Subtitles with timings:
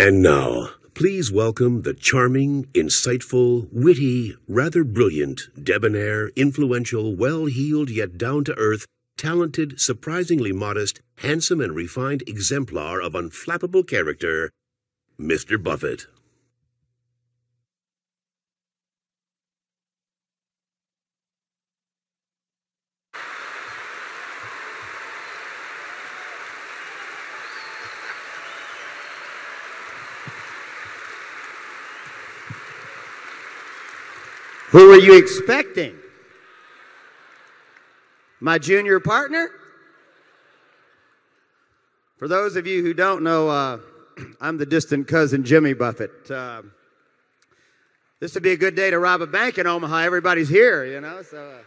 [0.00, 8.16] And now, please welcome the charming, insightful, witty, rather brilliant, debonair, influential, well heeled yet
[8.16, 8.86] down to earth,
[9.18, 14.50] talented, surprisingly modest, handsome, and refined exemplar of unflappable character,
[15.20, 15.62] Mr.
[15.62, 16.06] Buffett.
[34.70, 35.98] Who were you expecting?
[38.38, 39.50] My junior partner?
[42.18, 43.78] For those of you who don't know, uh,
[44.40, 46.30] I'm the distant cousin Jimmy Buffett.
[46.30, 46.62] Uh,
[48.20, 50.02] this would be a good day to rob a bank in Omaha.
[50.02, 51.22] Everybody's here, you know.
[51.22, 51.62] So uh,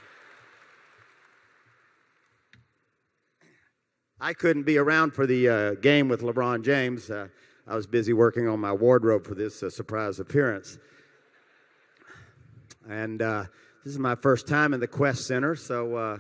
[4.22, 7.10] I couldn't be around for the uh, game with LeBron James.
[7.10, 7.28] Uh,
[7.68, 10.78] I was busy working on my wardrobe for this uh, surprise appearance.
[12.90, 13.46] And uh,
[13.84, 16.18] this is my first time in the Qwest Center, so uh,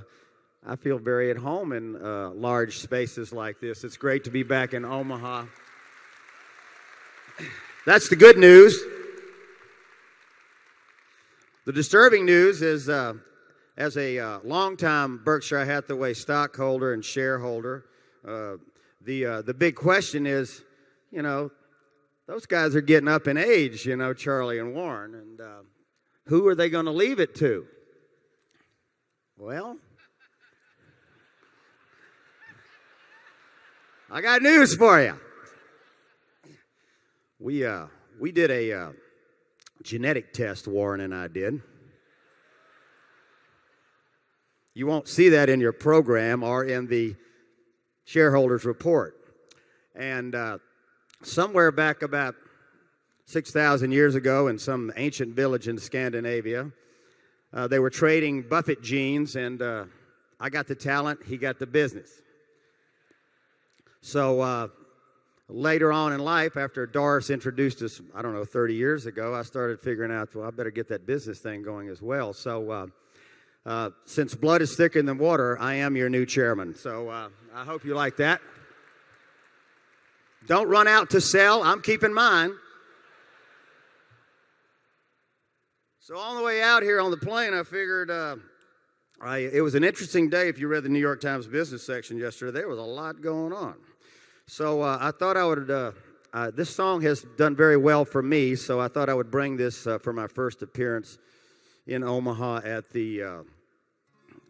[0.65, 3.83] I feel very at home in uh, large spaces like this.
[3.83, 5.45] It's great to be back in Omaha.
[7.85, 8.81] That's the good news.
[11.65, 13.13] The disturbing news is uh,
[13.77, 17.85] as a uh, longtime Berkshire Hathaway stockholder and shareholder,
[18.27, 18.53] uh,
[19.01, 20.63] the, the big question is
[21.13, 21.51] you know,
[22.25, 25.13] those guys are getting up in age, you know, Charlie and Warren.
[25.13, 25.39] And
[26.25, 27.65] who are they going to leave it to?
[29.37, 29.77] Well,
[34.09, 35.19] I got news for you.
[37.39, 37.87] We, uh,
[38.19, 38.91] we did a uh,
[39.81, 41.61] genetic test, Warren and I did.
[44.75, 47.15] You won't see that in your program or in the
[48.05, 49.15] shareholders report.
[49.95, 50.57] And uh,
[51.21, 52.35] somewhere back about
[53.33, 56.69] 6,000 years ago in some ancient village in Scandinavia.
[57.51, 59.85] Uh, they were trading Buffett genes, and uh,
[60.39, 62.21] I got the talent, he got the business.
[64.01, 64.67] So uh,
[65.49, 69.41] later on in life, after Doris introduced us, I don't know, 30 years ago, I
[69.41, 72.33] started figuring out, well, I better get that business thing going as well.
[72.33, 72.87] So uh,
[73.65, 76.75] uh, since blood is thicker than water, I am your new chairman.
[76.75, 78.41] So uh, I hope you like that.
[80.45, 81.63] Don't run out to sell.
[81.63, 82.53] I'm keeping mine.
[86.05, 88.35] So on the way out here on the plane, I figured uh,
[89.21, 90.49] I, it was an interesting day.
[90.49, 93.53] If you read the New York Times business section yesterday, there was a lot going
[93.53, 93.75] on.
[94.45, 95.71] So uh, I thought I would.
[95.71, 95.91] Uh,
[96.33, 99.55] uh this song has done very well for me, so I thought I would bring
[99.55, 101.19] this uh, for my first appearance
[101.87, 103.43] in Omaha at the uh,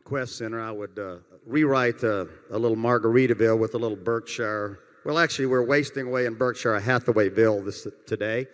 [0.06, 0.60] Qwest Center.
[0.60, 1.00] I would
[1.46, 4.80] rewrite a little Margaritaville with a little Berkshire.
[5.06, 8.48] Well, actually, we're wasting away in Berkshire Hathawayville this today.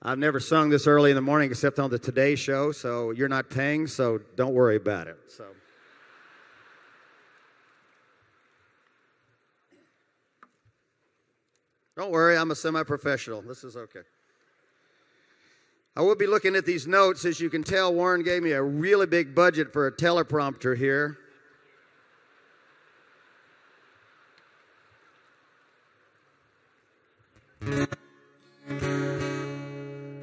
[0.00, 3.28] I've never sung this early in the morning except on the Today Show, so you're
[3.28, 5.18] not paying, so don't worry about it.
[5.26, 5.44] So.
[11.96, 13.42] Don't worry, I'm a semi professional.
[13.42, 14.02] This is okay.
[15.96, 17.24] I will be looking at these notes.
[17.24, 21.18] As you can tell, Warren gave me a really big budget for a teleprompter here.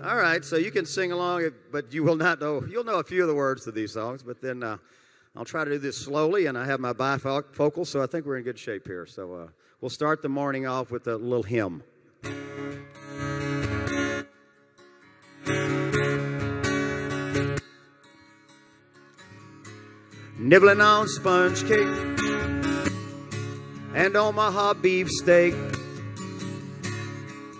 [0.06, 2.64] All right, so you can sing along, but you will not know.
[2.70, 4.78] You'll know a few of the words to these songs, but then uh,
[5.36, 8.38] I'll try to do this slowly, and I have my bifocal, so I think we're
[8.38, 9.08] in good shape here.
[9.08, 9.48] So uh,
[9.82, 11.82] we'll start the morning off with a little hymn.
[20.38, 21.88] Nibbling on sponge cake
[23.96, 25.75] and Omaha beefsteak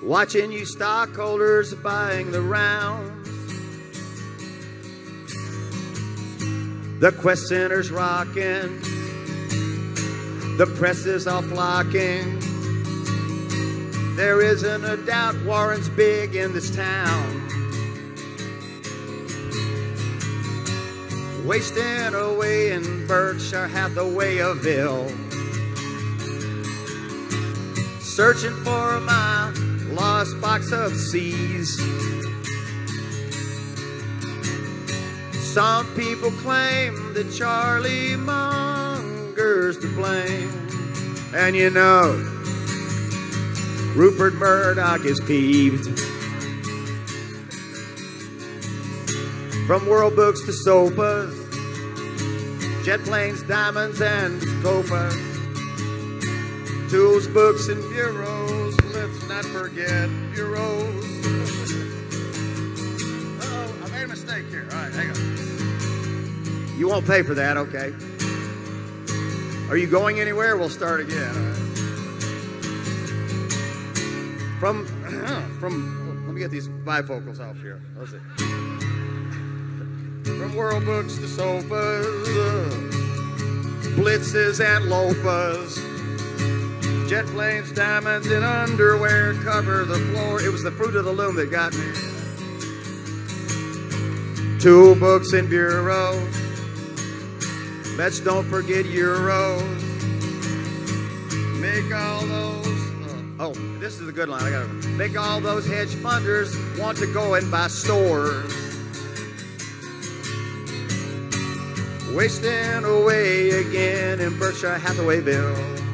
[0.06, 3.28] Watching you stockholders buying the rounds.
[7.00, 8.82] The Qwest Center's rocking.
[10.58, 12.38] The press is all flocking.
[14.16, 17.48] There isn't a doubt Warren's big in this town.
[21.48, 25.10] Wasting away in Berkshire Hathawayville.
[28.02, 29.52] Searching for my
[29.96, 31.76] lost box of See's.
[35.54, 40.52] Some people claim that Charlie Munger's to blame.
[41.34, 42.12] And you know,
[43.96, 45.86] Rupert Murdoch is peeved.
[49.66, 51.34] From world books to sofas,
[52.86, 55.16] jet planes, diamonds, and copas,
[56.92, 58.55] tools, books, and bureaus,
[59.06, 61.06] lifts, not forget your rose.
[63.42, 64.68] oh, I made a mistake here.
[64.72, 66.78] All right, hang on.
[66.78, 67.94] You won't pay for that, okay?
[69.70, 70.58] Are you going anywhere?
[70.58, 71.34] We'll start again.
[74.60, 74.86] From,
[75.60, 77.82] from, let me get these bifocals off here.
[77.98, 78.18] Let's see.
[80.24, 82.06] From world books to sofas,
[83.96, 85.95] blitzes and loafers,
[87.08, 90.42] jet planes, diamonds, and underwear cover the floor.
[90.42, 91.92] It was the fruit of the loom that got me.
[94.60, 96.14] Two books in bureau.
[97.96, 99.62] Let's don't forget euros.
[101.62, 102.68] Make all those.
[102.68, 104.42] Uh, oh, this is a good line.
[104.44, 104.68] I gotta
[104.98, 108.52] make all those hedge funders want to go and buy stores.
[112.16, 115.85] Wasting away again in Berkshire Hathawayville.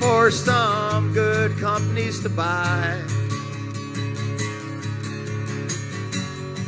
[0.00, 3.02] For some good companies to buy.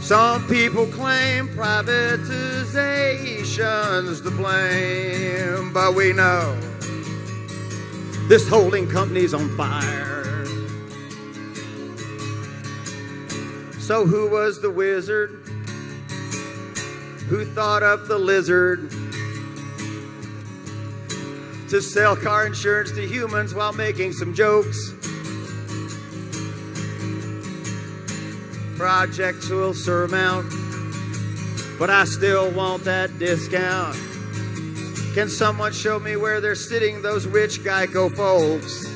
[0.01, 6.59] Some people claim privatization's to blame, but we know
[8.29, 10.17] this holding company's on fire.
[13.79, 15.41] So, who was the wizard
[17.31, 18.93] who thought up the lizard
[21.71, 24.95] to sell car insurance to humans while making some jokes?
[28.81, 30.51] projects will surmount,
[31.79, 33.95] but I still want that discount.
[35.13, 38.87] Can someone show me where they're sitting, those rich Geico folks?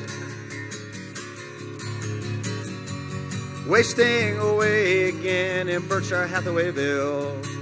[3.67, 7.54] Wasting away again in Berkshire Hathawayville.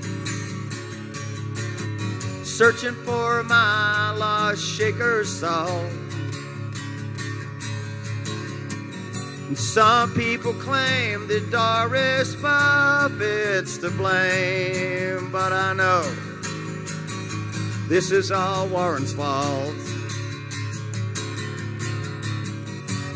[2.54, 5.92] Searching for my lost shaker salt.
[9.56, 16.04] Some people claim that Doris Buffett's to blame, but I know
[17.90, 19.74] this is all Warren's fault.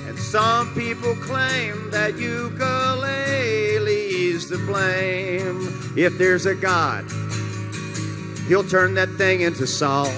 [0.07, 2.57] And some people claim that ukulele's
[4.49, 5.93] to blame.
[5.95, 7.05] If there's a God,
[8.47, 10.13] he'll turn that thing into salt.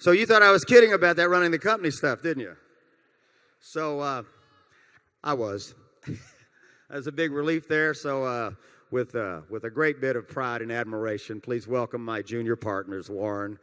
[0.00, 2.56] So you thought I was kidding about that running the company stuff, didn't you?
[3.58, 4.22] So uh,
[5.24, 5.74] I was.
[6.06, 6.16] that
[6.88, 7.92] was a big relief there.
[7.94, 8.50] So uh,
[8.92, 13.10] with uh, with a great bit of pride and admiration, please welcome my junior partners,
[13.10, 13.58] Warren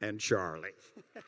[0.00, 0.70] and Charlie.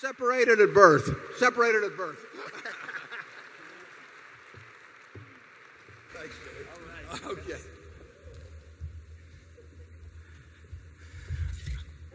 [0.00, 1.10] Separated at birth.
[1.38, 2.18] Separated at birth.
[6.12, 6.68] Thanks, Dave.
[6.70, 7.38] All right.
[7.38, 7.60] Okay.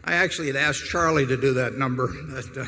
[0.04, 2.08] I actually had asked Charlie to do that number.
[2.08, 2.66] But, uh,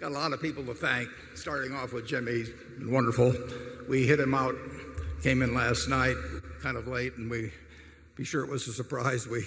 [0.00, 2.44] got a lot of people to thank, starting off with Jimmy.
[2.82, 3.34] Wonderful.
[3.88, 4.56] We hit him out,
[5.22, 6.16] came in last night,
[6.62, 7.52] kind of late, and we
[8.16, 9.28] be sure it was a surprise.
[9.28, 9.46] We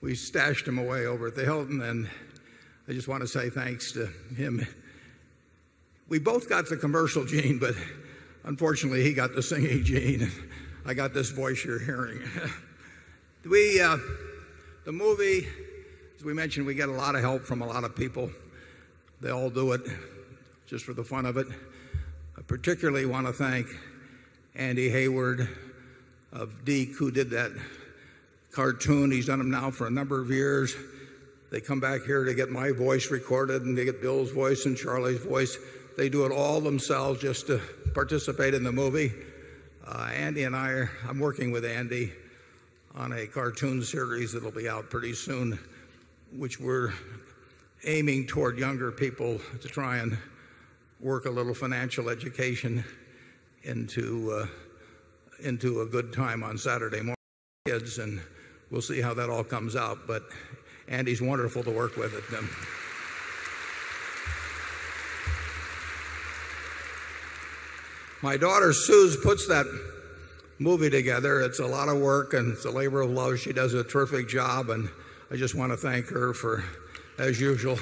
[0.00, 2.08] we stashed him away over at the Hilton, and
[2.88, 4.66] I just want to say thanks to him.
[6.08, 7.74] We both got the commercial gene, but
[8.44, 10.22] unfortunately, he got the singing gene.
[10.22, 10.32] And
[10.86, 12.20] I got this voice you're hearing.
[13.44, 13.98] we, uh,
[14.84, 15.46] the movie,
[16.16, 18.30] as we mentioned, we get a lot of help from a lot of people.
[19.20, 19.82] They all do it
[20.66, 21.46] just for the fun of it.
[22.38, 23.66] I particularly want to thank
[24.54, 25.48] Andy Heyward
[26.32, 27.52] of DIC, who did that
[28.52, 29.10] cartoon.
[29.10, 30.74] He's done them now for a number of years.
[31.50, 34.76] They come back here to get my voice recorded and they get Bill's voice and
[34.76, 35.58] Charlie's voice.
[35.96, 37.60] They do it all themselves just to
[37.94, 39.12] participate in the movie.
[39.86, 42.12] Uh, Andy and I, are, I'm working with Andy
[42.94, 45.58] on a cartoon series that'll be out pretty soon,
[46.32, 46.92] which we're
[47.84, 50.16] aiming toward younger people to try and
[51.00, 52.84] work a little financial education
[53.64, 54.46] into, uh,
[55.42, 57.16] into a good time on Saturday morning.
[57.66, 58.20] Kids and
[58.70, 60.06] we'll see how that all comes out.
[60.06, 60.22] But
[60.88, 62.48] Andy's wonderful to work with at them.
[68.22, 69.66] My daughter Suze puts that
[70.58, 71.40] movie together.
[71.40, 73.38] It's a lot of work and it's a labor of love.
[73.38, 74.90] She does a terrific job, and
[75.30, 76.62] I just want to thank her for,
[77.18, 77.76] as usual.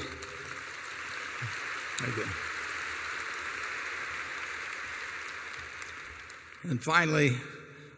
[1.99, 2.25] Thank you.
[6.71, 7.37] And finally,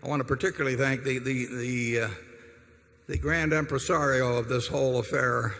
[0.02, 2.08] I want to particularly thank the, the, the uh,
[3.10, 5.52] the grand impresario of this whole affair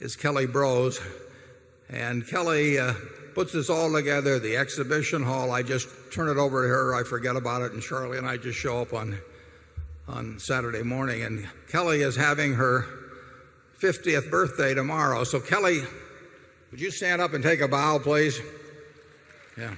[0.00, 1.00] is Kelly Broz.
[1.88, 2.92] And Kelly uh,
[3.34, 5.50] puts this all together, the exhibition hall.
[5.50, 6.94] I just turn it over to her.
[6.94, 7.72] I forget about it.
[7.72, 9.18] And Charlie and I just show up on,
[10.08, 11.22] on Saturday morning.
[11.22, 12.84] And Kelly is having her
[13.80, 15.24] 50th birthday tomorrow.
[15.24, 15.80] So, Kelly,
[16.70, 18.38] would you stand up and take a bow, please?
[19.56, 19.74] Yeah.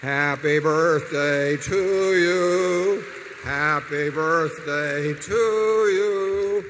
[0.00, 3.19] Happy birthday to you.
[3.42, 6.62] Happy birthday to you.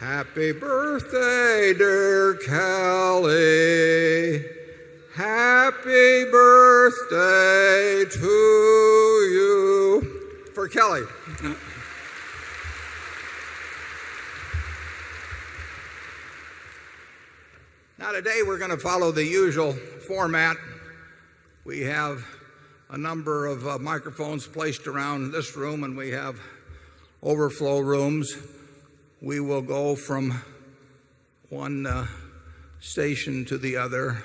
[0.00, 4.44] Happy birthday, dear Kelly.
[5.14, 10.02] Happy birthday to you.
[10.52, 11.02] For Kelly.
[18.00, 19.74] Now, today we're going to follow the usual
[20.08, 20.56] format.
[21.64, 22.26] We have
[22.90, 26.36] a number of uh, microphones placed around this room and we have
[27.22, 28.36] overflow rooms.
[29.22, 30.42] We will go from
[31.50, 32.08] one uh,
[32.80, 34.24] station to the other,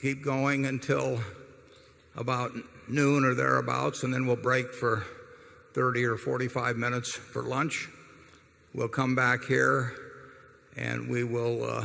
[0.00, 1.20] keep going until
[2.16, 2.52] about
[2.88, 5.04] noon or thereabouts, and then we'll break for
[5.74, 7.88] 30 or 45 minutes for lunch.
[8.72, 9.92] We'll come back here
[10.74, 11.84] and we will uh,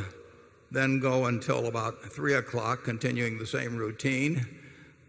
[0.70, 4.46] then go until about 3 o'clock, continuing the same routine.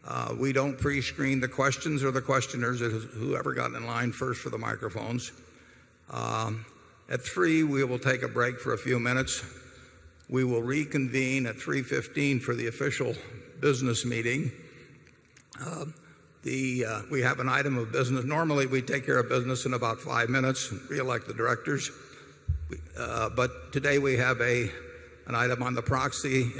[0.07, 4.41] Uh, we don't pre screen the questions or the questioners, whoever got in line first
[4.41, 5.33] for the microphones.
[6.09, 6.65] Um,
[7.09, 9.43] at 3, we will take a break for a few minutes.
[10.29, 13.15] We will reconvene at 3:15 for the official
[13.59, 14.51] business meeting.
[15.59, 15.85] Uh,
[16.43, 18.23] the, uh, we have an item of business.
[18.23, 21.91] Normally, we take care of business in about five minutes, re-elect the directors.
[22.97, 24.69] Uh, but today we have a,
[25.25, 26.51] an item on the proxy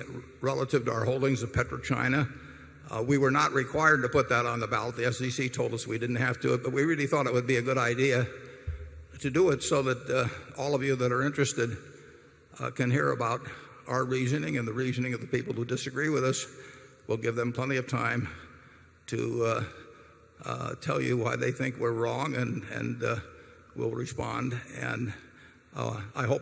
[0.41, 2.27] relative to our holdings of PetroChina.
[2.89, 4.95] Uh, we were not required to put that on the ballot.
[4.95, 7.57] The SEC told us we didn't have to, but we really thought it would be
[7.57, 8.25] a good idea
[9.19, 10.27] to do it so that uh,
[10.61, 11.75] all of you that are interested
[12.59, 13.41] uh, can hear about
[13.87, 16.45] our reasoning and the reasoning of the people who disagree with us.
[17.07, 18.29] We'll give them plenty of time
[19.07, 19.63] to uh,
[20.45, 23.15] uh, tell you why they think we're wrong, and, and uh,
[23.75, 24.59] we'll respond.
[24.79, 25.13] And
[25.75, 26.41] I hope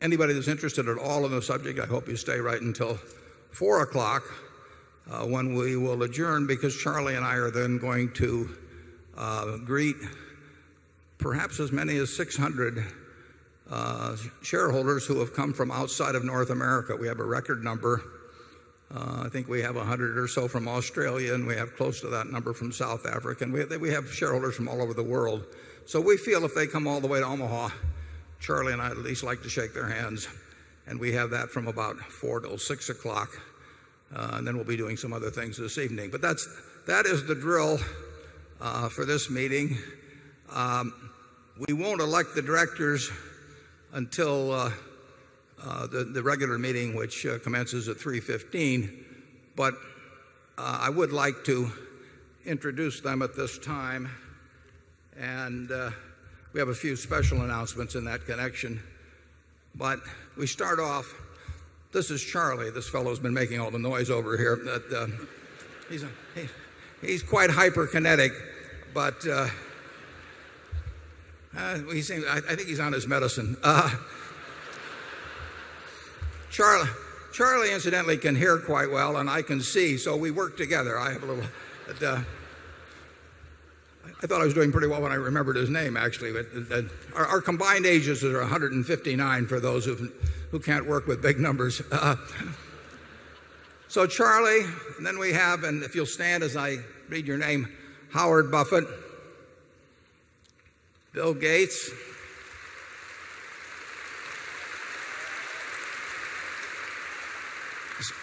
[0.00, 2.98] anybody that's interested at all in the subject, I hope you stay right until
[3.52, 4.22] 4 o'clock
[5.26, 8.50] when we will adjourn because Charlie and I are then going to
[9.16, 9.96] uh, greet
[11.18, 12.84] perhaps as many as 600
[13.70, 16.96] uh, shareholders who have come from outside of North America.
[16.96, 18.02] We have a record number.
[18.94, 22.08] Uh, I think we have 100 or so from Australia, and we have close to
[22.08, 23.44] that number from South Africa.
[23.44, 25.44] And we we have shareholders from all over the world.
[25.84, 27.70] So we feel if they come all the way to Omaha,
[28.40, 30.28] Charlie and I at least like to shake their hands.
[30.86, 33.38] And we have that from about 4 till 6 o'clock.
[34.14, 36.10] Uh, and then we'll be doing some other things this evening.
[36.10, 36.48] But that's,
[36.86, 37.78] that is the drill
[38.60, 39.76] uh, for this meeting.
[40.52, 40.94] Um,
[41.66, 43.10] we won't elect the directors
[43.92, 44.70] until uh,
[45.62, 49.04] uh, the, the regular meeting, which uh, commences at 3:15.
[49.56, 49.74] But
[50.56, 51.70] uh, I would like to
[52.44, 54.08] introduce them at this time,
[55.18, 55.70] and
[56.52, 58.80] we have a few special announcements in that connection.
[59.74, 60.00] But
[60.36, 61.12] we start off
[61.92, 62.70] this is Charlie.
[62.70, 64.56] This fellow's been making all the noise over here.
[64.56, 65.06] That, uh,
[65.88, 66.48] he's, a, he,
[67.06, 68.30] he's quite hyperkinetic,
[68.92, 69.48] but uh,
[71.56, 73.56] uh, he seems, I, I, think he's on his medicine.
[73.62, 73.90] Uh,
[76.50, 76.88] Charlie,
[77.32, 80.98] Charlie, incidentally, can hear quite well, and I can see, so we work together.
[80.98, 81.44] I have a little.
[81.86, 82.20] But, uh,
[84.20, 86.32] I thought I was doing pretty well when I remembered his name, actually.
[86.32, 86.82] But, uh,
[87.14, 90.10] our, our, combined ages are 159 for those who
[90.50, 91.82] who can't work with big numbers.
[91.92, 92.16] Uh,
[93.90, 94.66] so, Charlie,
[94.98, 96.76] and then we have, and if you'll stand as I
[97.08, 97.72] read your name,
[98.12, 98.86] Howard Buffett,
[101.14, 101.90] Bill Gates,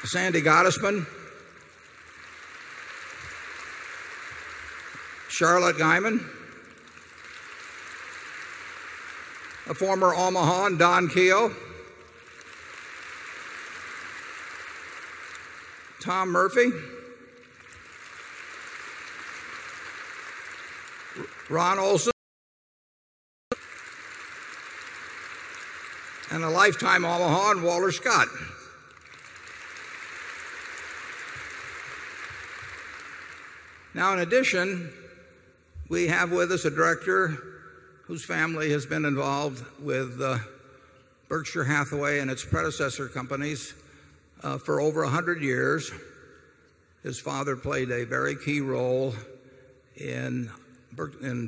[0.03, 1.07] Sandy Gottesman,
[5.29, 6.23] Charlotte Guyman,
[9.67, 11.64] a former Omaha, Don Keough,
[16.05, 16.69] Tom Murphy,
[21.49, 22.11] Ron Olson,
[26.29, 28.27] and a lifetime Omaha and Walter Scott.
[33.95, 34.93] Now, in addition,
[35.89, 37.35] we have with us a director
[38.03, 40.37] whose family has been involved with uh,
[41.29, 43.73] Berkshire Hathaway and its predecessor companies
[44.43, 45.91] Uh, for over 100 years.
[47.03, 49.13] His father played a very key role
[49.95, 50.49] in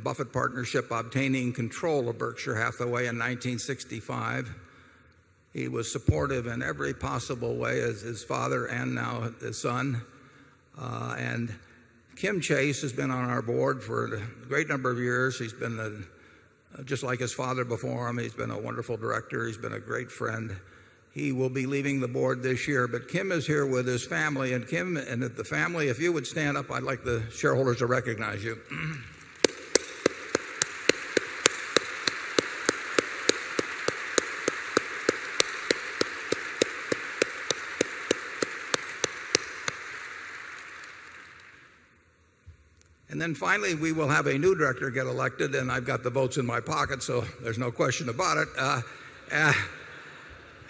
[0.03, 4.53] Buffett Partnership obtaining control of Berkshire Hathaway in 1965.
[5.53, 10.01] He was supportive in every possible way as his father and now his son.
[10.79, 11.53] Uh, and
[12.15, 15.39] Kim Chace has been on our board for a great number of years.
[15.39, 16.06] He's been
[16.86, 18.17] just like his father before him.
[18.17, 19.48] He's been a wonderful director.
[19.48, 20.56] He's been a great friend.
[21.18, 24.54] He will be leaving the board this year, but Kim is here with his family.
[24.54, 27.88] And Kim and the family, if you would stand up, I'd like the shareholders to
[27.88, 28.60] recognize you.
[43.10, 46.10] And then finally, we will have a new director get elected, and I've got the
[46.12, 48.48] votes in my pocket, so there's no question about it.
[48.56, 48.82] Uh,
[49.32, 49.54] uh,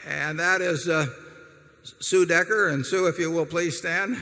[0.07, 1.07] And that is uh,
[1.83, 2.69] Sue Decker.
[2.69, 4.17] And Sue, if you will please stand.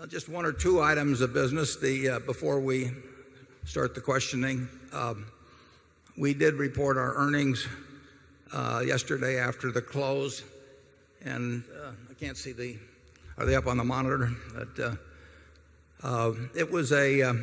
[0.00, 2.90] Uh, just 1 or 2 items of business The uh, before we
[3.64, 4.68] start the questioning.
[4.92, 5.26] Um,
[6.18, 7.68] we did report our earnings
[8.84, 10.42] yesterday after the close.
[11.24, 11.62] And
[12.10, 12.76] I can't see the
[13.36, 14.30] are they up on the monitor?
[14.54, 14.96] But, uh,
[16.02, 17.34] uh, It was a uh,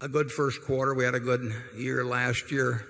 [0.00, 0.94] a good first quarter.
[0.94, 2.86] We had a good year last year.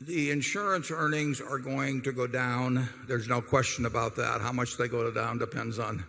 [0.00, 2.88] The insurance earnings are going to go down.
[3.06, 4.40] There's no question about that.
[4.40, 6.04] How much they go down depends on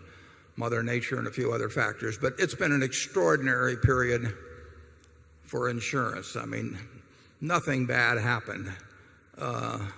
[0.56, 2.18] mother nature and a few other factors.
[2.18, 4.34] But it's been an extraordinary period
[5.44, 6.36] for insurance.
[6.36, 6.80] I mean,
[7.42, 8.72] nothing bad happened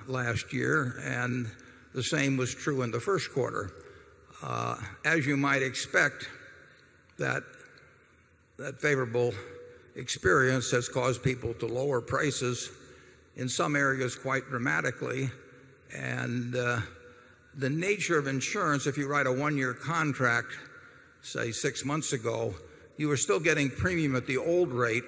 [0.07, 1.49] last year and
[1.93, 2.99] the same was true in the
[4.45, 4.83] Q1.
[5.05, 6.29] As you might expect,
[7.17, 7.43] that
[8.57, 9.33] that favorable
[9.95, 12.69] experience has caused people to lower prices
[13.35, 15.29] in some areas quite dramatically.
[15.93, 16.79] And uh,
[17.55, 20.53] the nature of insurance, if you write a 1 year contract,
[21.21, 22.53] say 6 months ago,
[22.97, 25.03] you were still getting premium at the old rate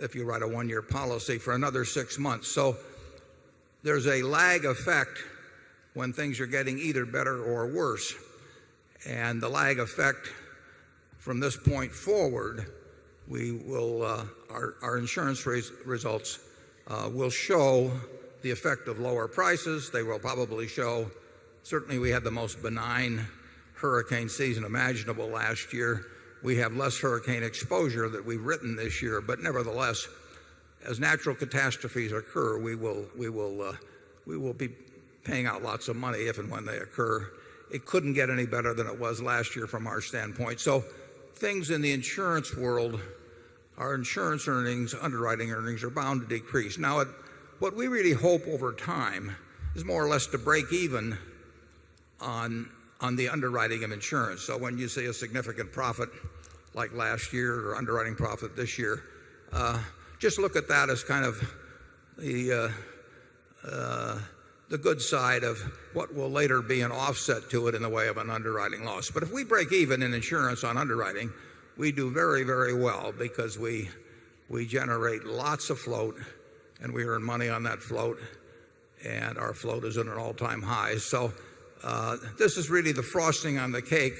[0.00, 2.48] if you write a 1 year policy for another 6 months.
[2.48, 2.76] So
[3.82, 5.18] there's a lag effect
[5.94, 8.14] when things are getting either better or worse.
[9.06, 10.28] And the lag effect
[11.18, 12.66] from this point forward,
[13.28, 16.38] we will uh, our insurance results
[16.88, 17.90] uh, will show
[18.42, 19.90] the effect of lower prices.
[19.90, 21.10] They will probably show
[21.62, 23.26] certainly we had the most benign
[23.74, 26.06] hurricane season imaginable last year.
[26.42, 29.20] We have less hurricane exposure that we've written this year.
[29.20, 30.08] But nevertheless,
[30.84, 34.68] as natural catastrophes occur, we will uh, be
[35.24, 37.30] paying out lots of money if and when they occur.
[37.72, 40.60] It couldn't get any better than it was last year from our standpoint.
[40.60, 40.84] So
[41.36, 43.00] things in the insurance world,
[43.78, 46.78] our insurance earnings, underwriting earnings are bound to decrease.
[46.78, 47.04] Now
[47.58, 49.34] what we really hope over time
[49.74, 51.16] is more or less to break even
[52.20, 52.68] on
[53.16, 54.42] the underwriting of insurance.
[54.42, 56.08] So when you see a significant profit
[56.74, 59.02] like last year or underwriting profit this year,
[59.52, 59.78] uh,
[60.18, 61.42] just look at that as kind of
[62.18, 64.18] the uh, uh,
[64.78, 65.58] good side of
[65.92, 69.10] what will later be an offset to it in the way of an underwriting loss.
[69.10, 71.32] But if we break even in insurance on underwriting,
[71.76, 73.88] we do very, very well because we
[74.48, 76.16] we generate lots of float
[76.82, 78.18] and we earn money on that float
[79.04, 80.96] and our float is at an all time high.
[80.96, 81.32] So
[81.82, 84.14] uh, this is really the frosting on the cake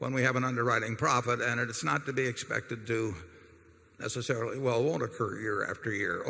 [0.00, 3.14] when we have an underwriting profit and it's not to be expected to
[4.00, 6.22] necessarily well, it won't occur year after year.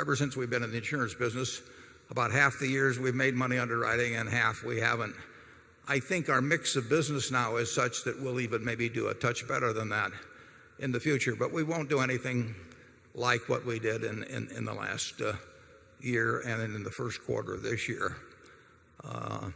[0.00, 1.62] Ever since we've been in the insurance business,
[2.10, 5.14] about half the years we've made money underwriting and half we haven't.
[5.86, 9.14] I think our mix of business now is such that we'll even maybe do a
[9.14, 10.12] touch better than that
[10.78, 11.34] in the future.
[11.34, 12.54] But we won't do anything
[13.14, 15.32] like what we did in in the last uh,
[16.00, 18.16] year and in the first quarter of this year.
[19.04, 19.50] Uh,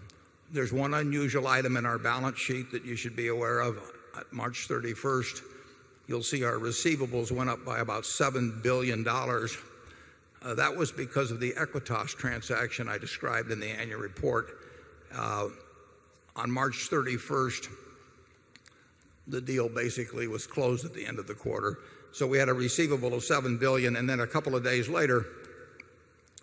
[0.53, 3.79] there's one unusual item in our balance sheet that you should be aware of.
[4.17, 5.41] At March 31st,
[6.07, 9.57] you'll see our receivables went up by about $7,000,000,000
[10.45, 14.59] Uh, that was because of the Equitas transaction I described in the annual report.
[15.15, 15.49] Uh,
[16.35, 17.69] on March 31st,
[19.29, 21.79] the deal basically was closed at the end of the quarter.
[22.13, 25.27] So we had a receivable of 7,000,000,000 and then a couple of days later,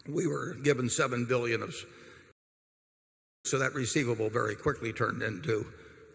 [0.08, 1.76] we were given 7,000,000,000 of
[3.46, 5.66] So that receivable very quickly turned into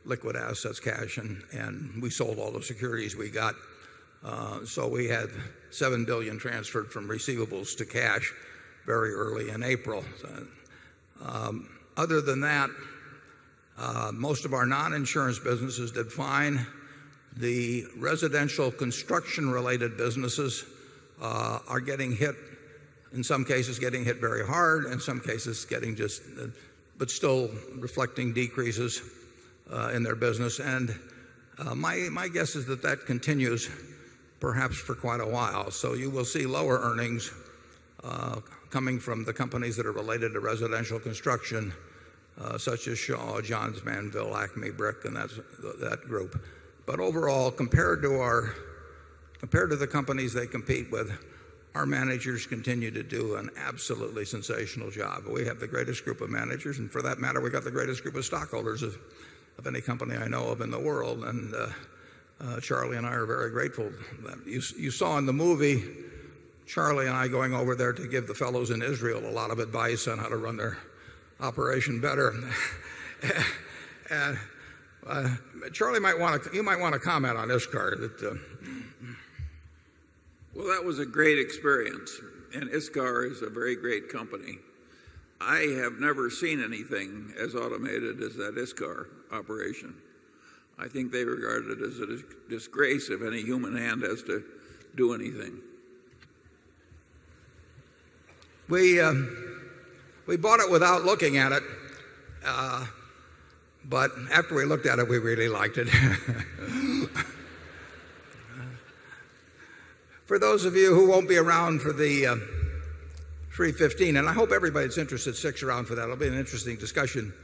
[0.04, 3.54] liquid assets cash and we sold all the securities we got
[4.24, 5.28] Uh, so we had
[5.70, 8.32] 7,000,000,000 transferred from receivables to cash
[8.86, 10.04] very early in April.
[11.20, 12.70] Um, other than that,
[13.76, 16.66] uh, most of our non insurance businesses did fine.
[17.36, 20.64] The residential construction related businesses
[21.20, 22.36] uh, are getting hit,
[23.12, 26.22] in some cases getting hit very hard, in some cases getting just
[26.96, 29.02] but still reflecting decreases
[29.92, 30.60] in their business.
[30.60, 30.94] And
[31.74, 33.68] my guess is that that continues
[34.44, 35.70] perhaps for quite a while.
[35.70, 37.32] So you will see lower earnings
[38.04, 41.72] uh, coming from the companies that are related to residential construction,
[42.38, 46.44] uh, such as Shaw, Johns Manville, Acme Brick and that group.
[46.84, 48.54] But overall, compared to our
[49.38, 51.18] compared to the companies they compete with,
[51.74, 55.22] our managers continue to do an absolutely sensational job.
[55.26, 58.02] We have the greatest group of managers and for that matter, we got the greatest
[58.02, 58.98] group of stockholders of
[59.66, 61.24] any company I know of in the world.
[61.24, 61.68] And uh,
[62.40, 63.90] Uh, Charlie and I are very grateful.
[64.46, 65.82] You saw in the movie,
[66.66, 69.58] Charlie and I going over there to give the fellows in Israel a lot of
[69.58, 70.78] advice on how to run their
[71.40, 72.34] operation better.
[74.10, 74.38] And
[75.06, 75.30] uh,
[75.72, 77.94] Charlie might want to you might want to comment on ISCAR.
[78.22, 78.36] Uh,
[80.54, 82.20] well, that was a great experience
[82.54, 84.58] and ISCAR is a very great company.
[85.40, 89.94] I have never seen anything as automated as that ISCAR operation.
[90.78, 94.44] I think they regard it as a disgrace if any human hand has to
[94.96, 95.60] do anything.
[98.68, 99.60] We um,
[100.26, 101.62] we bought it without looking at it.
[102.44, 102.86] Uh,
[103.84, 105.88] but after we looked at it, we really liked it.
[110.26, 112.36] For those of you who won't be around for the uh,
[113.52, 116.04] 315 and I hope everybody that's interested sticks around for that.
[116.04, 117.34] It'll be an interesting discussion.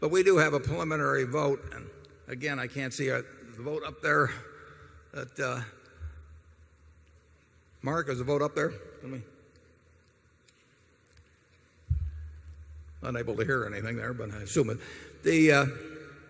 [0.00, 1.60] But we do have a preliminary vote.
[1.74, 1.86] And
[2.28, 3.24] again, I can't see the
[3.58, 4.30] vote up there.
[5.14, 5.60] Uh,
[7.82, 8.72] Mark, is the vote up there?
[13.02, 14.78] Unable to hear anything there, but I assume it.
[15.22, 15.66] The uh,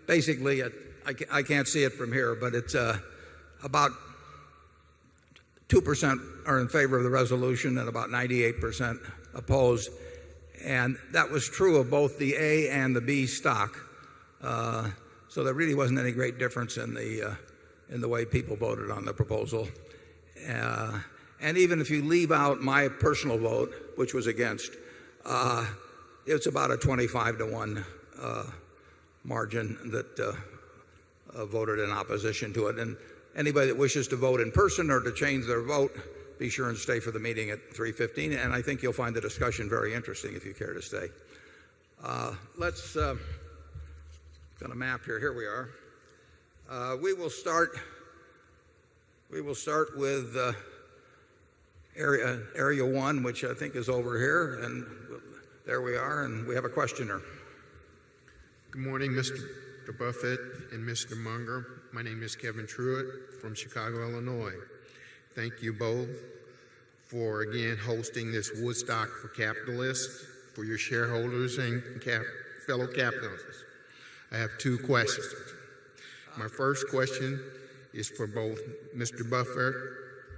[0.06, 0.62] basically,
[1.32, 2.98] I can't see it from here, but it's uh,
[3.62, 3.92] about
[5.68, 8.98] 2% are in favor of the resolution and about 98%
[9.34, 9.90] opposed.
[10.64, 13.78] And that was true of both the A and the B stock.
[15.28, 17.34] So there really wasn't any great difference in the uh,
[17.90, 19.68] in the way people voted on the proposal.
[20.48, 21.00] Uh,
[21.40, 24.72] and even if you leave out my personal vote, which was against,
[25.24, 25.66] uh,
[26.26, 27.84] it's about a 25 to 1
[29.24, 30.36] margin that
[31.34, 32.78] voted in opposition to it.
[32.78, 32.96] And
[33.36, 35.96] anybody that wishes to vote in person or to change their vote,
[36.38, 39.20] be sure and stay for the meeting at 3:15 and I think you'll find the
[39.20, 41.08] discussion very interesting if you care to stay.
[42.56, 42.96] Let's
[44.60, 45.20] got a map here.
[45.20, 45.70] Here we are.
[46.68, 47.78] Uh, we will start
[49.30, 50.52] We will start with uh,
[51.96, 54.64] area area 1, which I think is over here.
[54.64, 54.84] And
[55.64, 56.24] there we are.
[56.24, 57.20] And we have a questioner.
[58.72, 59.38] Good morning, Mr.
[59.96, 60.40] Buffett
[60.72, 61.16] and Mr.
[61.16, 61.82] Munger.
[61.92, 64.54] My name is Kevin Truitt from Chicago, Illinois.
[65.34, 66.08] Thank you both
[67.06, 71.82] for again hosting this Woodstock for Capitalists for your shareholders and
[72.66, 73.67] fellow capitalists.
[74.30, 75.34] I have two questions.
[76.36, 77.42] My first question
[77.94, 78.60] is for both
[78.96, 79.28] Mr.
[79.28, 79.74] Buffett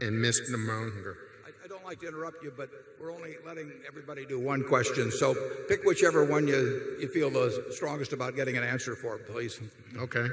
[0.00, 0.58] and Mr.
[0.58, 1.16] Munger.
[1.44, 5.10] I don't like to interrupt you, but we're only letting everybody do one question.
[5.10, 5.34] So
[5.68, 9.60] pick whichever one you feel the strongest about getting an answer for, please.
[9.96, 10.26] Okay.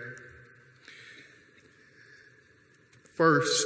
[3.15, 3.65] First,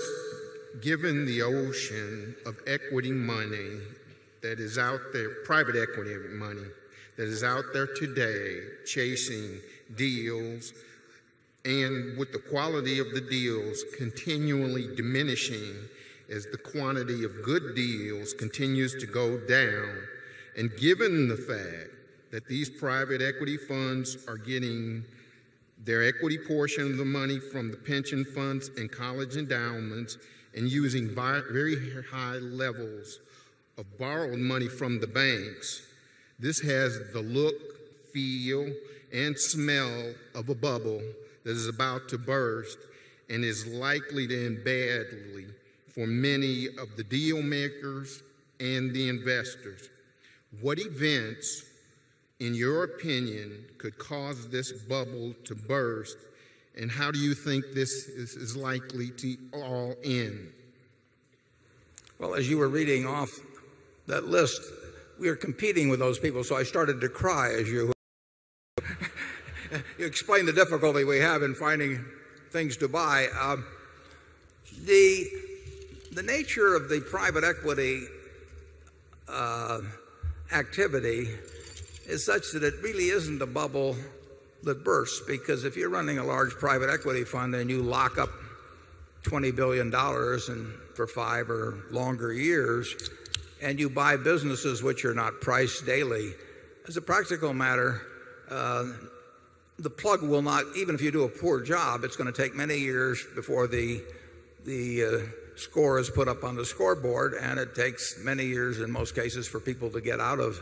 [0.81, 3.79] given the ocean of equity money
[4.41, 6.63] that is out there, private equity money
[7.17, 9.59] that is out there today chasing
[9.95, 10.73] deals
[11.63, 15.75] and with the quality of the deals continually diminishing
[16.29, 20.01] as the quantity of good deals continues to go down.
[20.57, 21.91] And given the fact
[22.31, 25.03] that these private equity funds are getting
[25.83, 30.17] their equity portion of the money from the pension funds and college endowments
[30.55, 31.75] and using very
[32.11, 33.19] high levels
[33.77, 35.87] of borrowed money from the banks,
[36.39, 37.55] this has the look,
[38.13, 38.69] feel
[39.13, 41.01] and smell of a bubble
[41.43, 42.77] that is about to burst
[43.29, 45.45] and is likely to end badly
[45.87, 48.23] for many of the deal makers
[48.59, 49.89] and the investors.
[50.61, 51.65] What events,
[52.39, 56.17] in your opinion, could cause this bubble to burst?
[56.77, 60.51] And how do you think this is likely to all end?
[62.19, 63.31] Well, as you were reading off
[64.07, 64.61] that list,
[65.19, 66.43] we are competing with those people.
[66.43, 67.91] So I started to cry as you
[69.99, 72.03] explained the difficulty we have in finding
[72.51, 73.27] things to buy.
[73.39, 73.65] Um,
[74.85, 75.27] the
[76.13, 78.03] the nature of the private equity
[79.29, 79.79] uh,
[80.51, 81.29] activity
[82.05, 83.95] is such that it really isn't a bubble
[84.63, 88.29] that bursts because if you're running a large private equity fund and you lock up
[89.23, 93.09] $20,000,000,000 and for 5 or longer years
[93.61, 96.33] and you buy businesses which are not priced daily,
[96.87, 98.01] as a practical matter,
[98.49, 98.85] uh,
[99.81, 102.55] the plug will not even if you do a poor job, it's going to take
[102.55, 104.03] many years before the
[104.63, 108.91] the uh, score is put up on the scoreboard and it takes many years in
[108.91, 110.61] most cases for people to get out of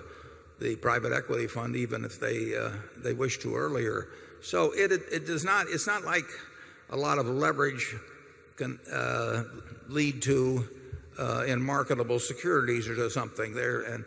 [0.59, 4.07] the private equity fund even if they uh, they wish to earlier.
[4.41, 6.25] So it it does not it's not like
[6.89, 7.95] a lot of leverage
[8.55, 9.43] can uh,
[9.89, 10.67] lead to
[11.47, 13.81] in marketable securities or to something there.
[13.81, 14.05] And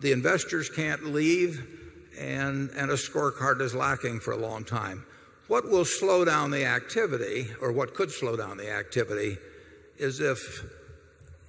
[0.00, 1.85] the investors can't leave
[2.18, 5.04] and a scorecard is lacking for a long time.
[5.48, 9.38] What will slow down the activity or what could slow down the activity
[9.98, 10.64] is if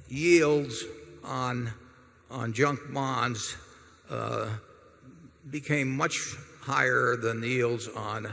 [0.07, 0.83] yields
[1.23, 1.73] on
[2.29, 3.55] on junk bonds
[4.09, 4.49] uh,
[5.49, 8.27] became much higher than yields on,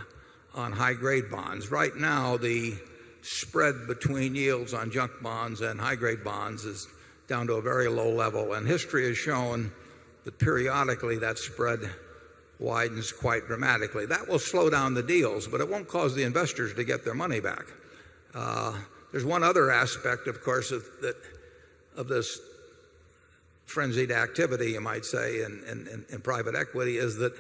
[0.55, 1.71] on high grade bonds.
[1.71, 2.75] Right now, the
[3.23, 6.89] spread between yields on junk bonds and high grade bonds is
[7.29, 8.55] down to a very low level.
[8.55, 9.73] And history has shown
[10.25, 11.91] that periodically that spread
[12.65, 14.07] widens quite dramatically.
[14.07, 17.15] That will slow down the deals, but it won't cause the investors to get their
[17.15, 17.67] money back.
[18.35, 18.75] Uh,
[19.13, 22.41] there's one other aspect, of course, of this
[23.67, 27.33] frenzied activity, you might say, in private equity is that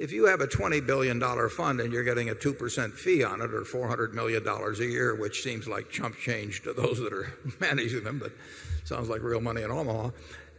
[0.00, 3.64] if you have a $20,000,000,000 fund and you're getting a 2% fee on it or
[3.64, 8.32] $400,000,000 a year, which seems like chump change to those that are managing them, but
[8.84, 10.10] sounds like real money in Omaha.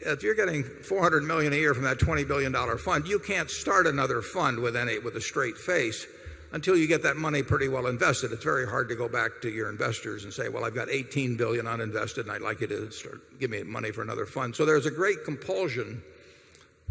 [0.04, 4.60] If you're getting 400,000,000 a year from that $20,000,000,000 fund, you can't start another fund
[4.60, 6.08] with any with a straight face
[6.54, 8.32] until you get that money pretty well invested.
[8.32, 11.66] It's very hard to go back to your investors and say, well, I've got 18,000,000,000
[11.66, 14.56] uninvested and I'd like you to start give me money for another fund.
[14.56, 16.04] So there's a great compulsion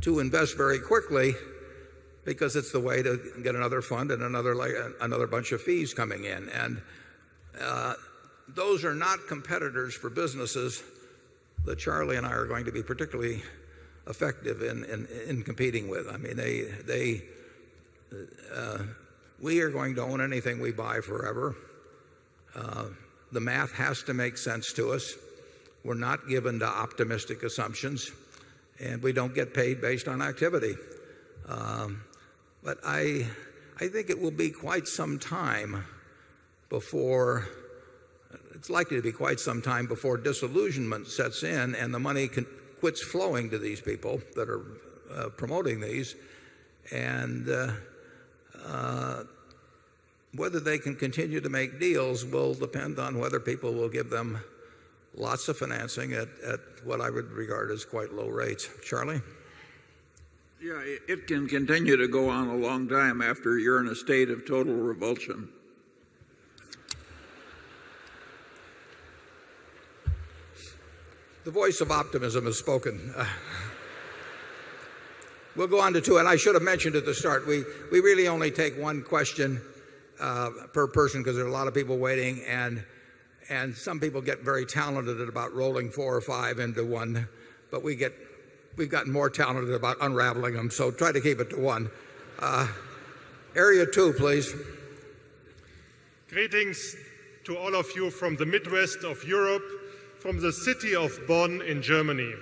[0.03, 1.37] to invest very quickly
[2.25, 6.49] because it's the way to get another fund and another bunch of fees coming in.
[6.51, 6.81] And
[7.61, 7.94] uh,
[8.49, 10.83] those are not competitors for businesses
[11.64, 13.42] that Charlie and I are going to be particularly
[14.07, 16.09] effective in in competing with.
[16.09, 17.23] I mean, they they
[18.55, 18.79] uh,
[19.40, 21.57] we are going to own anything we buy forever.
[22.55, 22.87] Uh,
[23.33, 25.14] the math has to make sense to us.
[25.85, 28.11] We're not given to optimistic assumptions
[28.81, 30.75] and we don't get paid based on activity.
[31.49, 32.03] Um,
[32.62, 33.27] but I,
[33.79, 35.85] I think it will be quite some time
[36.68, 37.46] before
[38.61, 42.29] it's likely to be quite some time before disillusionment sets in and the money
[42.79, 44.61] quits flowing to these people that are
[45.16, 46.14] uh, promoting these.
[46.92, 47.73] And uh,
[48.66, 49.23] uh,
[50.35, 54.38] whether they can continue to make deals will depend on whether people will give them
[55.14, 58.68] lots of financing at at what I would regard as quite low rates.
[58.85, 59.23] Charlie?
[60.62, 64.29] Yeah, It can continue to go on a long time after you're in a state
[64.29, 65.49] of total revulsion.
[71.51, 73.13] The voice of optimism has spoken.
[73.17, 73.27] Uh,
[75.57, 76.19] we'll go on to 2.
[76.19, 79.61] And I should have mentioned at the start, we we really only take one question
[80.21, 82.85] uh, per person because there are a lot of people waiting and
[83.75, 87.29] some people get very talented at about rolling 4 or 5 into 1,
[87.73, 88.13] but we get
[88.77, 90.71] we've gotten more talented about unraveling them.
[90.71, 91.91] So try to keep it to 1.
[92.39, 92.69] Uh,
[93.57, 94.55] area 2, please.
[96.29, 96.95] Greetings
[97.43, 99.80] to all of you from the Midwest of Europe,
[100.20, 102.35] from the city of Bonn in Germany.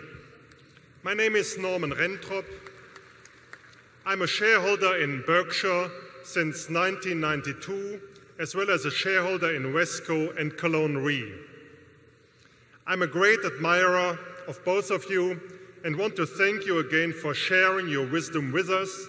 [1.04, 2.44] My name is Norman Rentrop.
[4.04, 5.88] I'm a shareholder in Berkshire
[6.24, 8.00] since 1992
[8.40, 11.32] as well as a shareholder in Wesco and Cologne Re.
[12.84, 15.40] I'm a great admirer of both of you
[15.84, 19.06] and want to thank you again for sharing your wisdom with us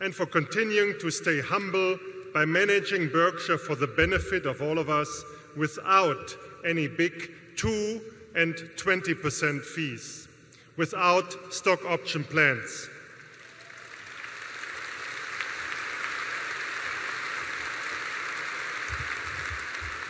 [0.00, 1.98] and for continuing to stay humble
[2.32, 5.24] by managing Berkshire for the benefit of all of us
[5.56, 8.00] without any big 2%
[8.34, 10.28] 20% fees,
[10.76, 12.88] without stock option plans.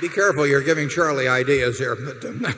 [0.01, 1.93] Be careful, you're giving Charlie ideas here.
[1.93, 2.47] Um,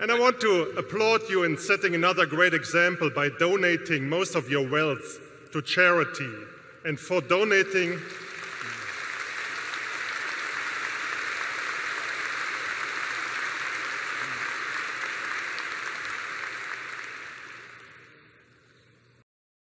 [0.00, 4.50] and I want to applaud you in setting another great example by donating most of
[4.50, 5.18] your wealth
[5.52, 6.30] to charity
[6.84, 7.98] and for donating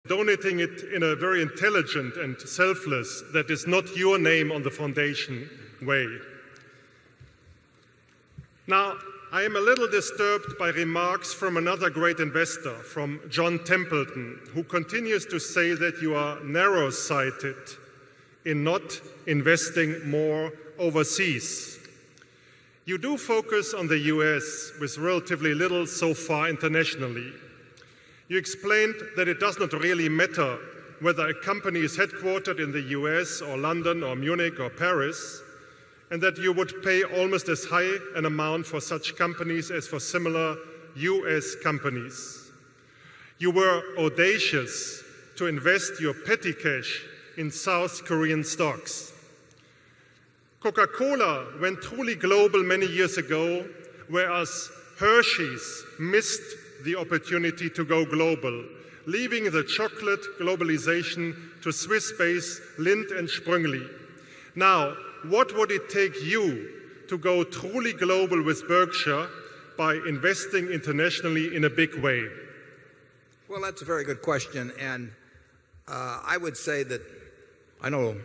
[0.09, 4.71] donating it in a very intelligent and selfless that is not your name on the
[4.71, 5.47] foundation
[5.83, 6.07] way.
[8.67, 8.97] Now,
[9.31, 14.63] I am a little disturbed by remarks from another great investor, from John Templeton, who
[14.63, 17.55] continues to say that you are narrow sighted
[18.45, 21.77] in not investing more overseas.
[22.85, 27.31] You do focus on the US with relatively little so far internationally.
[28.29, 30.59] You explained that it does not really matter
[31.01, 35.41] whether a company is headquartered in the US or London or Munich or Paris,
[36.11, 39.99] and that you would pay almost as high an amount for such companies as for
[39.99, 40.55] similar
[40.95, 42.51] US companies.
[43.39, 45.03] You were audacious
[45.37, 47.01] to invest your petty cash
[47.37, 49.11] in South Korean stocks.
[50.59, 53.65] Coca Cola went truly global many years ago,
[54.07, 58.65] whereas Hershey's missed the opportunity to go global,
[59.05, 63.87] leaving the chocolate globalization to Swiss based Lindt and Sprüngli.
[64.55, 66.69] Now, what would it take you
[67.07, 69.27] to go truly global with Berkshire
[69.77, 72.27] by investing internationally in a big way?
[73.49, 74.71] Well, that's a very good question.
[74.79, 75.11] And
[75.87, 77.01] uh, I would say that
[77.81, 78.15] I know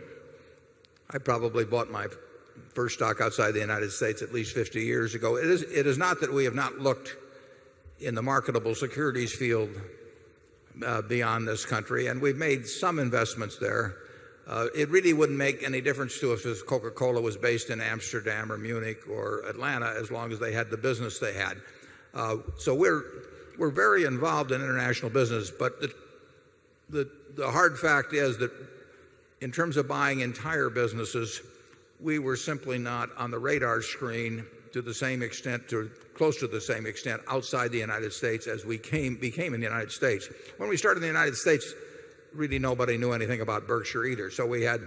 [1.09, 2.07] I probably bought my
[2.73, 5.37] first stock outside the United States at least 50 years ago.
[5.37, 7.15] It is, it is not that we have not looked
[7.99, 9.69] in the marketable securities field
[10.85, 13.95] uh, beyond this country, and we've made some investments there.
[14.47, 17.81] Uh, it really wouldn't make any difference to us if Coca Cola was based in
[17.81, 21.57] Amsterdam or Munich or Atlanta as long as they had the business they had.
[22.13, 23.03] Uh, so we're,
[23.57, 25.81] we're very involved in international business, but
[26.89, 28.51] the hard fact is that
[29.41, 31.41] in terms of buying entire businesses,
[31.99, 36.47] we were simply not on the radar screen to the same extent, to close to
[36.47, 40.29] the same extent outside the United States as we came, became in the United States.
[40.57, 41.73] When we started in the United States,
[42.33, 44.31] really nobody knew anything about Berkshire either.
[44.31, 44.81] So we had,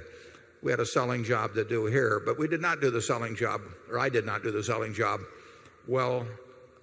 [0.62, 3.36] we had a selling job to do here, but we did not do the selling
[3.36, 3.60] job,
[3.90, 5.20] or I did not do the selling job
[5.86, 6.26] well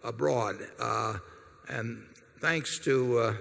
[0.03, 0.57] abroad.
[0.79, 1.17] Uh,
[1.67, 2.03] and
[2.39, 3.33] thanks to uh,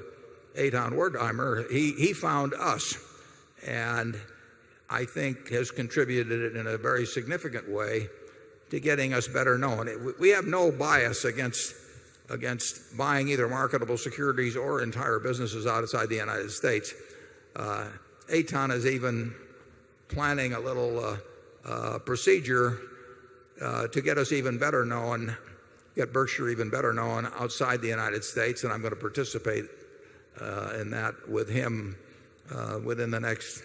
[0.57, 2.97] Eitan Wertheimer, he, he found us
[3.67, 4.19] and
[4.91, 8.09] I think has contributed it in a very significant way
[8.75, 9.89] to getting us better known.
[10.19, 11.77] We have no bias against,
[12.29, 16.93] against buying either marketable securities or entire businesses outside the United States.
[17.55, 17.87] Uh,
[18.29, 19.33] Eitan is even
[20.09, 21.17] planning a little uh,
[21.65, 22.81] uh, procedure
[23.63, 25.37] uh, to get us even better known,
[25.95, 29.67] get Berkshire even better known outside the United States, and I'm going to participate
[30.41, 31.97] uh, in that with him
[32.53, 33.63] uh, within the next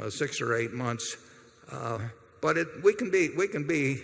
[0.00, 1.16] uh, six or eight months.
[2.42, 4.02] But it, we can be, we can be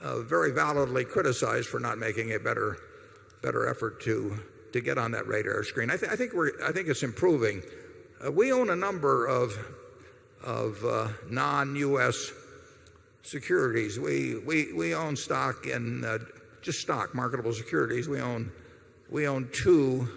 [0.00, 2.78] very validly criticized for not making a better,
[3.42, 4.38] better effort to,
[4.72, 5.90] to get on that radar screen.
[5.90, 7.62] I, th- I, think, we're, I think it's improving.
[8.24, 9.58] Uh, we own a number of,
[10.42, 12.32] of uh, non US
[13.22, 13.98] securities.
[13.98, 16.18] We, own stock in uh,
[16.62, 18.08] just stock, marketable securities.
[18.08, 18.50] We own,
[19.10, 20.08] we own two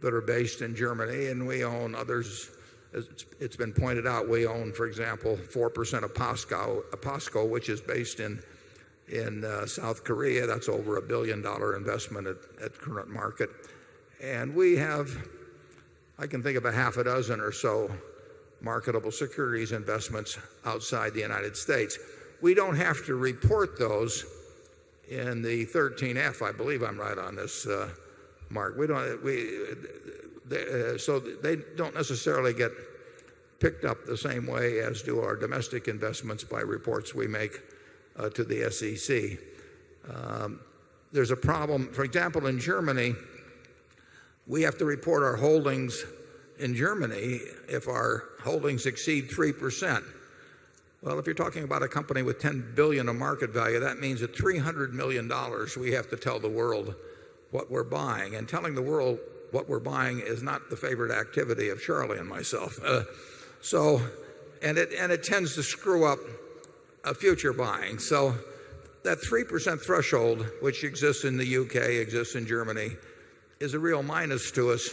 [0.00, 2.50] that are based in Germany, and we own others
[2.92, 8.42] it's, been pointed out, we own, for example, 4% of POSCO, which is based in,
[9.10, 10.46] in uh, South Korea.
[10.46, 13.50] That's over a billion dollar investment at, current market.
[14.22, 15.10] And we have,
[16.18, 17.90] I can think of a half a dozen or so
[18.60, 21.98] marketable securities investments outside the United States.
[22.40, 24.24] We don't have to report those
[25.08, 26.42] in the 13F.
[26.42, 27.90] I believe I'm right on this, uh,
[28.50, 28.76] Marc.
[28.76, 29.58] We don't, we,
[30.46, 32.72] they, uh, so they don't necessarily get
[33.60, 37.60] picked up the same way as do our domestic investments by reports we make
[38.18, 39.38] uh, to the SEC.
[40.12, 40.60] Um,
[41.12, 43.14] there's a problem, for example, in Germany,
[44.46, 46.04] we have to report our holdings
[46.58, 50.02] in Germany if our holdings exceed 3%.
[51.02, 54.22] Well, if you're talking about a company with 10 billion of market value, that means
[54.22, 56.94] at 300 million dollars we have to tell the world
[57.50, 58.34] what we're buying.
[58.34, 59.18] And telling the world
[59.52, 62.78] what we're buying is not the favorite activity of Charlie and myself.
[62.84, 63.02] Uh,
[63.60, 64.02] so,
[64.60, 66.18] and it, and it tends to screw up
[67.14, 67.98] future buying.
[67.98, 68.34] So,
[69.04, 72.90] that 3% threshold, which exists in the UK, exists in Germany,
[73.60, 74.92] is a real minus to us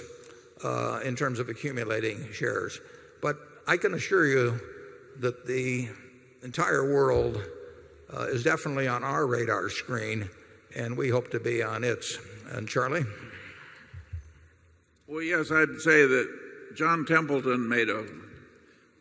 [0.64, 2.80] uh, in terms of accumulating shares.
[3.22, 3.38] But
[3.68, 4.60] I can assure you
[5.20, 5.90] that the
[6.44, 7.44] entire world
[8.16, 10.30] uh, is definitely on our radar screen,
[10.76, 12.18] and we hope to be on its.
[12.52, 13.06] And Charlie?
[15.08, 18.06] Well, yes, I'd say that John Templeton made a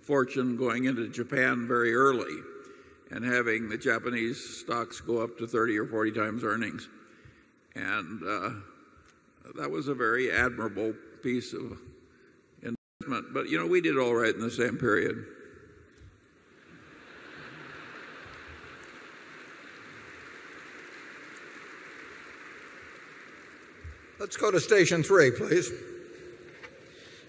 [0.00, 2.34] fortune going into Japan very early
[3.14, 6.88] and having the Japanese stocks go up to 30 or 40 times earnings.
[7.76, 8.50] And uh,
[9.54, 10.92] that was a very admirable
[11.22, 11.78] piece of
[12.60, 13.32] investment.
[13.32, 15.24] But, you know, we did all right in the same period.
[24.18, 25.70] Let's go to station three, please.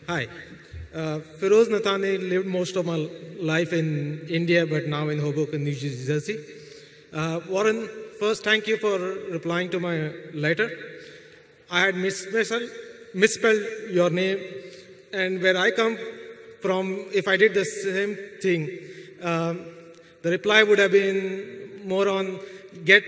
[0.07, 0.27] Hi.
[0.95, 3.09] Uh, Feroz Nathani lived most of my
[3.41, 6.39] life in India, but now in Hoboken, New Jersey.
[7.11, 8.97] Uh, Warren, first, thank you for
[9.29, 10.71] replying to my letter.
[11.69, 12.69] I had misspelled,
[13.13, 14.39] misspelled your name,
[15.11, 15.97] and where I come
[16.61, 18.69] from, if I did the same thing,
[19.21, 19.65] um,
[20.21, 22.39] the reply would have been more on
[22.85, 23.03] get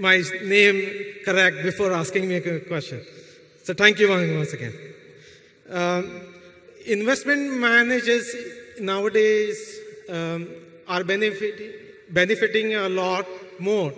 [0.00, 0.78] my name
[1.26, 3.04] correct before asking me a question.
[3.64, 4.72] So thank you once again.
[5.68, 6.31] Um,
[6.86, 8.34] investment managers
[8.80, 9.78] nowadays
[10.08, 10.48] um,
[10.88, 13.26] are benefit, benefiting a lot
[13.58, 13.92] more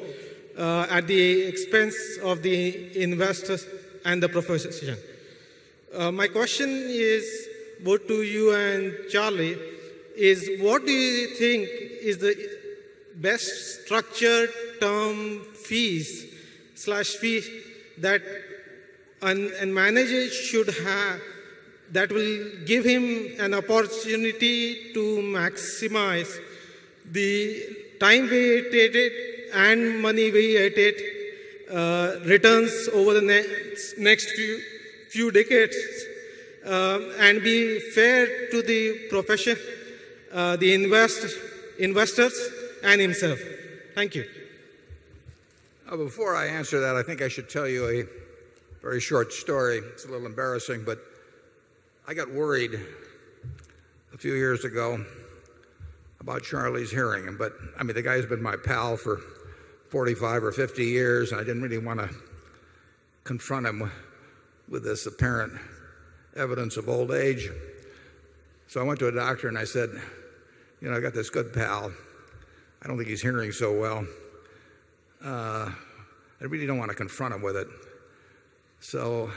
[0.59, 3.67] uh, at the expense of the investors
[4.05, 4.97] and the profession.
[5.95, 7.49] Uh, my question is
[7.83, 9.57] both to you and Charlie
[10.17, 11.69] is what do you think
[12.03, 12.35] is the
[13.17, 16.27] best structured term fees
[16.75, 17.43] slash fee
[17.99, 18.23] that
[19.23, 21.21] an, a manager should have
[21.95, 23.05] that will give him
[23.39, 26.33] an opportunity to maximize
[27.11, 29.13] the time weighted
[29.55, 30.95] and money weighted
[31.71, 34.61] uh, returns over the next, next few,
[35.09, 35.77] few decades
[36.67, 39.57] um, and be fair to the profession,
[40.33, 41.39] uh, the invest,
[41.79, 42.35] investors,
[42.83, 43.39] and himself.
[43.95, 44.25] Thank you.
[45.89, 48.05] Uh, before I answer that, I think I should tell you a
[48.83, 49.79] very short story.
[49.79, 50.99] It's a little embarrassing, but
[52.07, 52.79] I got worried
[54.13, 55.03] a few years ago
[56.21, 57.37] about Charlie's hearing.
[57.39, 59.23] But I mean, the guy's been my pal for
[59.89, 62.11] 45 or 50 years, and I didn't really want to
[63.25, 63.91] confront him
[64.69, 65.55] with this apparent
[66.37, 67.49] evidence of old age.
[68.67, 69.89] So I went to a doctor and I said,
[70.83, 71.91] You know, I got this good pal.
[72.83, 74.07] I don't think he's hearing so well.
[75.25, 75.71] Uh,
[76.39, 77.69] I really don't want to confront him with it.
[78.81, 79.31] So,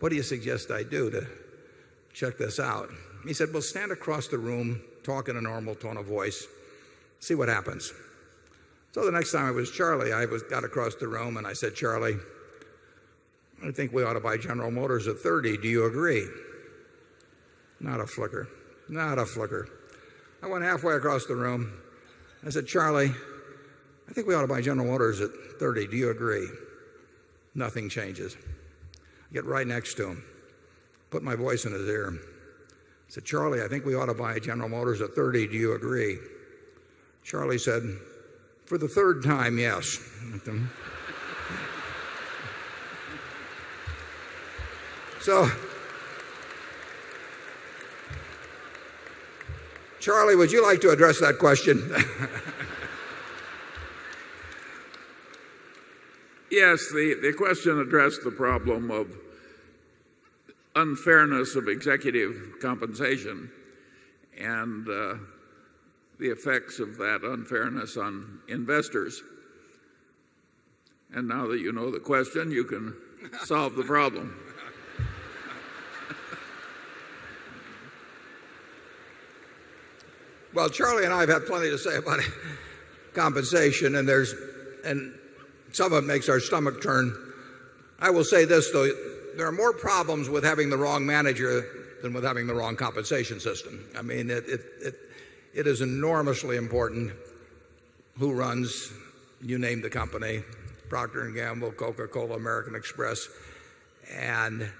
[0.00, 1.26] what do you suggest I do to
[2.14, 2.88] check this out?
[3.26, 6.46] He said, Well, stand across the room, talk in a normal tone of voice,
[7.20, 7.92] see what happens.
[8.92, 11.52] So the next time I was Charlie, I was, got across the room and I
[11.52, 12.16] said, Charlie,
[13.66, 15.56] I think we ought to buy General Motors at 30.
[15.56, 16.28] Do you agree?
[17.80, 18.48] Not a flicker.
[18.88, 19.68] Not a flicker.
[20.42, 21.72] I went halfway across the room.
[22.46, 23.10] I said, Charlie,
[24.08, 25.88] I think we ought to buy General Motors at 30.
[25.88, 26.48] Do you agree?
[27.54, 28.36] Nothing changes.
[29.30, 30.24] I get right next to him,
[31.14, 32.12] put my voice in his ear.
[32.12, 32.16] I
[33.06, 35.46] said, Charlie, I think we ought to buy General Motors at 30.
[35.46, 36.18] Do you agree?
[37.22, 37.84] Charlie said,
[38.66, 40.00] For the third time, yes.
[45.20, 45.48] so,
[50.00, 51.94] Charlie, would you like to address that question?
[56.50, 59.08] Yes, the, the question addressed the problem of
[60.76, 63.50] unfairness of executive compensation
[64.38, 65.14] and uh,
[66.18, 69.22] the effects of that unfairness on investors.
[71.12, 72.96] And now that you know the question, you can
[73.44, 74.36] solve the problem.
[80.54, 82.20] Well, Charlie and I have had plenty to say about
[83.12, 84.32] compensation, and there's
[84.84, 85.12] and
[85.72, 87.12] some of it makes our stomach turn.
[87.98, 88.88] I will say this, though
[89.36, 91.66] there are more problems with having the wrong manager
[92.02, 93.84] than with having the wrong compensation system.
[93.96, 94.94] I mean, it, it, it,
[95.54, 97.12] it is enormously important
[98.18, 98.92] who runs,
[99.42, 100.42] you name the company,
[100.88, 103.28] Procter & Gamble, Coca-Cola, American Express,
[104.12, 104.70] and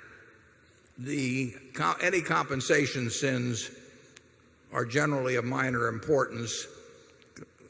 [0.99, 1.55] the,
[2.03, 3.71] any compensation sins
[4.73, 6.67] are generally of minor importance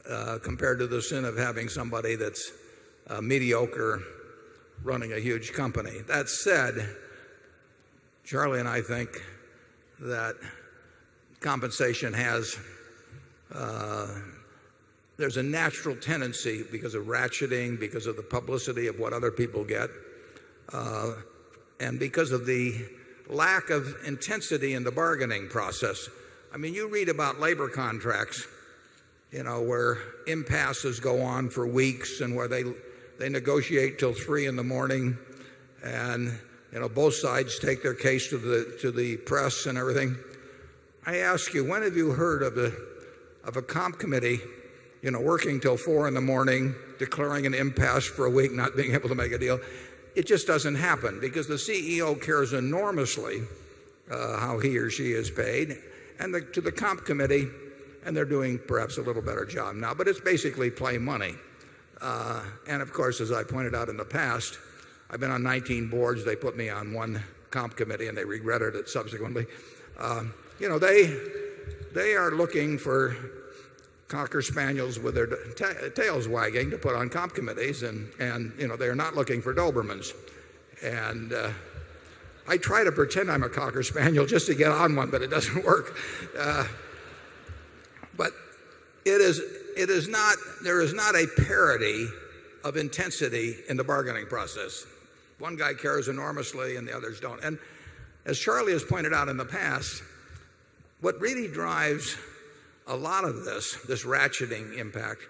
[0.09, 2.53] uh, compared to the sin of having somebody that's
[3.09, 4.03] uh, mediocre
[4.83, 6.01] running a huge company.
[6.09, 6.89] That said,
[8.25, 9.23] Charlie and I think
[10.01, 10.35] that
[11.41, 12.57] compensation has
[13.55, 14.09] uh,
[15.17, 19.65] there's a natural tendency because of ratcheting, because of the publicity of what other people
[19.65, 19.89] get,
[20.73, 21.13] uh,
[21.79, 22.75] and because of the
[23.29, 26.09] lack of intensity in the bargaining process.
[26.53, 28.47] I mean, you read about labor contracts,
[29.31, 32.65] you know, where impasses go on for weeks and where they
[33.25, 35.17] they negotiate till 3 in the morning
[35.83, 36.39] and
[36.71, 40.15] you know both sides take their case to the to the press and everything.
[41.07, 42.71] I ask you, when have you heard of a
[43.43, 44.41] of a comp committee,
[45.01, 48.77] you know, working till 4 in the morning, declaring an impasse for a week, not
[48.77, 49.59] being able to make a deal?
[50.15, 53.41] It just doesn't happen because the CEO cares enormously
[54.11, 55.79] uh, how he or she is paid,
[56.21, 57.49] and the, to the comp committee,
[58.05, 61.37] and they're doing perhaps a little better job now, but it's basically play money.
[62.01, 64.59] Uh, and of course, as I pointed out in the past,
[65.11, 66.25] I've been on 19 boards.
[66.25, 69.47] They put me on one comp committee and they regretted it subsequently.
[69.99, 71.17] Um, you know, they,
[71.95, 73.17] they are looking for
[74.09, 78.95] cocker spaniels with their tails wagging to put on comp committees and, you know, they're
[78.95, 80.13] not looking for Dobermans.
[80.83, 81.51] And uh,
[82.47, 85.31] I try to pretend I'm a cocker spaniel just to get on one, but it
[85.31, 85.97] doesn't work.
[86.39, 86.67] Uh,
[88.17, 88.33] but
[89.05, 89.41] it is,
[89.77, 92.09] it is not, there is not a parity
[92.65, 94.87] of intensity in the bargaining process.
[95.39, 97.43] One guy cares enormously and the others don't.
[97.43, 97.59] And
[98.25, 100.03] as Charlie has pointed out in the past,
[101.01, 102.17] what really drives
[102.87, 105.21] a lot of this, this ratcheting impact,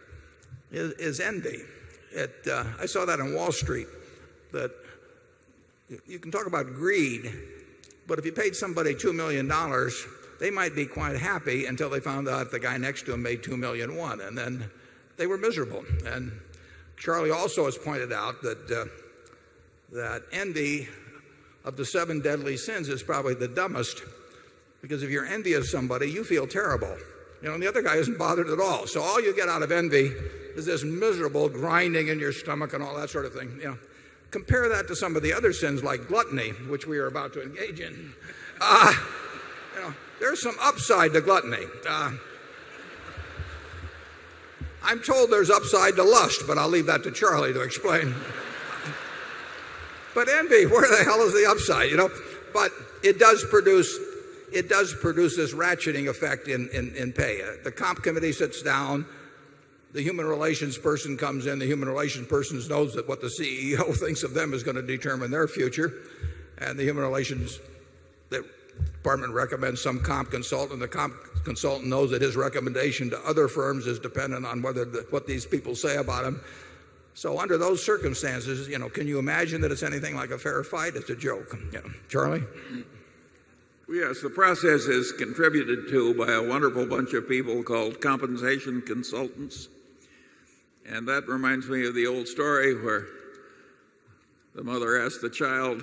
[0.70, 1.58] is, is envy.
[2.12, 3.88] It, uh, I saw that in Wall Street
[4.52, 4.70] that
[6.06, 7.32] you can talk about greed,
[8.06, 10.06] but if you paid somebody $2,000,000
[10.40, 13.42] they might be quite happy until they found out the guy next to them made
[13.42, 14.70] 2,000,001 and then
[15.16, 15.84] they were miserable.
[16.06, 16.32] And
[16.96, 18.90] Charlie also has pointed out that,
[19.92, 20.88] that envy
[21.64, 24.02] of the 7 deadly sins is probably the dumbest
[24.82, 26.94] because if you're envious of somebody, you feel terrible.
[27.40, 28.86] You know, and the other guy isn't bothered at all.
[28.86, 30.12] So all you get out of envy
[30.56, 33.58] is this miserable grinding in your stomach and all that sort of thing.
[33.58, 33.78] You know,
[34.30, 37.42] compare that to some of the other sins like gluttony, which we are about to
[37.42, 38.12] engage in.
[38.60, 38.94] Uh,
[40.24, 41.66] there's some upside to gluttony.
[41.86, 42.12] Uh,
[44.82, 48.14] I'm told there's upside to lust, but I'll leave that to Charlie to explain.
[50.14, 52.08] But envy, where the hell is the upside, you know?
[52.54, 52.70] But
[53.02, 53.98] it does produce
[54.50, 57.42] it does produce this ratcheting effect in, in, in pay.
[57.64, 59.04] The comp committee sits down,
[59.92, 63.94] the human relations person comes in, the human relations person knows that what the CEO
[64.00, 65.92] thinks of them is going to determine their future,
[66.58, 67.58] and the human relations
[68.94, 70.80] department recommends some comp consultant.
[70.80, 71.14] The comp
[71.44, 75.44] consultant knows that his recommendation to other firms is dependent on whether the, what these
[75.44, 76.40] people say about him.
[77.14, 80.64] So under those circumstances, you know, can you imagine that it's anything like a fair
[80.64, 80.96] fight?
[80.96, 81.56] It's a joke.
[81.72, 82.42] You know, Charlie?
[83.88, 89.68] Yes, the process is contributed to by a wonderful bunch of people called compensation consultants.
[90.86, 93.06] And that reminds me of the old story where
[94.54, 95.82] the mother asked the child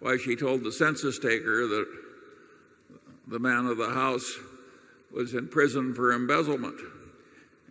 [0.00, 1.86] why she told the census taker that
[3.30, 4.38] the man of the house
[5.12, 6.78] was in prison for embezzlement.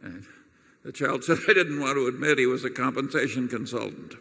[0.01, 0.25] And
[0.83, 4.13] the child said, I didn't want to admit he was a compensation consultant.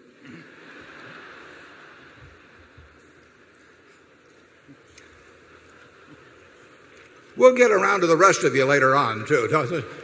[7.36, 9.48] We'll get around to the rest of you later on, too.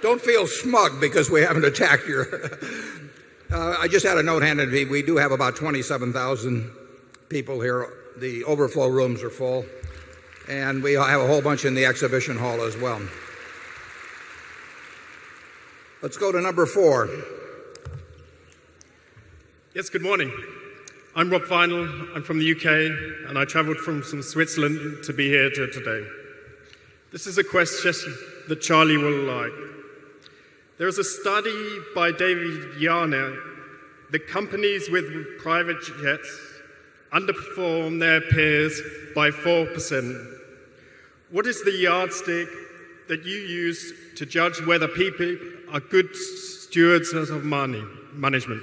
[0.02, 2.26] Don't feel smug because we haven't attacked your.
[3.52, 4.84] Uh, I just had a note handed to me.
[4.84, 6.72] We do have about 27,000
[7.28, 7.86] people here.
[8.16, 9.64] The overflow rooms are full.
[10.48, 13.00] And we have a whole bunch in the exhibition hall as well.
[16.02, 17.08] Let's go to number 4.
[19.74, 20.30] Yes, good morning.
[21.16, 21.88] I'm Rob Final.
[22.14, 26.06] I'm from the UK, and I traveled from Switzerland to be here today.
[27.10, 27.94] This is a question
[28.48, 29.52] that Charlie will like.
[30.76, 33.40] There is a study by David Yermack
[34.10, 36.40] that companies with private jets
[37.12, 38.82] underperform their peers
[39.14, 40.32] by 4%.
[41.34, 42.46] What is the yardstick
[43.08, 45.36] that you use to judge whether people
[45.72, 47.82] are good stewards of money
[48.12, 48.62] management?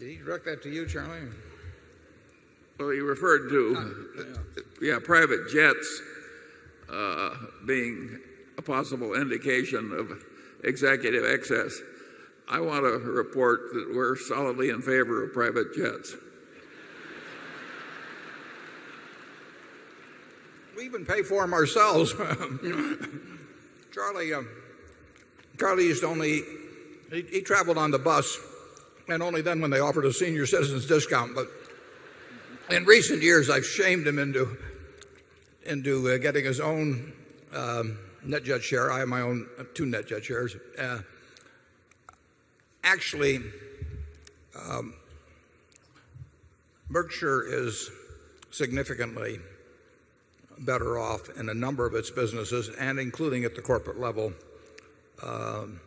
[0.00, 1.28] Did he direct that to you, Charlie?
[2.80, 6.02] Well, he referred to, yeah, private jets
[6.92, 8.18] uh, being
[8.58, 10.20] a possible indication of
[10.64, 11.80] executive excess.
[12.48, 16.16] I want to report that we're solidly in favor of private jets.
[20.84, 22.12] Even pay for them ourselves.
[23.92, 24.42] Charlie, uh,
[25.58, 26.42] Charlie used to only,
[27.10, 28.38] he, he traveled on the bus
[29.08, 31.34] and only then when they offered a senior citizens discount.
[31.34, 31.48] But
[32.70, 34.56] in recent years, I've shamed him into,
[35.64, 37.12] into uh, getting his own
[37.54, 38.90] um, NetJet share.
[38.90, 40.56] I have my own uh, 2 NetJet shares.
[42.82, 43.40] Actually,
[44.68, 44.94] um,
[46.90, 47.90] Berkshire is
[48.50, 49.40] significantly
[50.58, 54.32] better off in a number of its businesses and including at the corporate level
[55.22, 55.80] um,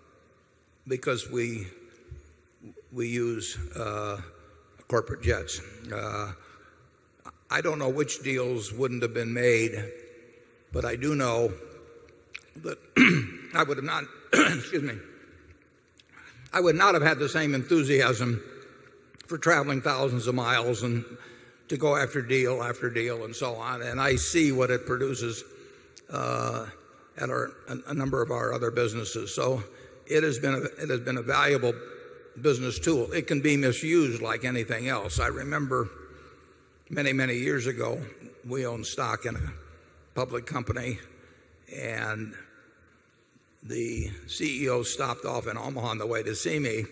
[0.87, 1.67] because we
[3.07, 4.19] use uh,
[4.87, 5.61] corporate jets.
[5.93, 6.31] Uh,
[7.49, 9.91] I don't know which deals wouldn't have been made,
[10.73, 11.53] but I do know
[12.57, 12.77] that
[13.55, 14.03] I would have not
[14.33, 14.95] excuse me,
[16.53, 18.41] I would not have had the same enthusiasm
[19.27, 21.05] for traveling thousands of miles and
[21.67, 23.81] to go after deal after deal and so on.
[23.81, 25.43] And I see what it produces
[26.11, 26.67] uh,
[27.17, 27.51] at our
[27.87, 29.33] a number of our other businesses.
[29.33, 29.63] So
[30.05, 31.73] it has been a, it has been a valuable
[32.41, 33.11] business tool.
[33.11, 35.19] It can be misused like anything else.
[35.19, 35.89] I remember
[36.89, 38.01] many, many years ago,
[38.47, 39.53] we owned stock in a
[40.15, 40.99] public company
[41.75, 42.33] and
[43.63, 46.85] the CEO stopped off in Omaha on the way to see me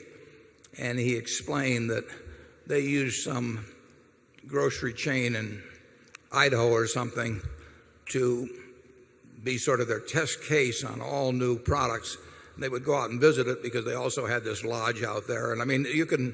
[0.78, 2.04] and he explained that
[2.68, 3.66] they used some
[4.48, 5.62] grocery chain in
[6.32, 7.42] Idaho or something
[8.08, 8.50] to
[9.44, 12.18] be sort of their test case on all new products.
[12.58, 15.52] They would go out and visit it because they also had this lodge out there.
[15.52, 16.34] And I mean, you can,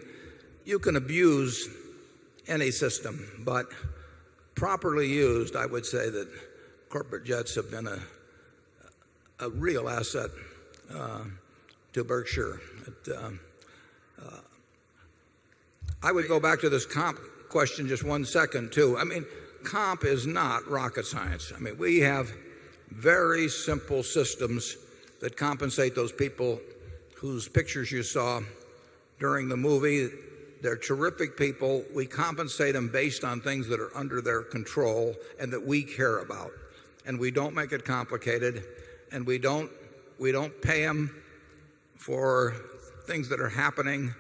[0.66, 1.68] you can abuse
[2.48, 3.68] any system, but
[4.56, 6.28] properly used, I would say that
[6.90, 8.00] corporate jets have been a,
[9.40, 10.30] a real asset
[10.94, 11.24] uh,
[11.94, 12.62] to Berkshire.
[13.08, 13.32] Uh,
[14.22, 14.40] uh,
[16.04, 17.20] I would go back to this comp
[17.52, 18.98] question just one second too.
[18.98, 19.26] I mean,
[19.64, 21.52] comp is not rocket science.
[21.54, 22.32] I mean, we have
[22.90, 24.78] very simple systems
[25.20, 26.62] that compensate those people
[27.16, 28.40] whose pictures you saw
[29.20, 30.10] during the movie.
[30.62, 31.84] They're terrific people.
[31.94, 36.20] We compensate them based on things that are under their control and that we care
[36.20, 36.52] about.
[37.06, 38.64] And we don't make it complicated
[39.12, 39.70] and we don't
[40.20, 41.14] we don't pay them
[41.96, 42.56] for
[43.08, 44.14] things that are happening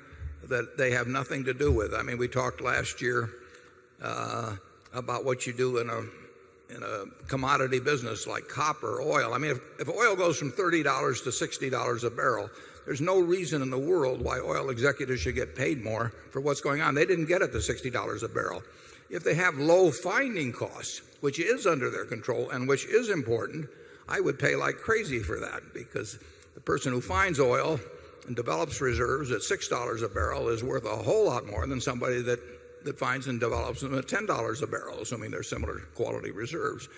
[0.51, 1.93] that they have nothing to do with.
[1.93, 3.29] I mean, we talked last year
[4.01, 4.55] uh,
[4.93, 6.03] about what you do in a
[6.73, 9.33] in a commodity business like copper, oil.
[9.33, 10.83] I mean, if oil goes from $30
[11.23, 12.49] to $60 a barrel,
[12.85, 16.61] there's no reason in the world why oil executives should get paid more for what's
[16.61, 16.95] going on.
[16.95, 18.63] They didn't get it to $60 a barrel.
[19.09, 23.67] If they have low finding costs, which is under their control and which is important,
[24.07, 26.19] I would pay like crazy for that because
[26.55, 27.79] the person who finds oil
[28.27, 32.21] and develops reserves at $6 a barrel is worth a whole lot more than somebody
[32.21, 32.39] that
[32.83, 36.89] that finds and develops them at $10 a barrel, assuming they're similar quality reserves.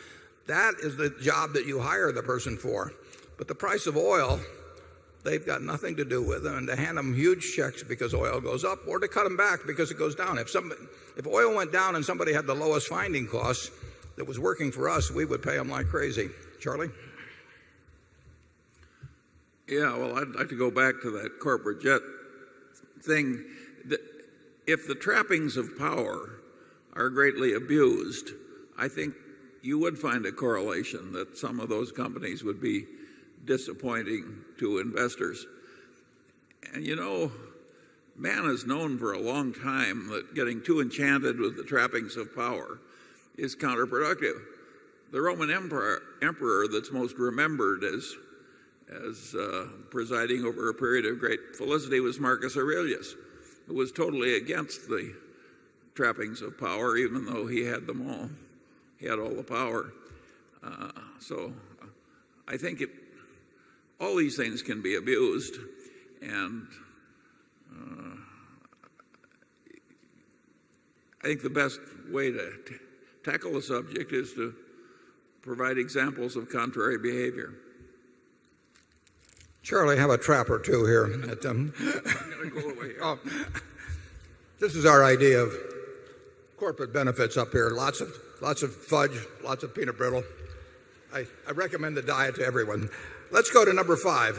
[0.48, 2.94] That is the job that you hire the person for.
[3.38, 4.40] But the price of oil,
[5.24, 8.40] they've got nothing to do with them and to hand them huge checks because oil
[8.40, 10.38] goes up or to cut them back because it goes down.
[10.38, 10.56] If
[11.28, 13.72] oil went down and somebody had the lowest finding costs
[14.16, 16.30] that was working for us, we would pay them like crazy.
[16.60, 16.92] Charlie?
[19.68, 19.96] Yeah.
[19.98, 22.02] Well, I'd like to go back to that corporate jet
[23.02, 23.44] thing.
[24.66, 26.40] If the trappings of power
[26.94, 28.30] are greatly abused,
[28.78, 29.14] I think
[29.62, 32.86] you would find a correlation that some of those companies would be
[33.46, 35.46] disappointing to investors.
[36.74, 37.32] And you know,
[38.16, 42.36] man has known for a long time that getting too enchanted with the trappings of
[42.36, 42.80] power
[43.38, 44.40] is counterproductive.
[45.12, 48.14] The Roman emperor that's most remembered as
[48.94, 53.16] Uh, presiding over a period of great felicity was Marcus Aurelius,
[53.68, 55.14] who was totally against the
[55.96, 58.30] trappings of power even though he had them all.
[58.98, 59.94] He had all the power.
[60.64, 61.54] Uh, so
[62.48, 62.84] I think
[64.00, 65.56] all these things can be abused
[66.22, 66.68] and
[67.72, 68.16] uh,
[71.24, 71.80] I think the best
[72.12, 72.52] way to
[73.24, 74.54] tackle the subject is to
[75.42, 77.54] provide examples of contrary behavior.
[79.64, 81.06] Charlie, have a trap or 2 here.
[81.50, 81.74] Um,
[83.02, 83.18] oh,
[84.60, 85.54] this is our idea of
[86.58, 87.70] corporate benefits up here.
[87.70, 90.24] Lots of lots of fudge, lots of peanut brittle.
[91.14, 92.90] I I recommend the diet to everyone.
[93.32, 94.38] Let's go to number 5.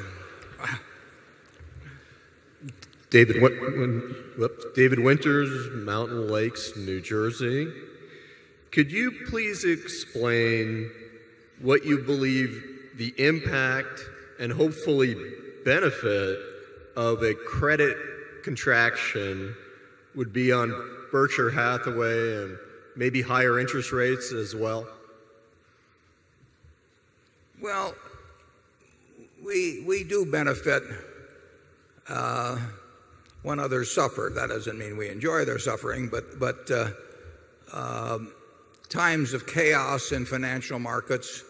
[3.10, 7.72] David Winters, Mountain Lakes, New Jersey.
[8.72, 10.90] Could you please explain
[11.60, 14.00] what you believe the impact
[14.38, 15.14] and hopefully
[15.64, 16.38] benefit
[16.96, 17.96] of a credit
[18.42, 19.54] contraction
[20.14, 20.72] would be on
[21.10, 22.58] Berkshire Hathaway and
[22.96, 24.86] maybe higher interest rates as well?
[27.60, 27.94] Well,
[29.44, 30.82] we we do benefit
[32.08, 32.58] uh,
[33.42, 34.30] when others suffer.
[34.34, 36.90] That doesn't mean we enjoy their suffering, but uh,
[37.72, 38.32] um,
[38.88, 41.42] times of chaos in financial markets,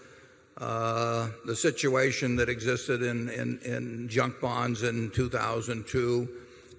[0.59, 3.29] Uh, the situation that existed in
[3.65, 6.29] in junk bonds in 2,002,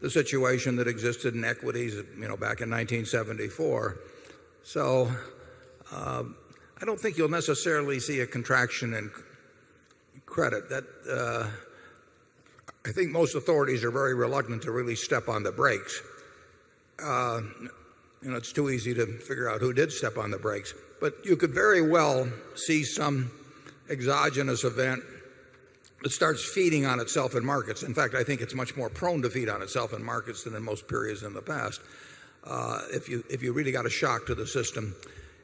[0.02, 3.98] the situation that existed in equities you know, back in 1974.
[4.64, 5.12] So
[5.92, 6.24] uh,
[6.82, 9.12] I don't think you'll necessarily see a contraction in
[10.26, 10.70] credit.
[10.70, 11.50] That uh,
[12.88, 16.02] I think most authorities are very reluctant to really step on the brakes.
[18.26, 20.74] You know, It's too easy to figure out who did step on the brakes.
[21.02, 23.30] But you could very well see some
[23.90, 25.04] exogenous event
[26.04, 27.84] that starts feeding on itself in markets.
[27.84, 30.56] In fact, I think it's much more prone to feed on itself in markets than
[30.56, 31.82] in most periods in the past,
[32.44, 34.96] uh, if you if you really got a shock to the system.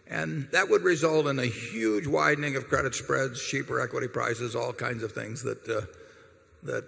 [0.07, 4.73] And that would result in a huge widening of credit spreads, cheaper equity prices, all
[4.73, 5.87] kinds of things that
[6.67, 6.81] uh,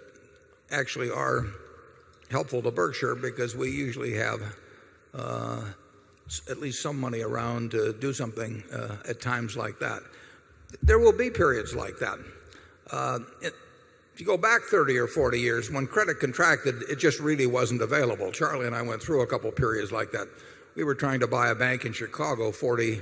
[0.70, 1.46] actually are
[2.30, 4.40] helpful to Berkshire because we usually have
[5.14, 5.62] uh,
[6.50, 8.62] at least some money around to do something
[9.08, 10.02] at times like that.
[10.82, 12.18] There will be periods like that.
[12.90, 17.46] Uh, if you go back 30 or 40 years, when credit contracted, it just really
[17.46, 18.30] wasn't available.
[18.30, 20.28] Charlie and I went through a couple periods like that.
[20.76, 23.00] We were trying to buy a bank in Chicago 40,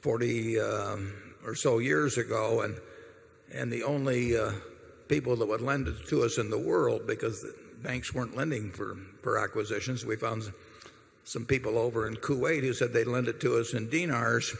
[0.00, 1.12] 40 um,
[1.44, 2.76] or so years ago, and
[3.52, 4.52] and the only uh,
[5.08, 8.70] people that would lend it to us in the world because the banks weren't lending
[8.70, 10.04] for, for acquisitions.
[10.04, 10.52] We found
[11.24, 14.54] some people over in Kuwait who said they'd lend it to us in dinars.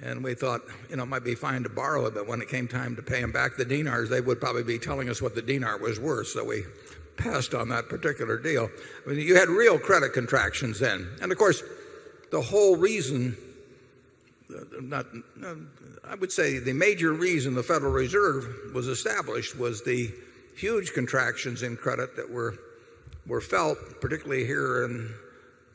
[0.00, 2.48] And we thought, you know, it might be fine to borrow it, but when it
[2.48, 5.34] came time to pay them back the dinars, they would probably be telling us what
[5.34, 6.28] the dinar was worth.
[6.28, 6.64] So we
[7.16, 8.70] passed on that particular deal.
[9.04, 11.08] I mean, you had real credit contractions then.
[11.20, 11.62] And of course,
[12.30, 13.36] the whole reason,
[14.80, 15.06] not,
[16.08, 20.12] I would say the major reason the Federal Reserve was established was the
[20.56, 22.56] huge contractions in credit that were
[23.28, 25.14] were felt, particularly here in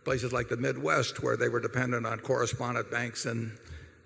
[0.03, 3.26] places like the Midwest where they were dependent on correspondent banks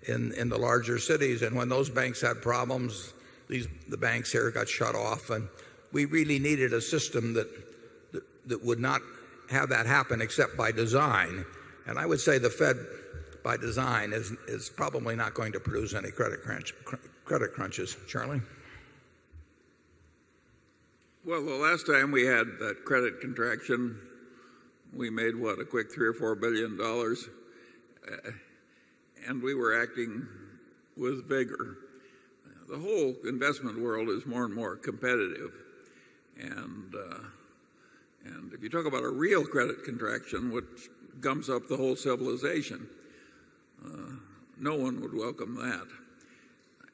[0.06, 1.42] in in the larger cities.
[1.42, 3.12] And when those banks had problems,
[3.48, 5.30] the banks here got shut off.
[5.30, 5.48] And
[5.92, 7.48] we really needed a system that
[8.46, 9.02] that would not
[9.50, 11.44] have that happen except by design.
[11.86, 12.76] And I would say the Fed,
[13.42, 16.42] by design, is probably not going to produce any credit
[17.54, 17.96] crunches.
[18.06, 18.42] Charlie?
[21.24, 24.00] Well, the last time we had that credit contraction,
[24.94, 27.28] we made what, a quick 3 or $4,000,000,000
[29.26, 30.26] and we were acting
[30.96, 31.78] with vigor.
[32.68, 35.52] The whole investment world is more and more competitive.
[36.40, 37.18] And uh,
[38.24, 40.90] and if you talk about a real credit contraction, which
[41.20, 42.86] gums up the whole civilization,
[43.84, 44.16] uh,
[44.60, 45.86] no one would welcome that.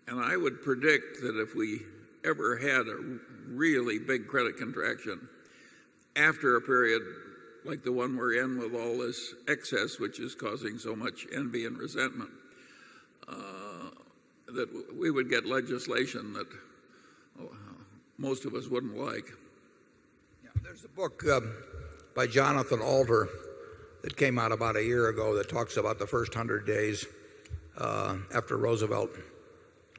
[0.06, 1.80] And I would predict that if we
[2.24, 3.18] ever had a
[3.48, 5.28] really big credit contraction
[6.16, 7.02] after a period
[7.64, 11.66] like the one we're in with all this excess, which is causing so much envy
[11.66, 12.30] and resentment,
[13.28, 13.90] uh,
[14.48, 16.46] that we would get legislation that
[17.40, 17.50] oh,
[18.18, 19.24] most of us wouldn't like.
[20.62, 21.40] There's a book uh,
[22.16, 23.28] by Jonathan Alter
[24.02, 27.06] that came out about a year ago that talks about the 1st 100 days
[27.78, 29.10] uh, after Roosevelt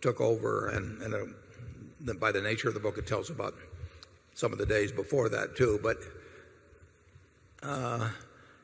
[0.01, 0.69] took over.
[0.69, 1.33] And
[2.19, 3.53] by the nature of the book, it tells about
[4.33, 5.79] some of the days before that too.
[5.81, 5.97] But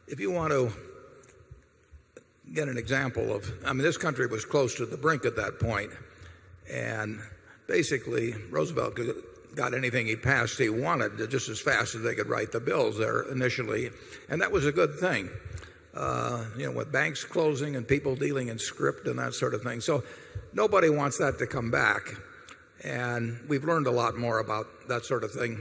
[0.07, 0.71] if you want to
[2.53, 5.53] get an example of I mean, this country was close to the brink at that.
[6.71, 7.19] And
[7.67, 8.97] basically, Roosevelt
[9.55, 12.97] got anything he passed he wanted just as fast as they could write the bills
[12.97, 13.89] there initially.
[14.29, 15.29] And that was a good thing,
[15.93, 19.61] Uh, you know, with banks closing and people dealing in script and that sort of
[19.61, 19.81] thing.
[19.81, 20.03] So
[20.53, 22.15] nobody wants that to come back.
[22.83, 25.57] And we've learned a lot more about that sort of thing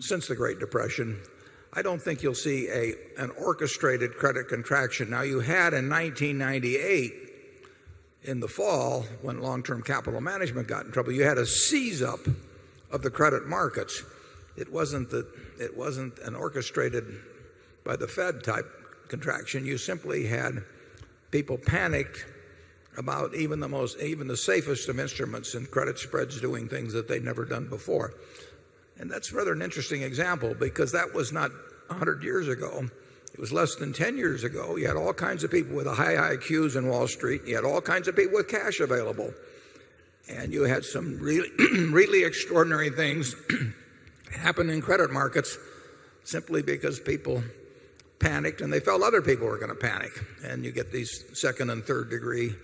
[0.00, 1.20] since the Great Depression.
[1.76, 5.10] I don't think you'll see a, an orchestrated credit contraction.
[5.10, 7.12] Now, you had in 1998,
[8.22, 12.00] in the fall, when long term capital management got in trouble, you had a seize
[12.00, 12.20] up
[12.92, 14.04] of the credit markets.
[14.56, 15.26] It wasn't, that
[15.58, 17.04] It wasn't an orchestrated
[17.84, 18.70] by the Fed type
[19.08, 19.66] contraction.
[19.66, 20.62] You simply had
[21.32, 22.24] people panicked
[22.96, 27.08] about even the most even the safest of instruments and credit spreads doing things that
[27.08, 28.14] they'd never done before.
[28.98, 31.50] And that's rather an interesting example because that was not
[31.88, 32.88] 100 years ago.
[33.32, 34.76] It was less than 10 years ago.
[34.76, 37.42] You had all kinds of people with high IQs in Wall Street.
[37.46, 39.32] You had all kinds of people with cash available.
[40.28, 41.50] And you had some really,
[41.90, 43.34] really extraordinary things
[44.30, 45.58] happen in credit markets
[46.22, 47.42] simply because people
[48.20, 50.12] panicked and they felt other people were going to panic.
[50.44, 52.54] And you get these second and third degree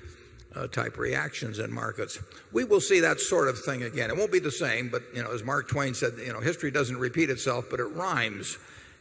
[0.52, 2.18] Uh, type reactions in markets.
[2.50, 4.10] We will see that sort of thing again.
[4.10, 6.72] It won't be the same, but you know, as Mark Twain said, you know, history
[6.72, 8.58] doesn't repeat itself, but it rhymes.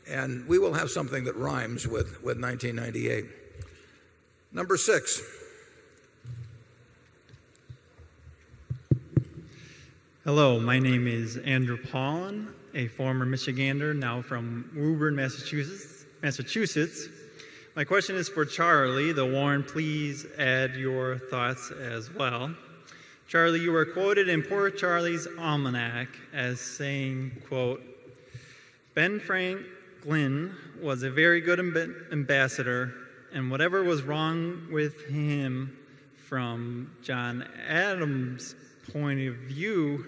[0.07, 3.25] And we will have something that rhymes with with 1998.
[4.51, 5.21] Number 6.
[10.23, 10.59] Hello.
[10.59, 16.05] My name is Andrew Paulin, a former Michigander, now from Woburn, Massachusetts.
[16.21, 17.07] Massachusetts.
[17.79, 19.13] My question is for Charlie.
[19.13, 22.53] The Warren, please add your thoughts as well.
[23.29, 27.81] Charlie, you were quoted in Poor Charlie's Almanack as saying, quote,
[28.95, 31.61] Ben Franklin was a very good
[32.11, 32.93] ambassador,
[33.31, 35.77] and whatever was wrong with him
[36.27, 38.55] from John Adams'
[38.91, 40.05] point of view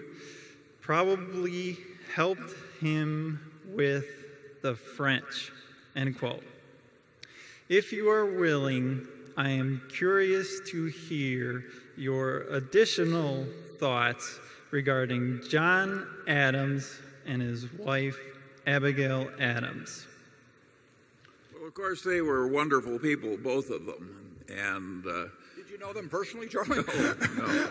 [0.82, 1.78] probably
[2.14, 2.52] helped
[2.82, 4.04] him with
[4.60, 5.50] the French,
[5.96, 6.44] end quote.
[7.72, 11.64] If you are willing, I am curious to hear
[11.96, 13.46] your additional
[13.78, 14.38] thoughts
[14.70, 16.94] regarding John Adams
[17.24, 18.18] and his wife,
[18.66, 20.06] Abigail Adams.
[21.54, 24.36] Well, of course, they were wonderful people, both of them.
[24.50, 26.84] And uh, Did you know them personally, Charlie?
[27.38, 27.70] no,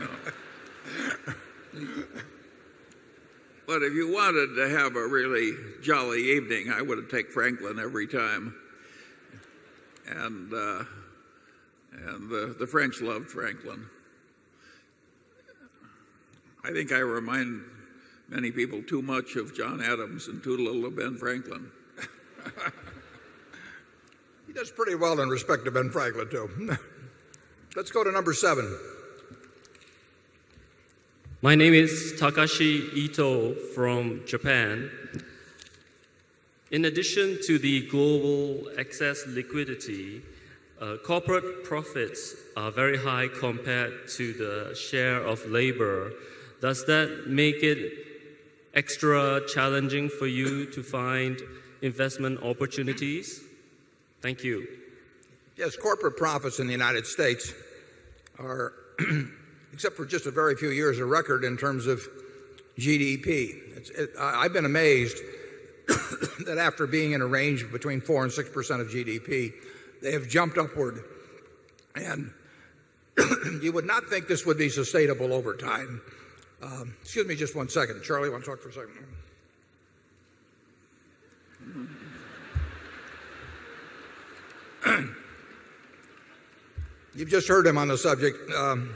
[0.00, 0.08] no.
[3.68, 8.08] But if you wanted to have a really jolly evening, I would take Franklin every
[8.08, 8.56] time.
[10.08, 10.84] And, uh,
[11.92, 13.86] and the, the French loved Franklin.
[16.64, 17.62] I think I remind
[18.28, 21.70] many people too much of John Adams and too little of Ben Franklin.
[24.46, 26.78] He does pretty well in respect to Ben Franklin, too.
[27.76, 28.78] Let's go to number 7.
[31.42, 34.90] My name is Takashi Ito from Japan.
[36.72, 40.20] In addition to the global excess liquidity,
[40.80, 46.12] uh, corporate profits are very high compared to the share of labor.
[46.60, 47.92] Does that make it
[48.74, 51.40] extra challenging for you to find
[51.82, 53.42] investment opportunities?
[54.20, 54.66] Thank you.
[55.56, 57.54] Yes, corporate profits in the United States
[58.40, 58.72] are,
[59.72, 62.00] except for just a very few years, a record in terms of
[62.76, 63.88] GDP.
[63.96, 65.18] It, I've been amazed
[66.46, 69.52] that after being in a range between 4 and 6% of GDP,
[70.02, 71.04] they have jumped upward.
[71.94, 72.32] And
[73.62, 76.02] you would not think this would be sustainable over time.
[76.62, 78.02] Um, excuse me just one second.
[78.02, 78.92] Charlie, want to talk for a second?
[87.14, 88.50] You've just heard him on the subject.
[88.52, 88.94] Um,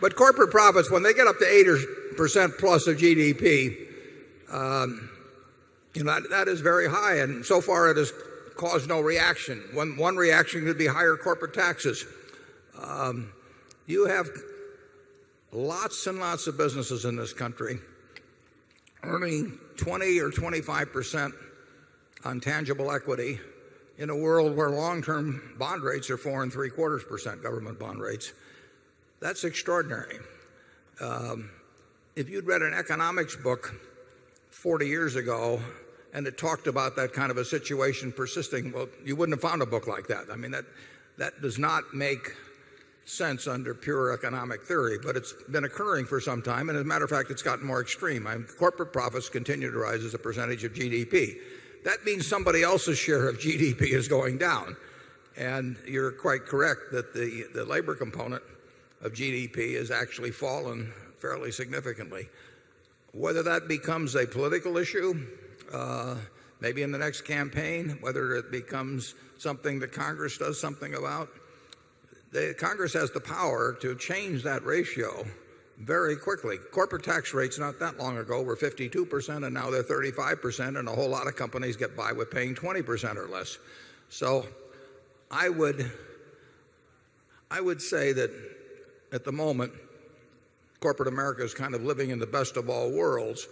[0.00, 3.87] but corporate profits, when they get up to 8% plus of GDP,
[6.06, 7.18] that, that is very high.
[7.18, 8.12] And so far, it has
[8.56, 9.62] caused no reaction.
[9.72, 12.04] One, one reaction could be higher corporate taxes.
[12.80, 13.32] Um,
[13.86, 14.28] you have
[15.52, 17.78] lots and lots of businesses in this country
[19.04, 21.32] earning 20 or 25%
[22.24, 23.38] on tangible equity
[23.96, 27.78] in a world where long term bond rates are 4 and 3 quarters percent government
[27.78, 28.32] bond rates.
[29.20, 30.18] That's extraordinary.
[31.00, 31.50] Um,
[32.16, 33.74] if you'd read an economics book
[34.58, 35.60] 40 years ago
[36.12, 39.62] and it talked about that kind of a situation persisting, well, you wouldn't have found
[39.62, 40.24] a book like that.
[40.32, 40.64] I mean, that,
[41.16, 42.34] that does not make
[43.04, 46.70] sense under pure economic theory, but it's been occurring for some time.
[46.70, 48.26] And as a matter of fact, it's gotten more extreme.
[48.26, 51.36] I mean, corporate profits continue to rise as a percentage of GDP.
[51.84, 54.76] That means somebody else's share of GDP is going down.
[55.36, 58.42] And you're quite correct that the, the labor component
[59.02, 62.28] of GDP has actually fallen fairly significantly.
[63.12, 65.26] Whether that becomes a political issue,
[65.72, 66.16] uh,
[66.60, 71.28] maybe in the next campaign, whether it becomes something that Congress does something about,
[72.32, 75.26] the, Congress has the power to change that ratio
[75.78, 76.58] very quickly.
[76.72, 80.92] Corporate tax rates not that long ago were 52% and now they're 35% and a
[80.92, 83.58] whole lot of companies get by with paying 20% or less.
[84.08, 84.46] So
[85.30, 85.90] I would
[87.50, 88.30] I would say that
[89.12, 89.72] at the moment
[90.80, 93.46] corporate America is kind of living in the best of all worlds.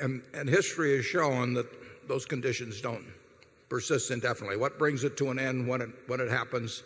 [0.00, 1.66] And, and history has shown that
[2.08, 3.04] those conditions don't
[3.68, 4.56] persist indefinitely.
[4.56, 6.82] What brings it to an end when it, when it happens,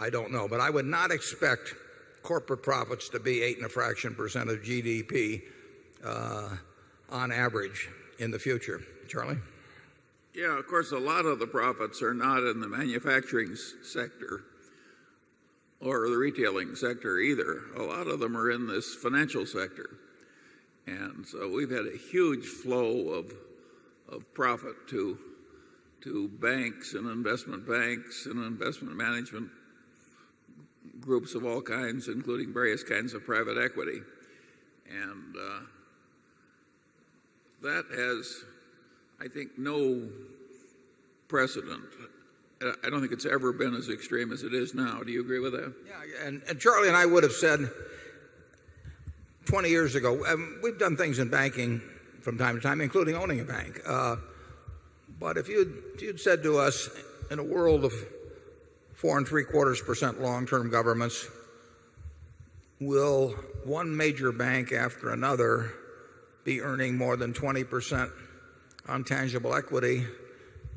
[0.00, 0.48] I don't know.
[0.48, 1.74] But I would not expect
[2.22, 5.42] corporate profits to be 8 and a fraction percent of GDP
[6.04, 6.48] uh,
[7.10, 8.82] on average in the future.
[9.08, 9.38] Charlie?
[10.34, 14.44] Yeah, of course, a lot of the profits are not in the manufacturing sector
[15.80, 17.60] or the retailing sector either.
[17.76, 19.98] A lot of them are in this financial sector.
[20.86, 23.32] And so we've had a huge flow of,
[24.08, 25.18] of profit to,
[26.02, 29.50] to banks and investment banks and investment management
[31.00, 34.00] groups of all kinds, including various kinds of private equity.
[34.88, 35.60] And uh,
[37.62, 38.44] that has,
[39.20, 40.08] I think, no
[41.28, 41.82] precedent.
[42.62, 45.02] I don't think it's ever been as extreme as it is now.
[45.02, 45.74] Do you agree with that?
[45.86, 47.70] Yeah, and, and Charlie and I would have said
[49.44, 51.82] 20 years ago, um, we've done things in banking
[52.22, 53.80] from time to time, including owning a bank.
[53.86, 54.16] Uh,
[55.20, 56.88] but if you'd, if you'd said to us,
[57.30, 57.92] in a world of
[58.94, 61.28] four and three quarters percent long term governments,
[62.80, 63.30] will
[63.64, 65.72] one major bank after another
[66.44, 68.10] be earning more than 20%
[68.88, 70.06] on tangible equity,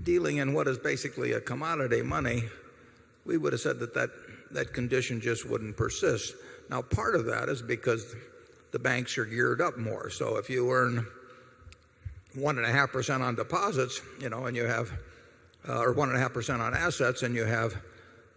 [0.03, 2.43] dealing in what is basically a commodity money,
[3.25, 4.09] we would have said that that,
[4.51, 6.35] that condition just wouldn't persist.
[6.69, 8.15] Now, part of that is because
[8.71, 10.09] the banks are geared up more.
[10.09, 11.05] So if you earn
[12.37, 14.91] 1.5% on deposits, you know, and you have,
[15.67, 17.75] uh, or 1.5% on assets, and you have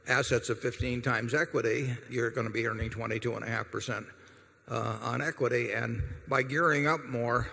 [0.08, 4.06] assets of 15 times equity, you're going to be earning 22.5%
[4.68, 5.72] uh, on equity.
[5.72, 7.48] And by gearing up more,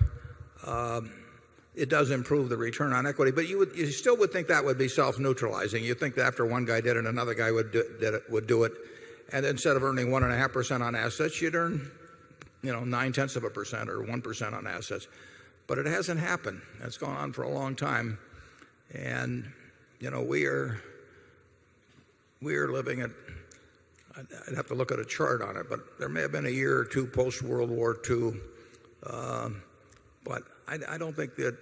[1.80, 3.32] it does improve the return on equity.
[3.32, 5.84] But you still would think that would be self neutralizing.
[5.84, 8.74] You think that after one guy did it, another guy would do it.
[9.32, 11.90] And instead of earning 1.5% on assets, you'd earn
[12.62, 15.08] you know, 9 tenths of a percent or 1% on assets.
[15.68, 16.62] But it hasn't happened.
[16.82, 18.18] It's gone on for a long time.
[18.94, 19.50] And
[20.00, 20.82] you know, we are
[22.42, 23.12] living at
[24.18, 26.50] I'd have to look at a chart on it, but there may have been a
[26.50, 28.34] year or 2 post World War II.
[29.04, 29.50] Uh,
[30.26, 31.58] but I don't think that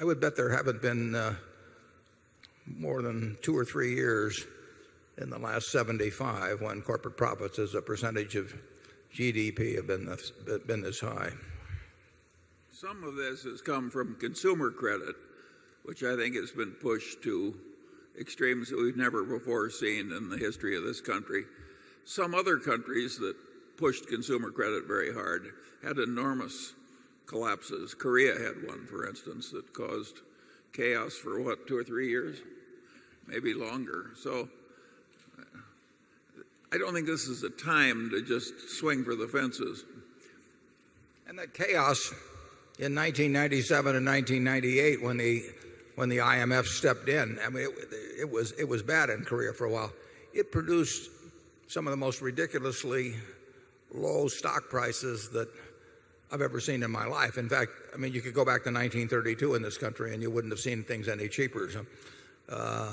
[0.00, 1.36] I would bet there haven't been uh,
[2.66, 4.44] more than 2 or 3 years
[5.18, 8.52] in the last 75 when corporate profits as a percentage of
[9.14, 11.30] GDP have been this high.
[12.72, 15.14] Some of this has come from consumer credit,
[15.84, 17.54] which I think has been pushed to
[18.18, 21.44] extremes that we've never before seen in the history of this country.
[22.04, 23.36] Some other countries that
[23.76, 25.52] pushed consumer credit very hard
[25.84, 26.74] had enormous
[27.26, 27.94] collapses.
[27.94, 30.20] Korea had one, for instance, that caused
[30.72, 32.38] chaos for what, 2 or 3 years,
[33.26, 34.10] maybe longer.
[34.16, 34.48] So
[36.74, 39.84] I don't think this is a time to just swing for the fences.
[41.28, 42.12] And that chaos
[42.80, 45.44] in 1997 and 1998 when the
[45.94, 49.52] when the IMF stepped in, I mean, it, it was it was bad in Korea
[49.52, 49.92] for a while.
[50.32, 51.10] It produced
[51.68, 53.14] some of the most ridiculously
[53.94, 55.48] low stock prices that
[56.32, 57.38] I've ever seen in my life.
[57.38, 60.30] In fact, I mean, you could go back to 1932 in this country and you
[60.30, 61.70] wouldn't have seen things any cheaper.
[62.48, 62.92] Uh,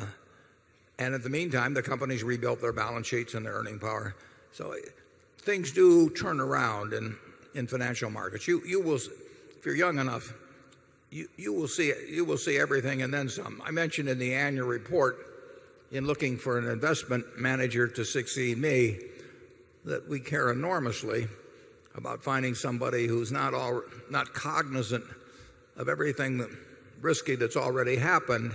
[0.99, 4.15] and in the meantime, the companies rebuilt their balance sheets and their earning power.
[4.51, 4.89] So eh,
[5.39, 7.15] things do turn around in
[7.53, 8.47] in financial markets.
[8.47, 10.33] You, You will if you're young enough,
[11.11, 13.61] you, you, will see, you will see everything and then some.
[13.63, 15.17] I mentioned in the annual report
[15.91, 18.97] in looking for an investment manager to succeed me
[19.85, 21.27] that we care enormously
[21.95, 25.03] about finding somebody who's not all not cognizant
[25.77, 26.45] of everything
[27.01, 28.53] risky that's already happened,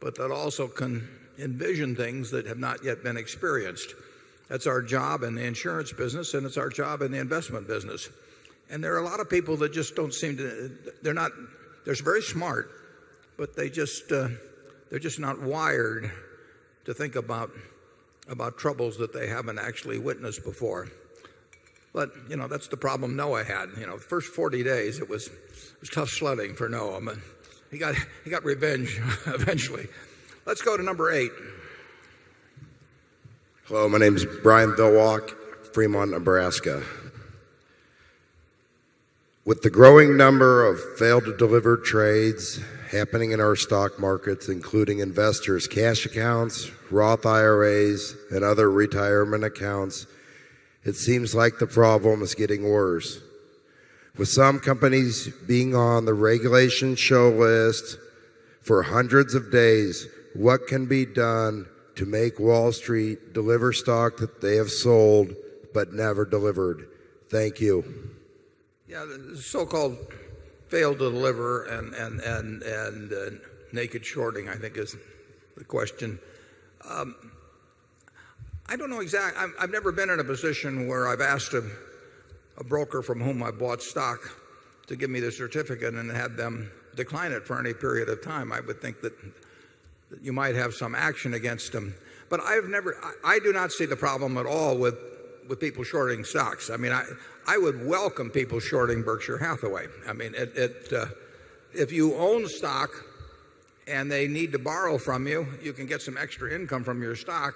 [0.00, 3.94] but that also can envision things that have not yet been experienced.
[4.48, 8.08] That's our job in the insurance business and it's our job in the investment business.
[8.70, 10.70] And there are a lot of people that just don't seem to
[11.02, 11.32] they're not
[11.84, 12.70] they're very smart,
[13.36, 14.28] but they just uh,
[14.90, 16.10] they're just not wired
[16.84, 17.50] to think about
[18.28, 20.88] about troubles that they haven't actually witnessed before.
[21.96, 23.70] But you know, that's the problem Noah had.
[23.78, 27.00] You know, The 1st 40 days, it was it was tough sledding for Noah.
[27.00, 27.16] But
[27.70, 29.88] he got revenge eventually.
[30.44, 31.32] Let's go to number 8.
[33.64, 33.88] Hello.
[33.88, 35.34] My name is Brian Bilwalk,
[35.72, 36.82] Fremont, Nebraska.
[39.46, 44.98] With the growing number of failed to deliver trades happening in our stock markets, including
[44.98, 50.06] investors' cash accounts, Roth IRAs and other retirement accounts,
[50.86, 53.20] it seems like the problem is getting worse.
[54.16, 57.98] With some companies being on the regulation SHO list
[58.62, 61.66] for hundreds of days, what can be done
[61.96, 65.34] to make Wall Street deliver stock that they have sold
[65.74, 66.88] but never delivered?
[67.30, 68.12] Thank you.
[68.88, 69.98] Yeah, the so called
[70.68, 73.30] failed to deliver and uh,
[73.72, 74.96] naked shorting, I think is
[75.56, 76.20] the question.
[76.88, 77.16] Um,
[78.68, 79.52] I don't know exactly.
[79.60, 81.62] I've never been in a position where I've asked a
[82.64, 84.18] broker from whom I bought stock
[84.88, 88.52] to give me the certificate and had them decline it for any period of time.
[88.52, 89.12] I would think that
[90.20, 91.94] you might have some action against them.
[92.28, 94.96] But I've never I do not see the problem at all with
[95.48, 96.70] with people shorting stocks.
[96.70, 97.04] I mean, I
[97.46, 99.86] I would welcome people shorting Berkshire Hathaway.
[100.08, 101.06] I mean, it, it uh,
[101.72, 102.90] if you own stock
[103.86, 107.14] and they need to borrow from you, you can get some extra income from your
[107.14, 107.54] stock.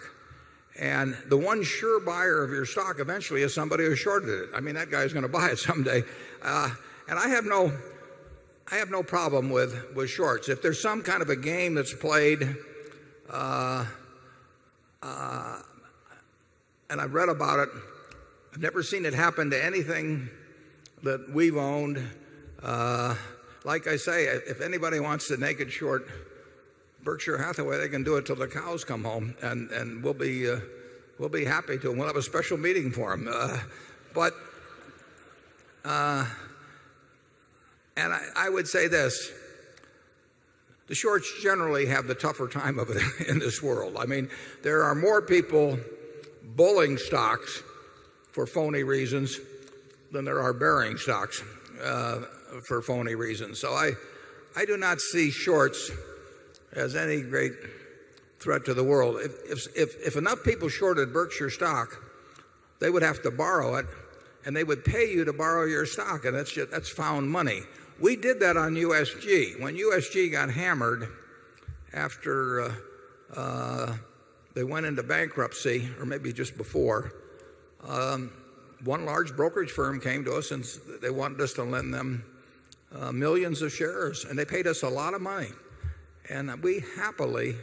[0.81, 4.49] And the one sure buyer of your stock eventually is somebody who shorted it.
[4.55, 6.03] I mean, that guy is going to buy it someday.
[6.43, 6.71] Uh,
[7.09, 7.71] and I have no
[8.73, 10.49] I have no problem with with shorts.
[10.49, 12.57] If there's some kind of a game that's played,
[13.29, 13.85] uh,
[15.03, 15.59] uh,
[16.89, 17.69] and I've read about it,
[18.55, 20.31] I've never seen it happen to anything
[21.03, 21.99] that we've owned.
[23.65, 26.09] Like I say, if anybody wants to naked short
[27.03, 30.51] Berkshire Hathaway, they can do it till the cows come home and and we'll be
[30.51, 30.59] uh,
[31.19, 31.93] we'll be happy to.
[31.93, 33.29] We'll have a special meeting for them.
[33.33, 33.59] Uh,
[34.15, 34.35] but
[35.85, 36.27] uh,
[37.97, 39.31] and I would say this,
[40.89, 43.97] the shorts generally have the tougher time of it in this world.
[43.99, 44.29] I mean,
[44.63, 45.79] there are more people
[46.43, 47.63] bulling stocks
[48.33, 49.39] for phony reasons
[50.13, 51.43] than there are bearing stocks
[52.67, 53.59] for phony reasons.
[53.59, 53.93] So I,
[54.57, 55.91] I do not see shorts
[56.73, 57.53] as any great
[58.39, 59.21] threat to the world.
[59.21, 62.03] If if enough people shorted Berkshire stock,
[62.81, 63.87] they would have to borrow it
[64.47, 67.63] and they would pay you to borrow your stock and that's just, that's found money.
[68.01, 69.61] We did that on USG.
[69.61, 71.09] When USG got hammered
[71.93, 72.73] after uh,
[73.37, 73.97] uh,
[74.55, 77.13] they went into bankruptcy, or maybe just before,
[77.87, 78.33] um,
[78.85, 80.65] one large brokerage firm came to us and
[81.01, 82.25] they wanted us to lend them
[82.99, 85.51] uh, millions of shares, and they paid us a lot of money.
[86.31, 87.57] And we happily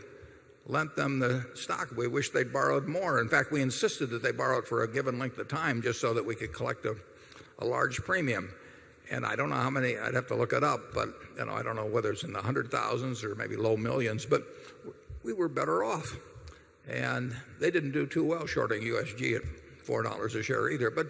[0.65, 1.89] lent them the stock.
[1.95, 3.21] We wish they'd borrowed more.
[3.21, 6.01] In fact, we insisted that they borrow it for a given length of time just
[6.01, 6.95] so that we could collect a,
[7.59, 8.53] a large premium.
[9.09, 11.07] And I don't know how many, I'd have to look it up, but
[11.37, 14.25] you know, I don't know whether it's in the hundred thousands or maybe low millions,
[14.25, 14.43] but
[15.23, 16.17] we were better off.
[16.89, 19.43] And they didn't do too well shorting USG at
[19.85, 21.07] $4 a share either, but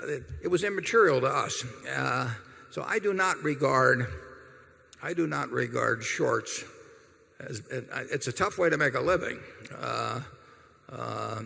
[0.00, 1.64] it, it was immaterial to us.
[1.94, 2.30] Uh,
[2.70, 4.06] so I do not regard,
[5.02, 6.64] I do not regard shorts
[7.48, 7.62] as,
[8.10, 9.38] it's a tough way to make a living.
[9.76, 10.20] Uh,
[10.90, 11.42] uh,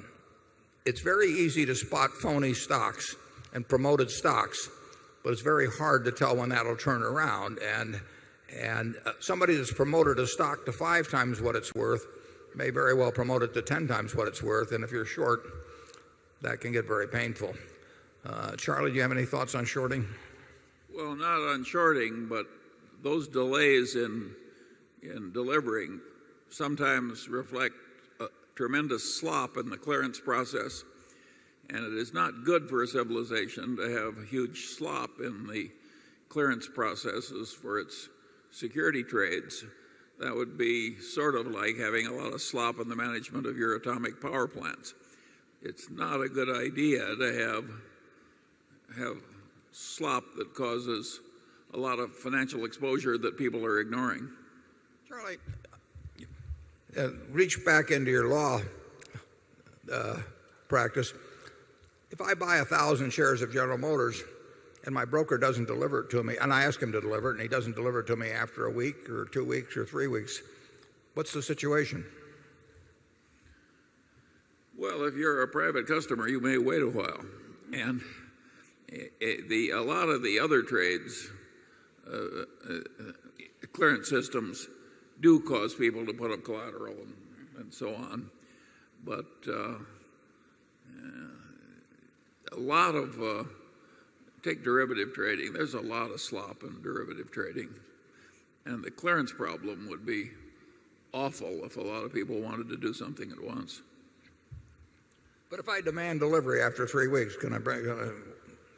[0.85, 3.17] it's very easy to spot phony stocks
[3.55, 4.69] and promoted stocks,
[5.25, 7.59] but it's very hard to tell when that'll turn around.
[7.59, 8.01] And,
[8.55, 12.07] and somebody that's promoted a stock to 5 times what it's worth
[12.55, 14.73] may very well promote it to 10 times what it's worth.
[14.73, 15.41] And if you're short,
[16.43, 17.55] that can get very painful.
[18.25, 20.07] Uh, Charlie, do you have any thoughts on shorting?
[20.95, 22.47] Well, not on shorting, but
[23.07, 24.33] those delays in,
[25.01, 26.01] in delivering
[26.51, 27.77] sometimes reflect
[28.19, 28.27] a
[28.57, 30.83] tremendous slop in the clearance process.
[31.71, 35.71] And it is not good for a civilization to have a huge slop in the
[36.29, 38.09] clearance processes for its
[38.51, 39.65] security trades.
[40.19, 43.57] That would be sort of like having a lot of slop in the management of
[43.57, 44.95] your atomic power plants.
[45.63, 49.23] It's not a good idea to have, have
[49.71, 51.21] slop that causes
[51.77, 54.31] a lot of financial exposure that people are ignoring.
[55.07, 55.37] Charlie,
[56.97, 58.61] uh, reach back into your law
[59.93, 60.17] uh,
[60.69, 61.13] practice.
[62.11, 64.23] If I buy a thousand shares of General Motors
[64.87, 67.35] and my broker doesn't deliver it to me, and I ask him to deliver it,
[67.35, 70.07] and he doesn't deliver it to me after a week or two weeks or three
[70.07, 70.41] weeks,
[71.13, 72.07] what's the situation?
[74.79, 77.21] Well, if you're a private customer, you may wait a while.
[77.73, 78.01] And
[78.89, 81.29] the, a lot of the other trades,
[82.07, 83.13] Uh, uh, uh,
[83.73, 84.69] clearance systems,
[85.21, 87.15] do cause people to put up collateral and,
[87.59, 88.31] and so on.
[89.05, 89.75] But uh,
[92.53, 93.45] a lot of uh,
[94.43, 95.53] take derivative trading.
[95.53, 97.71] There's a lot of slop in derivative trading.
[98.67, 100.31] And the clearance problem would be
[101.13, 103.83] awful if a lot of people wanted to do something at once.
[105.51, 107.85] But if I demand delivery after three weeks, can I, bring,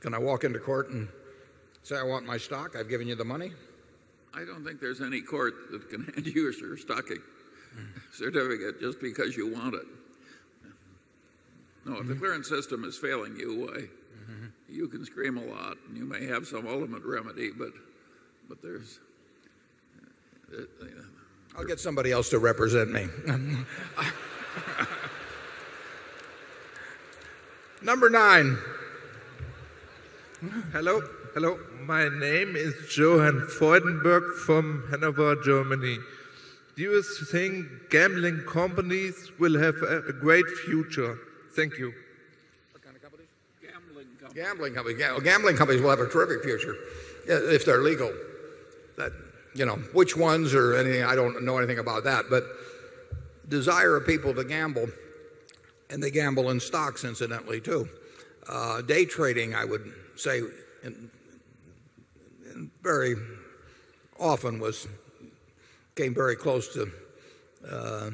[0.01, 1.09] can I walk into court and
[1.83, 2.76] say I want my stock?
[2.76, 3.53] I've given you the money?
[4.35, 7.07] I don't think there's any court that can hand you your stock
[8.12, 9.87] certificate just because you want it.
[11.85, 12.20] No, if the mm-hmm.
[12.20, 14.47] clearance system is failing you, why, mm-hmm.
[14.68, 17.70] you can scream a lot and you may have some ultimate remedy, but,
[18.49, 19.01] but there's.
[20.53, 20.87] Uh, uh,
[21.57, 23.09] I'll get somebody else to represent me.
[27.83, 28.59] Number nine.
[30.72, 31.01] Hello,
[31.35, 31.59] hello.
[31.83, 35.99] My name is Johann Freudenberg from Hanover, Germany.
[36.76, 41.18] Do you think gambling companies will have a great future?
[41.55, 41.92] Thank you.
[42.72, 43.26] What kind of companies?
[43.61, 44.45] Gambling companies.
[44.45, 44.99] Gambling companies.
[45.00, 46.76] Well, gambling companies will have a terrific future
[47.26, 48.13] if they're legal.
[48.96, 49.13] That
[49.55, 51.05] you know which ones or anything.
[51.05, 52.45] I don't know anything about that, but
[53.49, 54.88] desire of people to gamble
[55.91, 57.88] and they gamble in stocks, incidentally, too.
[58.49, 60.53] Uh, day trading, I would say, in,
[60.84, 61.11] in
[62.83, 63.17] very
[64.18, 64.89] often was
[65.95, 66.91] came very close to
[67.71, 68.11] uh,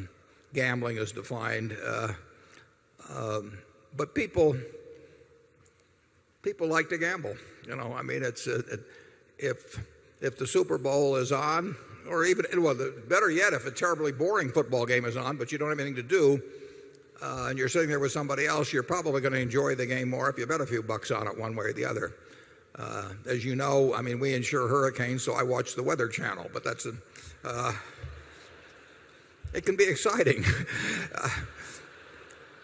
[0.52, 1.76] gambling as defined.
[1.84, 2.08] Uh,
[3.14, 3.58] um,
[3.96, 4.56] but people
[6.42, 7.34] people like to gamble.
[7.66, 8.80] You know, I mean, it's uh, it,
[9.38, 9.80] if
[10.20, 11.76] if the Super Bowl is on,
[12.08, 12.76] or even well,
[13.08, 15.96] better yet, if a terribly boring football game is on, but you don't have anything
[15.96, 16.42] to do,
[17.22, 20.08] uh, and you're sitting there with somebody else, you're probably going to enjoy the game
[20.08, 22.14] more if you bet a few bucks on it one way or the other.
[22.76, 26.50] Uh, as you know, I mean, we insure hurricanes, so I watch the Weather Channel,
[26.52, 26.94] but that's a,
[27.44, 27.72] uh,
[29.52, 30.44] it can be exciting.
[31.16, 31.28] Uh,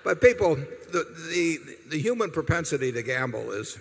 [0.02, 3.78] but people, the, human propensity to gamble is,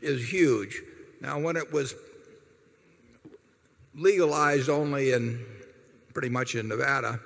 [0.00, 0.80] is huge.
[1.20, 1.94] Now, when it was
[3.94, 5.44] legalized only in
[6.14, 7.20] pretty much in Nevada,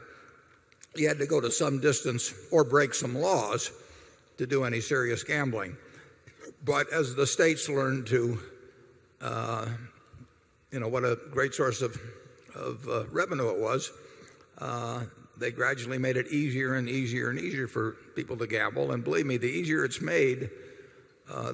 [0.95, 3.71] you had to go to some distance or break some laws
[4.39, 5.77] to do any serious gambling.
[6.65, 8.39] But as the states learned to,
[9.21, 9.67] uh,
[10.71, 11.99] you know, what a great source of,
[12.55, 13.91] of uh, revenue it was,
[14.59, 15.05] uh,
[15.39, 18.93] they gradually made it easier and easier and easier for people to gamble.
[18.93, 20.51] And believe me, the easier it's made,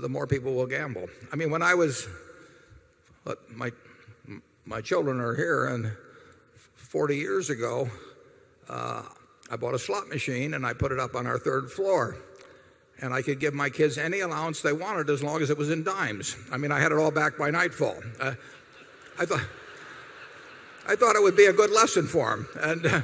[0.01, 1.07] the more people will gamble.
[1.33, 2.07] I mean, when I was
[3.51, 3.71] my
[4.65, 5.93] my children are here and
[6.75, 7.89] 40 years ago,
[8.69, 12.17] I bought a slot machine and I put it up on our 3rd floor.
[13.01, 15.71] And I could give my kids any allowance they wanted as long as it was
[15.71, 16.37] in dimes.
[16.51, 17.97] I mean, I had it all back by nightfall.
[18.21, 18.35] Uh,
[19.19, 19.45] I thought
[20.89, 22.49] I thought it would be a good lesson for them.
[22.61, 23.03] And uh,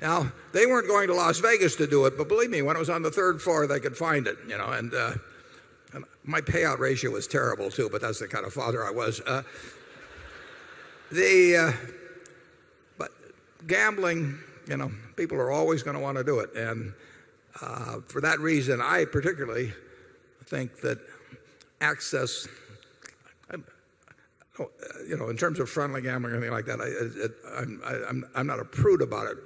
[0.00, 2.78] now, they weren't going to Las Vegas to do it, but believe me, when it
[2.78, 5.14] was on the 3rd floor, they could find it, you know, uh,
[5.92, 9.20] and my payout ratio was terrible too, but that's the kind of father I was.
[11.12, 11.74] The
[12.98, 13.10] but
[13.66, 16.54] gambling, you know, people are always going to want to do it.
[16.54, 16.92] And
[17.60, 19.72] Uh, for that reason, I particularly
[20.46, 20.98] think that
[21.80, 22.48] access,
[23.52, 23.56] oh,
[24.60, 24.64] uh,
[25.08, 26.80] you know, in terms of friendly gambling or anything like that,
[28.34, 29.38] I'm not a prude about it.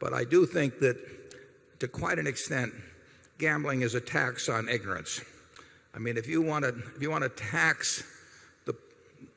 [0.00, 0.96] But I do think that
[1.80, 2.72] to quite an extent,
[3.38, 5.20] gambling is a tax on ignorance.
[5.94, 8.04] I mean, if you want to if you want to tax
[8.64, 8.74] the,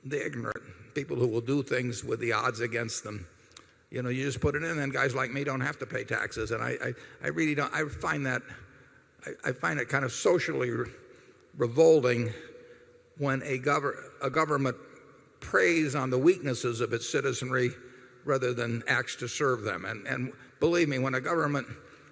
[0.05, 0.63] the ignorant,
[0.93, 3.25] people who will do things with the odds against them,
[3.93, 6.03] you know, you just put it in and guys like me don't have to pay
[6.03, 6.49] taxes.
[6.49, 8.41] And I I really don't, I find that,
[9.45, 10.71] I find it kind of socially
[11.55, 12.33] revolting
[13.19, 14.77] when a government
[15.41, 17.69] preys on the weaknesses of its citizenry
[18.25, 19.85] rather than acts to serve them.
[19.85, 21.67] And and believe me, when a government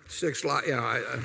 [0.08, 1.20] sticks, you know, uh,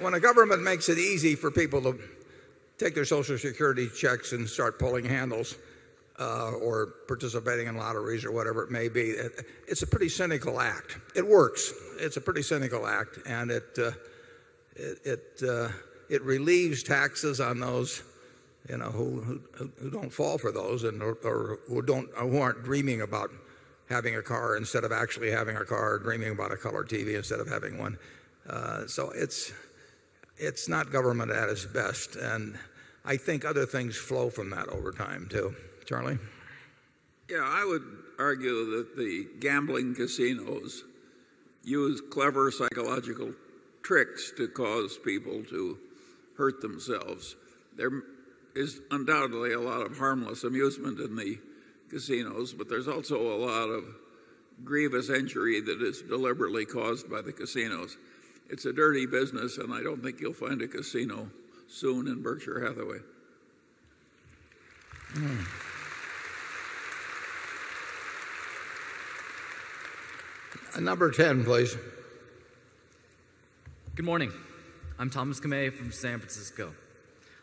[0.00, 1.96] when a government makes it easy for people to
[2.82, 5.56] take their social security checks and start pulling handles
[6.18, 9.14] uh, or participating in lotteries or whatever it may be,
[9.68, 10.98] it's a pretty cynical act.
[11.14, 11.72] It works.
[11.98, 13.92] It's a pretty cynical act and it uh,
[14.76, 15.68] it uh,
[16.08, 18.02] it relieves taxes on those
[18.68, 19.40] you know who
[19.80, 23.30] who don't fall for those and or who don't who aren't dreaming about
[23.88, 27.40] having a car instead of actually having a car, dreaming about a color TV instead
[27.40, 27.98] of having one.
[28.86, 29.52] So it's
[30.38, 32.16] it's not government at its best.
[32.16, 32.58] And
[33.04, 35.54] I think other things flow from that over time too.
[35.84, 36.18] Charlie?
[37.28, 37.82] Yeah, I would
[38.18, 40.84] argue that the gambling casinos
[41.64, 43.32] use clever psychological
[43.82, 45.78] tricks to cause people to
[46.36, 47.36] hurt themselves.
[47.76, 47.90] There
[48.54, 51.38] is undoubtedly a lot of harmless amusement in the
[51.88, 53.84] casinos, but there's also a lot of
[54.64, 57.96] grievous injury that is deliberately caused by the casinos.
[58.48, 61.30] It's a dirty business and I don't think you'll find a casino
[61.72, 62.98] soon in Berkshire Hathaway.
[65.14, 65.40] Hmm.
[70.76, 71.76] Uh, number 10, please.
[73.94, 74.32] Good morning.
[74.98, 76.72] I'm Thomas Kamei from San Francisco.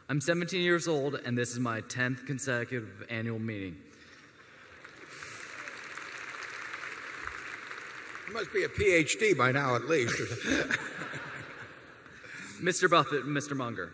[0.07, 3.77] I'm 17 years old and this is my 10th consecutive annual meeting.
[8.27, 10.15] You must be a PhD by now at least.
[12.61, 12.89] Mr.
[12.89, 13.55] Buffett, Mr.
[13.55, 13.91] Munger,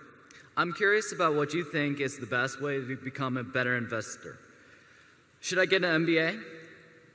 [0.57, 4.37] I'm curious about what you think is the best way to become a better investor.
[5.41, 6.41] Should I get an MBA?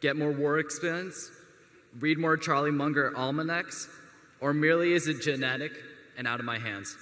[0.01, 1.31] Get more war experience?
[1.99, 3.89] Read more Charlie Munger almanacs?
[4.41, 5.73] Or merely is it genetic
[6.19, 6.97] and out of my hands?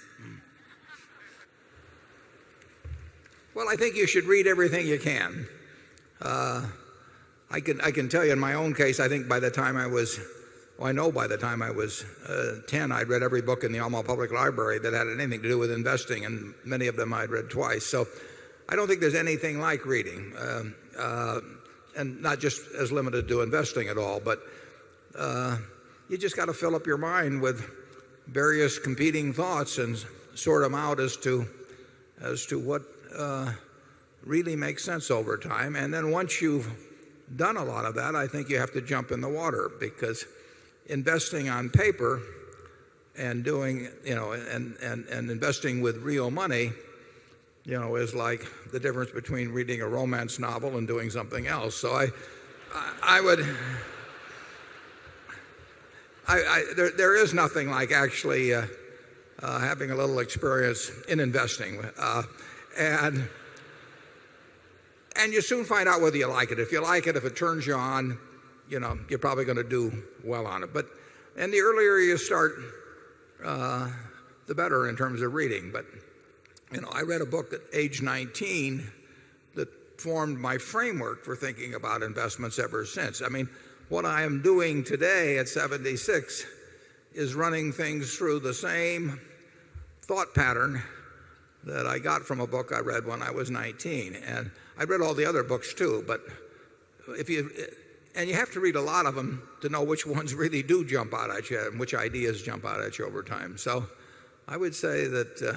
[3.53, 5.45] Well, I think you should read everything you can.
[6.21, 6.65] Uh,
[7.51, 9.75] I can I can tell you in my own case, I think by the time
[9.75, 10.19] I was
[10.81, 13.79] I know by the time I was uh, 10, I'd read every book in the
[13.79, 17.29] Omaha Public Library that had anything to do with investing and many of them I'd
[17.29, 17.85] read twice.
[17.85, 18.07] So
[18.69, 21.41] I don't think there's anything like reading um, uh,
[21.97, 24.39] and not just as limited to investing at all, but
[25.17, 25.57] uh,
[26.07, 27.69] you just got to fill up your mind with
[28.27, 29.97] various competing thoughts and
[30.35, 31.45] sort them out as to
[32.59, 32.83] what
[34.23, 35.75] really makes sense over time.
[35.75, 36.71] And then once you've
[37.35, 40.25] done a lot of that, I think you have to jump in the water because
[40.89, 42.21] investing on paper
[43.17, 46.71] and doing, you know, and and, and investing with real money,
[47.65, 51.75] you know, is like the difference between reading a romance novel and doing something else.
[51.75, 52.07] So I
[53.01, 53.39] I, would
[56.27, 58.65] I, I, there, there is nothing like actually uh,
[59.41, 61.83] uh, having a little experience in investing.
[61.97, 62.23] Uh,
[62.77, 63.27] and
[65.15, 66.59] and you soon find out whether you like it.
[66.59, 68.17] If you like it, if it turns you on,
[68.69, 69.91] you know, you're probably going to do
[70.23, 70.73] well on it.
[70.73, 70.85] But
[71.37, 72.53] and the earlier you start,
[73.43, 73.89] uh,
[74.47, 75.71] the better in terms of reading.
[75.71, 75.85] But
[76.71, 78.89] you know, I read a book at age 19
[79.55, 79.69] that
[79.99, 83.21] formed my framework for thinking about investments ever since.
[83.21, 83.49] I mean,
[83.89, 86.45] what I am doing today at 76
[87.13, 89.19] is running things through the same
[90.03, 90.81] thought pattern
[91.63, 94.15] that I got from a book I read when I was 19.
[94.15, 96.21] And I read all the other books too, but
[97.07, 97.49] if you
[98.15, 100.83] and you have to read a lot of them to know which ones really do
[100.83, 103.57] jump out at you and which ideas jump out at you over time.
[103.57, 103.85] So
[104.47, 105.53] I would say that uh,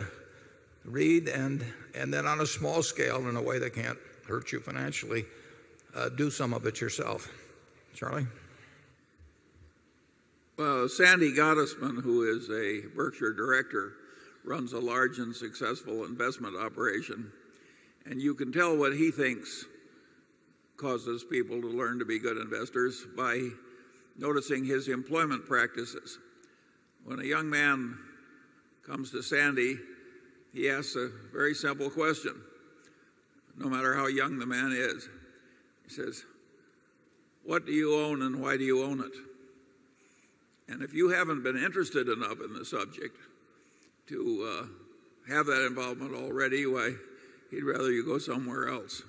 [0.85, 1.65] read and,
[1.95, 5.25] and then on a small scale in a way that can't hurt you financially,
[5.95, 7.29] uh, do some of it yourself.
[7.95, 8.27] Charlie?
[10.59, 13.95] Well, Sandy Gottesman, who is a Berkshire director,
[14.45, 17.33] runs a large and successful investment operation.
[18.07, 19.65] And you can tell what he thinks
[20.83, 23.49] causes people to learn to be good investors by
[24.19, 26.19] noticing his employment practices.
[27.05, 27.97] When a young man
[28.85, 29.79] comes to Sandy,
[30.53, 32.35] he asks a very simple question,
[33.57, 35.09] no matter how young the man is.
[35.85, 36.25] He says,
[37.45, 39.13] What do you own and why do you own it?
[40.69, 43.17] And if you haven't been interested enough in the subject
[44.09, 44.67] to
[45.29, 46.93] uh, have that involvement already, why,
[47.51, 49.03] he'd rather you go somewhere else.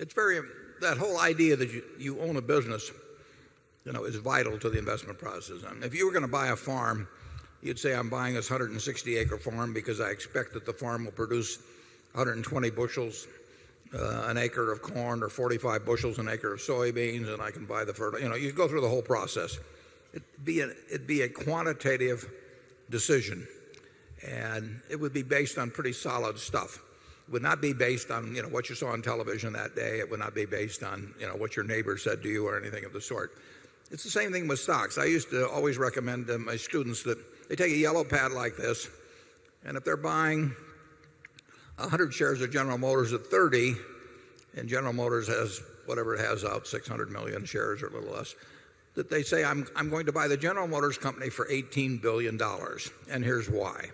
[0.00, 0.40] It's very,
[0.80, 2.90] that whole idea that you, you own a business,
[3.84, 5.58] you know, is vital to the investment process.
[5.66, 7.08] I mean, if you were going to buy a farm,
[7.62, 11.12] you'd say, I'm buying this 160 acre farm because I expect that the farm will
[11.12, 11.58] produce
[12.12, 13.26] 120 bushels
[13.94, 17.64] uh, an acre of corn or 45 bushels an acre of soybeans, and I can
[17.64, 18.24] buy the fertilizer.
[18.24, 19.58] You know, you go through the whole process.
[20.12, 22.28] It'd be, a, it'd be a quantitative
[22.90, 23.46] decision,
[24.26, 26.80] and it would be based on pretty solid stuff.
[27.30, 29.98] Would not be based on you know, what you saw on television that day.
[29.98, 32.58] It would not be based on you know, what your neighbor said to you or
[32.58, 33.32] anything of the sort.
[33.90, 34.98] It's the same thing with stocks.
[34.98, 37.18] I used to always recommend to my students that
[37.48, 38.88] they take a yellow pad like this,
[39.64, 40.54] and if they're buying
[41.76, 43.74] 100 shares of General Motors at 30,
[44.56, 48.34] and General Motors has whatever it has out, 600 million shares or a little less,
[48.94, 52.40] that they say, I'm, I'm going to buy the General Motors company for $18 billion,
[53.10, 53.90] and here's why.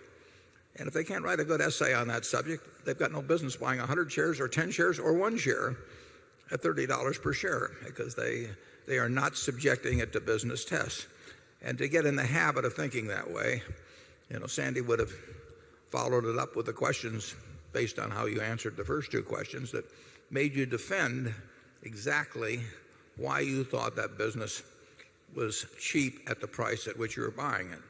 [0.81, 3.55] And if they can't write a good essay on that subject, they've got no business
[3.55, 5.77] buying 100 shares or 10 shares or one share
[6.51, 8.47] at $30 per share because they,
[8.87, 11.05] they are not subjecting it to business tests.
[11.61, 13.61] And to get in the habit of thinking that way,
[14.31, 15.11] you know, Sandy would have
[15.91, 17.35] followed it up with the questions
[17.73, 19.85] based on how you answered the first two questions that
[20.31, 21.31] made you defend
[21.83, 22.59] exactly
[23.17, 24.63] why you thought that business
[25.35, 27.81] was cheap at the price at which you were buying it.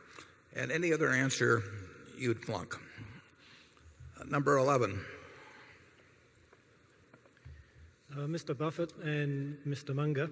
[0.58, 1.64] And any other answer,
[2.22, 2.76] you'd flunk.
[4.20, 5.04] Uh, number 11.
[8.14, 8.56] Uh, Mr.
[8.56, 9.96] Buffett and Mr.
[9.96, 10.30] Munger,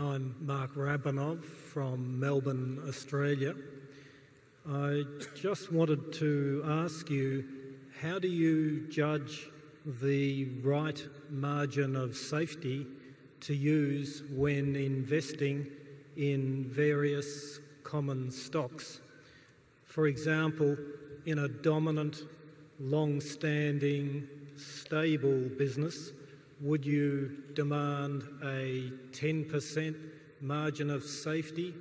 [0.00, 3.54] I'm Mark Rabanov from Melbourne, Australia.
[4.70, 5.02] I
[5.34, 7.44] just wanted to ask you
[8.00, 9.48] how do you judge
[9.84, 12.86] the right margin of safety
[13.40, 15.66] to use when investing
[16.16, 19.00] in various common stocks?
[19.86, 20.76] For example,
[21.26, 22.22] in a dominant,
[22.80, 24.26] long standing,
[24.56, 26.12] stable business,
[26.60, 29.96] would you demand a 10%
[30.40, 31.74] margin of safety?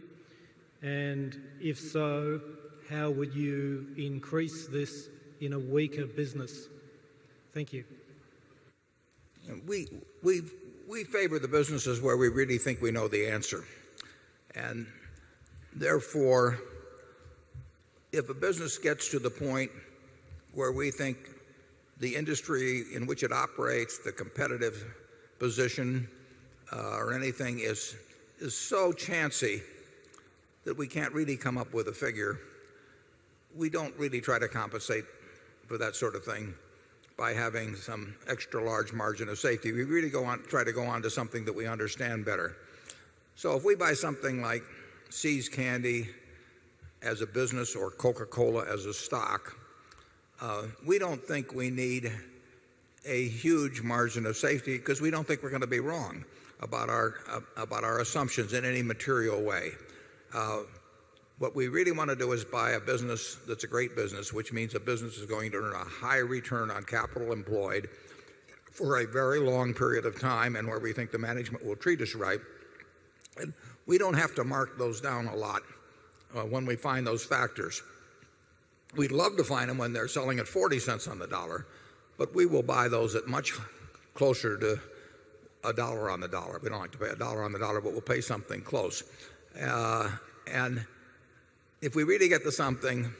[0.81, 2.41] And if so,
[2.89, 5.09] how would you increase this
[5.39, 6.67] in a weaker business?
[7.53, 7.83] Thank you.
[9.67, 9.87] We,
[10.23, 10.41] we,
[10.87, 13.65] we favor the businesses where we really think we know the answer.
[14.55, 14.87] And
[15.75, 16.59] therefore,
[18.11, 19.71] if a business gets to the point
[20.53, 21.17] where we think
[21.99, 24.85] the industry in which it operates, the competitive
[25.39, 26.07] position,
[26.73, 27.95] uh, or anything is,
[28.39, 29.61] is so chancy
[30.65, 32.39] that we can't really come up with a figure,
[33.55, 35.05] we don't really try to compensate
[35.67, 36.53] for that sort of thing
[37.17, 39.71] by having some extra large margin of safety.
[39.71, 42.57] We really go on, try to go on to something that we understand better.
[43.35, 44.63] So if we buy something like
[45.09, 46.09] See's Candy
[47.03, 49.55] as a business or Coca Cola as a stock,
[50.41, 52.11] uh, we don't think we need
[53.05, 56.23] a huge margin of safety because we don't think we're going to be wrong
[56.61, 59.71] about our, uh, about our assumptions in any material way.
[60.33, 60.59] Uh,
[61.39, 64.53] what we really want to do is buy a business that's a great business, which
[64.53, 67.89] means a business is going to earn a high return on capital employed
[68.71, 71.99] for a very long period of time and where we think the management will treat
[72.01, 72.39] us right.
[73.37, 73.53] And
[73.87, 75.63] we don't have to mark those down a lot
[76.49, 77.81] when we find those factors.
[78.95, 81.65] We'd love to find them when they're selling at 40 cents on the dollar,
[82.17, 83.53] but we will buy those at much
[84.13, 84.79] closer to
[85.63, 86.59] a dollar on the dollar.
[86.61, 89.03] We don't like to pay a dollar on the dollar, but we'll pay something close.
[89.59, 90.09] Uh,
[90.47, 90.85] and
[91.81, 93.11] if we really get to something,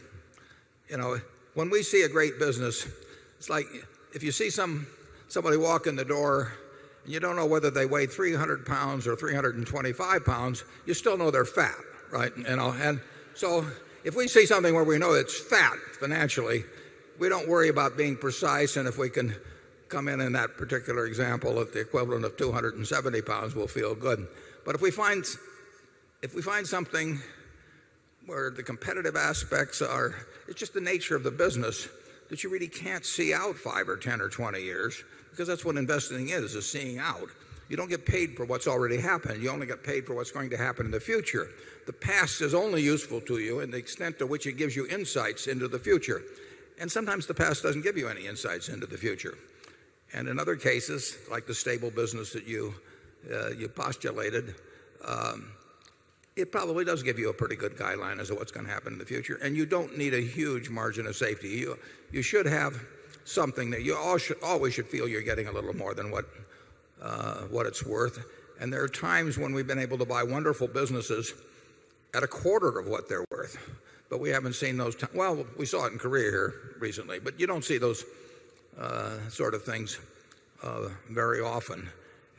[0.89, 1.19] you know,
[1.53, 2.88] when we see a great business,
[3.38, 3.65] it's like
[4.13, 4.88] if you see some
[5.27, 6.53] somebody walk in the door
[7.03, 11.31] and you don't know whether they weigh 300 pounds or 325 pounds, you still know
[11.31, 11.75] they're fat,
[12.11, 12.35] right?
[12.35, 13.01] And
[13.35, 13.65] so
[14.03, 16.63] if we see something where we know it's fat financially,
[17.19, 19.35] we don't worry about being precise, and if we can
[19.89, 24.25] come in in that particular example at the equivalent of 270 pounds we'll feel good.
[24.65, 25.25] But if we find,
[26.21, 27.19] if we find something
[28.25, 30.15] where the competitive aspects are,
[30.47, 31.89] it's just the nature of the business
[32.29, 35.75] that you really can't see out 5 or 10 or 20 years because that's what
[35.75, 37.29] investing is, is seeing out.
[37.72, 39.41] You don't get paid for what's already happened.
[39.41, 41.48] You only get paid for what's going to happen in the future.
[41.85, 44.88] The past is only useful to you in the extent to which it gives you
[44.88, 46.22] insights into the future.
[46.81, 49.38] And sometimes the past doesn't give you any insights into the future.
[50.14, 52.76] And in other cases, like the stable business that you,
[53.34, 54.53] uh, you postulated,
[55.07, 55.53] um,
[56.35, 58.91] it probably does give you a pretty good guideline as to what's going to happen
[58.91, 59.39] in the future.
[59.41, 61.48] And you don't need a huge margin of safety.
[61.48, 61.80] You,
[62.11, 62.81] you should have
[63.23, 66.26] something that you should, always should feel you're getting a little more than what
[67.49, 68.23] what it's worth.
[68.60, 71.34] And there are times when we've been able to buy wonderful businesses
[72.14, 73.57] at a quarter of what they're worth.
[74.10, 74.95] But we haven't seen those.
[75.14, 78.03] Well, we saw it in Korea here recently, but you don't see those
[78.78, 79.99] uh, sort of things
[80.64, 81.90] uh, very often.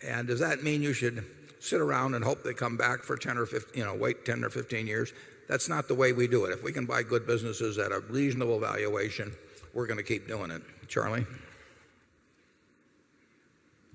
[0.06, 1.24] And does that mean you should
[1.60, 4.44] sit around and hope they come back for 10 or 15, you know, wait 10
[4.44, 5.12] or 15 years?
[5.48, 6.52] That's not the way we do it.
[6.52, 9.32] If we can buy good businesses at a reasonable valuation,
[9.72, 10.62] we're going to keep doing it.
[10.88, 11.26] Charlie?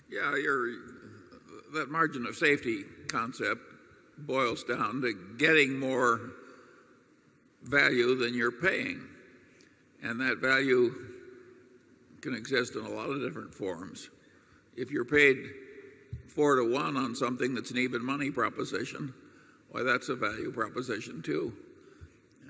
[0.10, 0.34] Yeah,
[1.74, 3.62] that margin of safety concept
[4.18, 6.32] boils down to getting more
[7.64, 9.02] value than you're paying.
[10.02, 10.94] And that value
[12.22, 14.10] can exist in a lot of different forms.
[14.76, 15.38] If you're paid
[16.28, 19.14] four to one on something that's an even money proposition,
[19.70, 21.54] why, that's a value proposition too.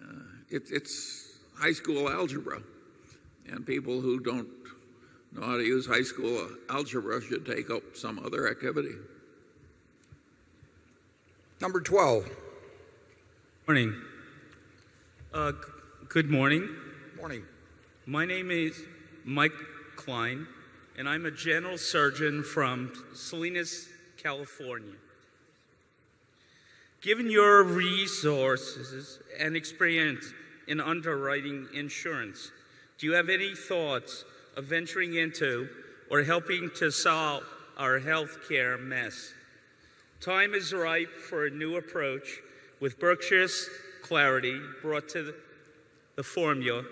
[0.02, 2.62] Uh, it, it's high school algebra.
[3.50, 4.48] And people who don't
[5.38, 8.96] know how to use high school algebra should take up some other activity.
[11.62, 12.30] Number 12.
[13.68, 13.96] Morning.
[15.34, 15.52] Uh,
[16.10, 16.70] good morning.
[17.18, 17.44] Morning.
[18.06, 18.82] My name is
[19.26, 19.52] Mike
[19.96, 20.48] Klein,
[20.98, 24.94] and I'm a general surgeon from Salinas, California.
[27.02, 30.34] Given your resources and experience
[30.68, 32.52] in underwriting insurance,
[32.98, 34.26] do you have any thoughts
[34.58, 35.70] of venturing into
[36.10, 37.44] or helping to solve
[37.78, 39.34] our healthcare mess.
[40.20, 42.40] Time is ripe for a new approach
[42.80, 43.70] with Berkshire's
[44.02, 45.34] clarity brought to
[46.16, 46.84] the formula.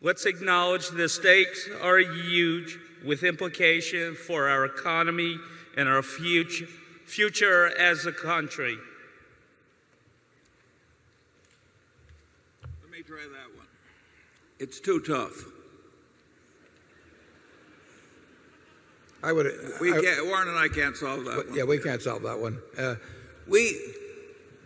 [0.00, 5.36] Let's acknowledge the stakes are huge with implication for our economy
[5.76, 6.66] and our future,
[7.04, 8.78] future as a country.
[12.82, 13.66] Let me try that one.
[14.58, 15.57] It's too tough.
[19.22, 19.52] I would.
[19.80, 21.54] We I, can't, Warren and I can't solve that one.
[21.54, 22.58] Yeah, we can't solve that one.
[22.78, 22.94] Uh,
[23.48, 23.78] we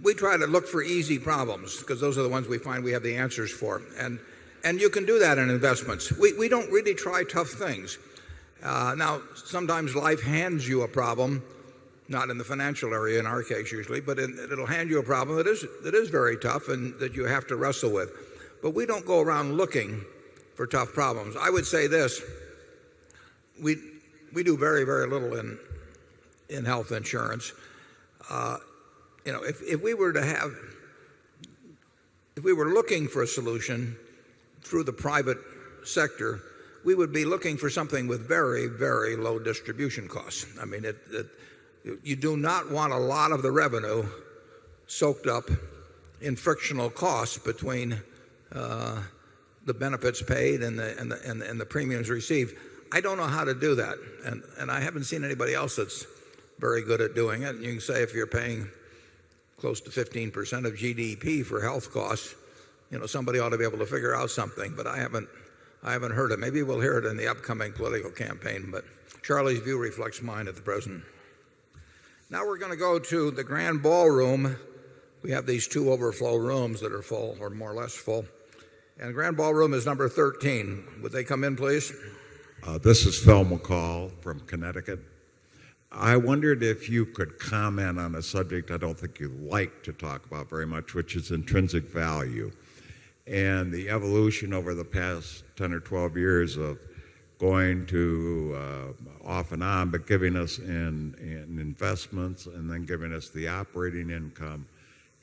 [0.02, 2.92] we try to look for easy problems because those are the ones we find we
[2.92, 4.18] have the answers for, and
[4.64, 6.12] and you can do that in investments.
[6.12, 7.98] We we don't really try tough things.
[8.62, 11.42] Uh, now, sometimes life hands you a problem,
[12.08, 15.02] not in the financial area in our case usually, but in, it'll hand you a
[15.02, 18.10] problem that is that is very tough and that you have to wrestle with.
[18.62, 20.04] But we don't go around looking
[20.54, 21.36] for tough problems.
[21.40, 22.22] I would say this:
[23.60, 23.76] we
[24.32, 25.58] we do very, very little in,
[26.48, 27.52] in health insurance.
[28.30, 28.58] Uh,
[29.24, 30.52] you know, if, if we were to have,
[32.36, 33.96] if we were looking for a solution
[34.62, 35.38] through the private
[35.84, 36.40] sector,
[36.84, 40.46] we would be looking for something with very, very low distribution costs.
[40.60, 40.84] I mean,
[42.02, 44.04] you do not want a lot of the revenue
[44.86, 45.48] soaked up
[46.20, 48.00] in frictional costs between
[48.52, 49.00] uh,
[49.64, 52.56] the benefits paid and the premiums received.
[52.92, 53.96] I don't know how to do that.
[54.26, 56.06] And, and I haven't seen anybody else that's
[56.58, 57.56] very good at doing it.
[57.56, 58.68] And you can say if you're paying
[59.58, 62.34] close to 15% of GDP for health costs,
[62.90, 64.74] you know, somebody ought to be able to figure out something.
[64.76, 65.28] But I haven't,
[65.82, 66.38] I haven't heard it.
[66.38, 68.68] Maybe we'll hear it in the upcoming political campaign.
[68.70, 68.84] But
[69.22, 71.02] Charlie's view reflects mine at the present.
[72.28, 74.56] Now we're going to go to the grand ballroom.
[75.22, 78.26] We have these two overflow rooms that are full, or more or less full.
[78.98, 81.00] And the grand ballroom is number 13.
[81.02, 81.90] Would they come in, please?
[82.64, 85.00] Uh, this is Phil McCall from Connecticut.
[85.90, 89.92] I wondered if you could comment on a subject I don't think you like to
[89.92, 92.52] talk about very much, which is intrinsic value
[93.26, 96.78] and the evolution over the past 10 or 12 years of
[97.38, 103.12] going to uh, off and on, but giving us in, in investments and then giving
[103.12, 104.68] us the operating income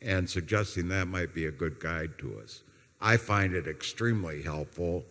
[0.01, 2.63] and suggesting that might be a good guide to us.
[2.99, 5.05] I find it extremely helpful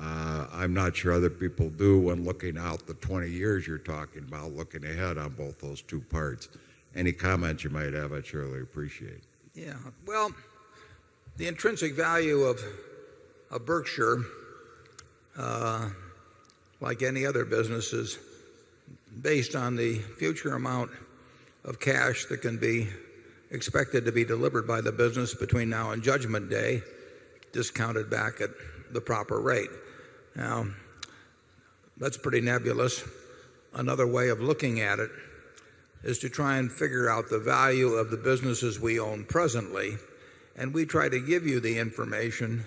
[0.00, 4.52] I'm not sure other people do when looking out the 20 years you're talking about,
[4.52, 6.48] looking ahead on both those two parts.
[6.94, 9.22] Any comments you might have, I'd surely appreciate.
[9.54, 9.74] Yeah,
[10.06, 10.32] well,
[11.36, 12.60] the intrinsic value of,
[13.50, 14.22] of Berkshire,
[15.36, 15.90] uh,
[16.80, 18.18] like any other business, is
[19.20, 20.90] based on the future amount
[21.64, 22.88] of cash that can be
[23.50, 26.82] expected to be delivered by the business between now and Judgment Day,
[27.52, 28.50] discounted back at
[28.92, 29.70] the proper rate.
[30.36, 30.66] Now,
[31.96, 33.04] that's pretty nebulous.
[33.72, 35.10] Another way of looking at it
[36.02, 39.96] is to try and figure out the value of the businesses we own presently,
[40.56, 42.64] and we try to give you the information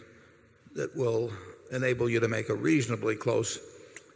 [0.75, 1.31] that will
[1.71, 3.59] enable you to make a reasonably close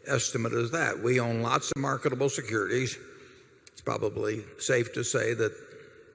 [0.08, 1.00] estimate as that.
[1.00, 2.98] We own lots of marketable securities.
[3.72, 5.52] It's probably safe to say that,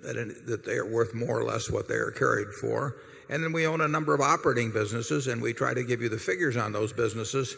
[0.03, 2.97] that, that they are worth more or less what they are carried for.
[3.29, 6.09] And then we own a number of operating businesses, and we try to give you
[6.09, 7.57] the figures on those businesses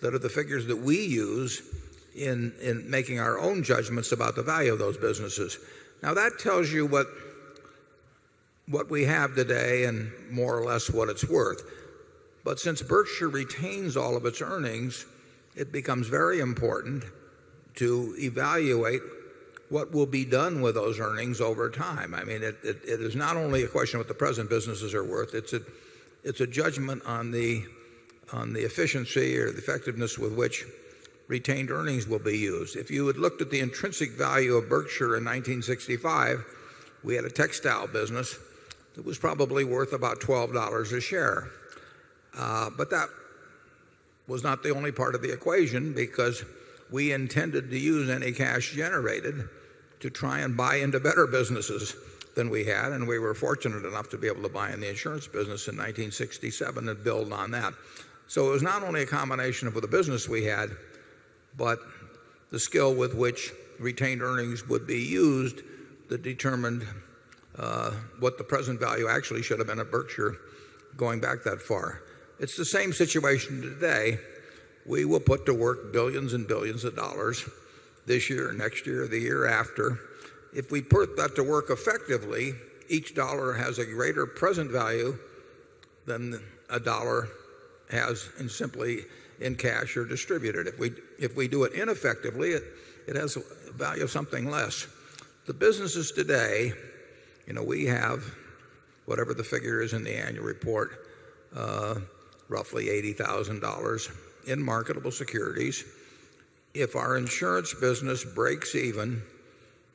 [0.00, 1.62] that are the figures that we use
[2.14, 5.58] in, in making our own judgments about the value of those businesses.
[6.02, 7.06] Now, that tells you what,
[8.68, 11.62] what we have today and more or less what it's worth.
[12.44, 15.06] But since Berkshire retains all of its earnings,
[15.56, 17.04] it becomes very important
[17.76, 19.00] to evaluate
[19.74, 22.14] what will be done with those earnings over time.
[22.14, 25.34] I mean, it, is not only a question of what the present businesses are worth,
[25.34, 25.62] it's a,
[26.22, 27.64] it's a judgment on the,
[28.32, 30.64] on the efficiency or the effectiveness with which
[31.26, 32.76] retained earnings will be used.
[32.76, 36.44] If you had looked at the intrinsic value of Berkshire in 1965,
[37.02, 38.38] we had a textile business
[38.94, 41.48] that was probably worth about $12 a share.
[42.38, 43.08] Uh, but that
[44.28, 46.44] was not the only part of the equation because
[46.92, 49.48] we intended to use any cash generated
[50.04, 51.96] to try and buy into better businesses
[52.36, 52.92] than we had.
[52.92, 55.76] And we were fortunate enough to be able to buy in the insurance business in
[55.76, 57.72] 1967 and build on that.
[58.26, 60.68] So it was not only a combination of the business we had,
[61.56, 61.78] but
[62.50, 63.50] the skill with which
[63.80, 65.62] retained earnings would be used
[66.10, 66.86] that determined
[67.58, 70.36] uh, what the present value actually should have been at Berkshire
[70.98, 72.02] going back that far.
[72.38, 74.18] It's the same situation today.
[74.84, 77.48] We will put to work billions and billions of dollars
[78.06, 79.98] this year, next year, the year after.
[80.54, 82.54] If we put that to work effectively,
[82.88, 85.18] each dollar has a greater present value
[86.06, 86.40] than
[86.70, 87.28] a dollar
[87.90, 89.04] has in simply
[89.40, 90.66] in cash or distributed.
[90.66, 92.62] If we, if we do it ineffectively, it,
[93.06, 94.86] it has a value of something less.
[95.46, 96.72] The businesses today,
[97.46, 98.24] you know, we have
[99.06, 101.06] whatever the figure is in the annual report,
[101.54, 101.96] uh,
[102.48, 104.16] roughly $80,000
[104.46, 105.84] in marketable securities.
[106.74, 109.22] If our insurance business breaks even,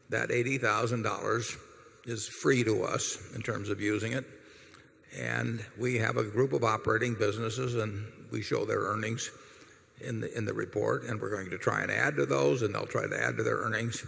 [0.10, 1.58] that $80,000
[2.06, 4.26] is free to us in terms of using it.
[5.18, 9.30] And we have a group of operating businesses and we show their earnings
[10.02, 12.74] in the, in the report, and we're going to try and add to those, and
[12.74, 14.06] they'll try to add to their earnings.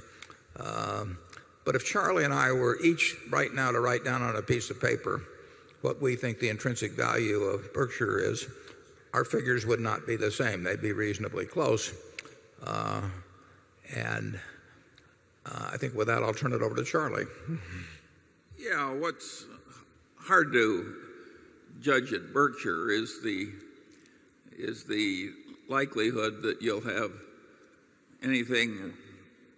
[0.57, 1.17] Um,
[1.65, 4.69] but if Charlie and I were each right now to write down on a piece
[4.69, 5.21] of paper
[5.81, 8.47] what we think the intrinsic value of Berkshire is,
[9.13, 10.63] our figures would not be the same.
[10.63, 11.93] They'd be reasonably close.
[12.63, 13.01] Uh,
[13.95, 14.39] and
[15.45, 17.25] uh, I think with that, I'll turn it over to Charlie.
[18.63, 19.45] Yeah, what's
[20.19, 20.93] hard to
[21.79, 23.47] judge at Berkshire is the
[24.55, 25.31] is the
[25.67, 27.11] likelihood that you'll have
[28.21, 28.93] anything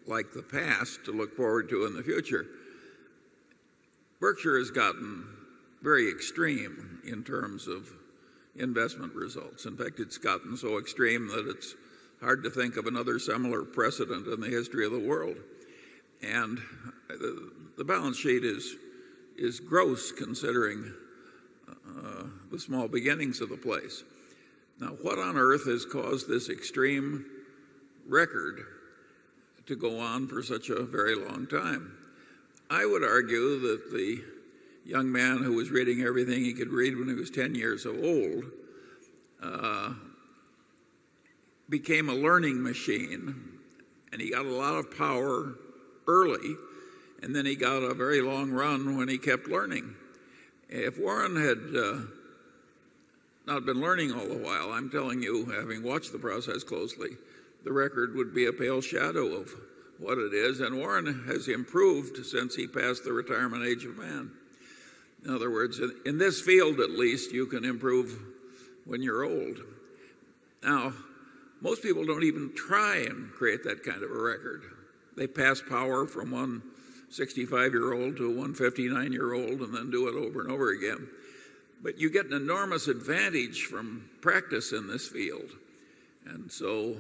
[0.07, 2.45] like the past to look forward to in the future.
[4.21, 5.25] Berkshire has gotten
[5.81, 7.89] very extreme in terms of
[8.55, 9.65] investment results.
[9.65, 11.75] In fact, it's gotten so extreme that it's
[12.23, 15.35] hard to think of another similar precedent in the history of the world.
[16.21, 16.57] And
[17.09, 18.75] the, the balance sheet is,
[19.37, 20.93] is gross considering
[21.69, 24.03] uh, the small beginnings of the place.
[24.79, 27.25] Now, what on earth has caused this extreme
[28.07, 28.65] record
[29.65, 31.97] to go on for such a very long time?
[32.69, 34.23] I would argue that the
[34.85, 38.45] young man who was reading everything he could read when he was 10 years old
[39.41, 39.93] uh,
[41.69, 43.59] became a learning machine
[44.11, 45.55] and he got a lot of power
[46.07, 46.55] early
[47.23, 49.95] and then he got a very long run when he kept learning.
[50.67, 52.01] If Warren had uh,
[53.47, 57.11] not been learning all the while, I'm telling you, having watched the process closely,
[57.63, 59.49] the record would be a pale shadow of
[59.99, 60.59] what it is.
[60.59, 64.31] And Warren has improved since he passed the retirement age of man.
[65.23, 68.19] In other words, in this field at least, you can improve
[68.85, 69.59] when you're old.
[70.61, 70.91] Now,
[71.63, 74.63] most people don't even try and create that kind of a record.
[75.15, 76.61] They pass power from one
[77.09, 80.71] 65 year old to a 159 year old and then do it over and over
[80.71, 81.07] again.
[81.81, 85.51] But you get an enormous advantage from practice in this field.
[86.25, 86.97] And so,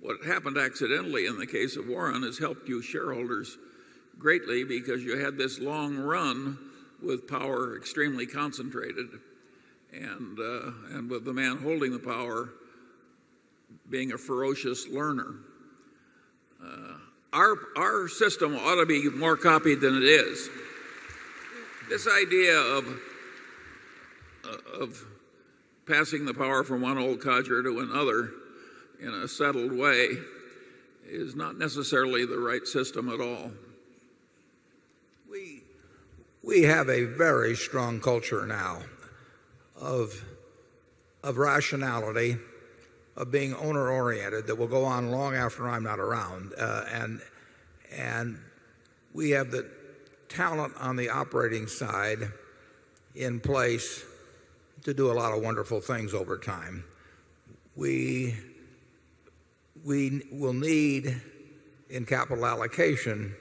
[0.00, 3.56] what happened accidentally in the case of Warren has helped you shareholders
[4.18, 6.58] greatly because you had this long run
[7.00, 9.08] with power extremely concentrated
[9.92, 12.50] and, uh, and with the man holding the power
[13.92, 15.36] being a ferocious learner.
[16.60, 16.94] Uh,
[17.32, 20.48] our, our system ought to be more copied than it is.
[21.88, 23.00] This idea of,
[24.44, 25.04] uh, of
[25.86, 28.30] passing the power from one old codger to another
[29.00, 30.16] in a settled way
[31.06, 33.52] is not necessarily the right system at all.
[36.44, 38.82] We have a very strong culture now
[39.80, 40.24] of,
[41.22, 42.36] of rationality,
[43.16, 46.52] of being owner oriented that will go on long after I'm not around.
[46.58, 47.20] Uh, and,
[47.94, 48.38] and
[49.12, 49.68] we have the
[50.28, 52.30] talent on the operating side
[53.14, 54.04] in place
[54.84, 56.84] to do a lot of wonderful things over time.
[57.76, 58.34] We,
[59.84, 61.20] we will need
[61.90, 63.34] in capital allocation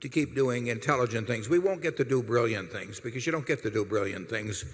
[0.00, 1.48] to keep doing intelligent things.
[1.48, 4.64] We won't get to do brilliant things because you don't get to do brilliant things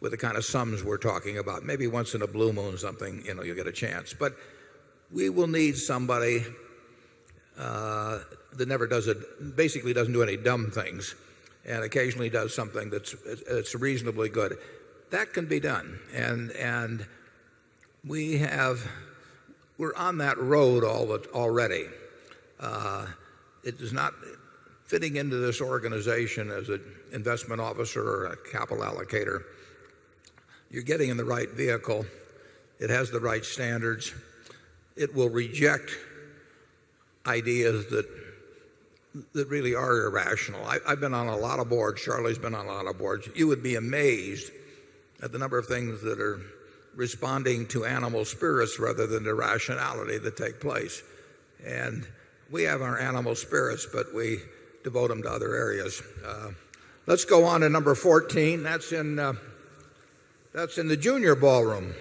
[0.00, 1.64] with the kind of sums we're talking about.
[1.64, 4.14] Maybe once in a blue moon something, you know, you'll get a chance.
[4.18, 4.34] But
[5.12, 6.44] we will need somebody
[7.58, 8.20] uh,
[8.52, 11.14] that never does it, basically doesn't do any dumb things
[11.64, 13.14] and occasionally does something that's,
[13.48, 14.58] that's reasonably good.
[15.10, 15.98] That can be done.
[16.14, 17.06] And, and
[18.06, 18.86] we have,
[19.78, 21.86] we're on that road all already.
[22.60, 23.06] Uh,
[23.64, 24.12] it is not
[24.84, 26.80] fitting into this organization as an
[27.12, 29.42] investment officer or a capital allocator
[30.70, 32.06] you're getting in the right vehicle.
[32.78, 34.12] It has the right standards.
[34.96, 35.90] It will reject
[37.26, 38.06] ideas that,
[39.32, 40.64] that really are irrational.
[40.64, 42.02] I, I've been on a lot of boards.
[42.02, 43.28] Charlie's been on a lot of boards.
[43.34, 44.50] You would be amazed
[45.22, 46.40] at the number of things that are
[46.94, 51.02] responding to animal spirits rather than to rationality that take place.
[51.64, 52.06] And
[52.50, 54.38] we have our animal spirits, but we
[54.84, 56.02] devote them to other areas.
[56.24, 56.50] Uh,
[57.06, 58.62] let's go on to number 14.
[58.62, 59.18] That's in.
[59.18, 59.34] Uh,
[60.56, 61.94] that's in the junior ballroom.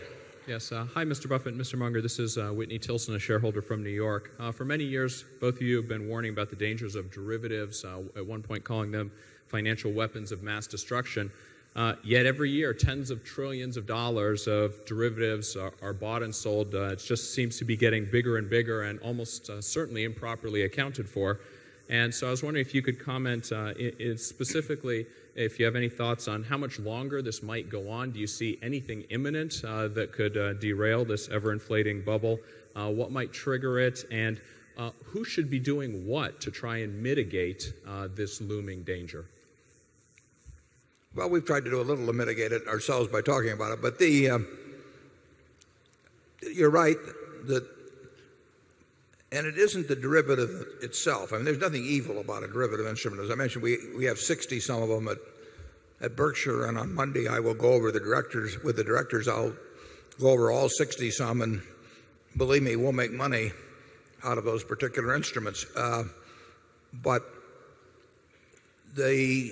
[0.48, 0.72] Yes.
[0.72, 1.28] Uh, hi, Mr.
[1.28, 1.78] Buffett, Mr.
[1.78, 2.02] Munger.
[2.02, 4.32] This is uh, Whitney Tilson, a shareholder from New York.
[4.40, 7.84] Uh, for many years, both of you have been warning about the dangers of derivatives,
[7.84, 9.12] uh, at one point calling them
[9.48, 11.30] financial weapons of mass destruction.
[11.76, 16.34] Uh, yet every year, tens of trillions of dollars of derivatives are, are bought and
[16.34, 16.74] sold.
[16.74, 21.10] Uh, it just seems to be getting bigger and bigger and almost certainly improperly accounted
[21.10, 21.42] for.
[21.90, 23.46] And so I was wondering if you could comment
[24.18, 25.06] specifically
[25.36, 28.12] if you have any thoughts on how much longer this might go on.
[28.12, 32.40] Do you see anything imminent uh, that could uh, derail this ever inflating bubble?
[32.76, 34.06] Uh, what might trigger it?
[34.12, 34.42] And
[34.78, 39.26] uh, who should be doing what to try and mitigate uh, this looming danger?
[41.14, 43.82] Well, we've tried to do a little to mitigate it ourselves by talking about it,
[43.82, 44.48] but the, um,
[46.42, 46.98] you're right
[47.46, 47.68] that
[49.32, 51.34] and it isn't the derivative itself.
[51.34, 53.24] I mean, there's nothing evil about a derivative instrument.
[53.24, 55.18] As I mentioned, we, we have 60 some of them at,
[56.02, 58.64] at Berkshire, and on Monday I will go over the directors.
[58.64, 59.56] With the directors, I'll
[60.20, 61.62] go over all 60 some, and
[62.38, 63.52] believe me, we'll make money
[64.24, 65.66] out of those particular instruments.
[65.76, 66.04] Uh,
[66.94, 67.24] but
[68.96, 69.52] the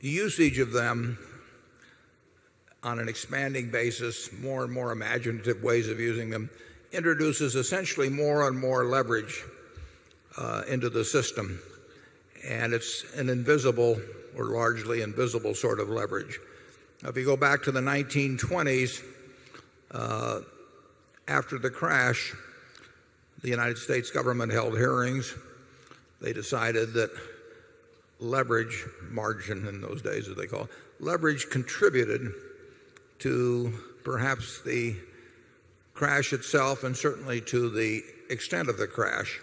[0.00, 1.18] usage of them
[2.82, 6.50] on an expanding basis, more and more imaginative ways of using them,
[6.94, 9.42] introduces essentially more and more leverage
[10.38, 11.60] uh, into the system.
[12.46, 14.00] And it's an invisible
[14.36, 16.38] or largely invisible sort of leverage.
[17.04, 19.02] If you go back to the 1920s,
[19.90, 20.40] uh,
[21.28, 22.34] after the crash,
[23.42, 25.34] the United States government held hearings.
[26.20, 27.10] They decided that
[28.20, 32.32] leverage, margin in those days as they call it, leverage contributed
[33.20, 33.72] to
[34.02, 34.96] perhaps the
[35.94, 39.40] crash itself and certainly to the extent of the crash.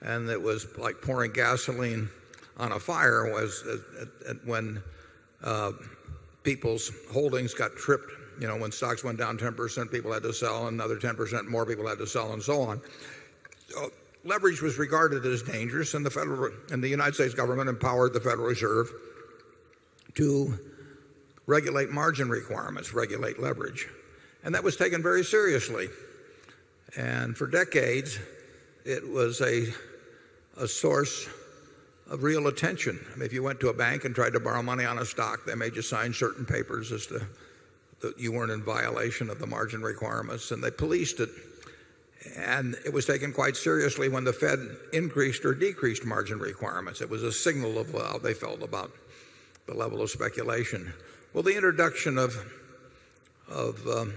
[0.00, 2.08] And it was like pouring gasoline
[2.56, 3.64] on a fire was
[4.44, 4.82] when
[5.44, 5.72] uh,
[6.42, 8.10] people's holdings got tripped.
[8.40, 11.86] You know, when stocks went down 10%, people had to sell, another 10% more people
[11.86, 12.80] had to sell, and so on.
[13.68, 13.90] So
[14.24, 18.20] leverage was regarded as dangerous, and the federal and the United States government empowered the
[18.20, 18.90] Federal Reserve
[20.14, 20.58] to
[21.46, 23.88] regulate margin requirements, regulate leverage.
[24.44, 25.88] And that was taken very seriously.
[26.96, 28.18] And for decades,
[28.84, 29.68] it was a,
[30.56, 31.28] a source
[32.10, 32.98] of real attention.
[33.12, 35.06] I mean, if you went to a bank and tried to borrow money on a
[35.06, 37.26] stock, they made you sign certain papers as to
[38.02, 41.30] that you weren't in violation of the margin requirements, and they policed it.
[42.36, 44.58] And it was taken quite seriously when the Fed
[44.92, 47.00] increased or decreased margin requirements.
[47.00, 48.90] It was a signal of how they felt about
[49.66, 50.92] the level of speculation.
[51.32, 52.36] Well, the introduction of,
[53.48, 54.14] of um,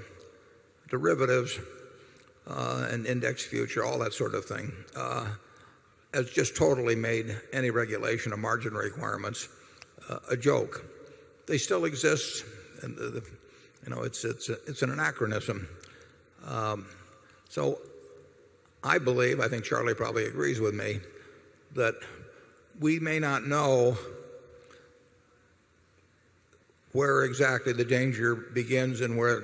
[0.90, 1.60] derivatives
[2.48, 5.28] uh, and index future, all that sort of thing, uh,
[6.14, 9.50] has just totally made any regulation of margin requirements
[10.10, 10.86] uh, a joke.
[11.48, 12.46] They still exist,
[12.82, 15.68] and you know it's it's it's an anachronism.
[16.48, 16.86] Um,
[17.50, 17.80] So
[18.84, 21.00] I believe, I think Charlie probably agrees with me,
[21.74, 21.96] that
[22.80, 23.98] we may not know
[26.92, 29.44] where exactly the danger begins and where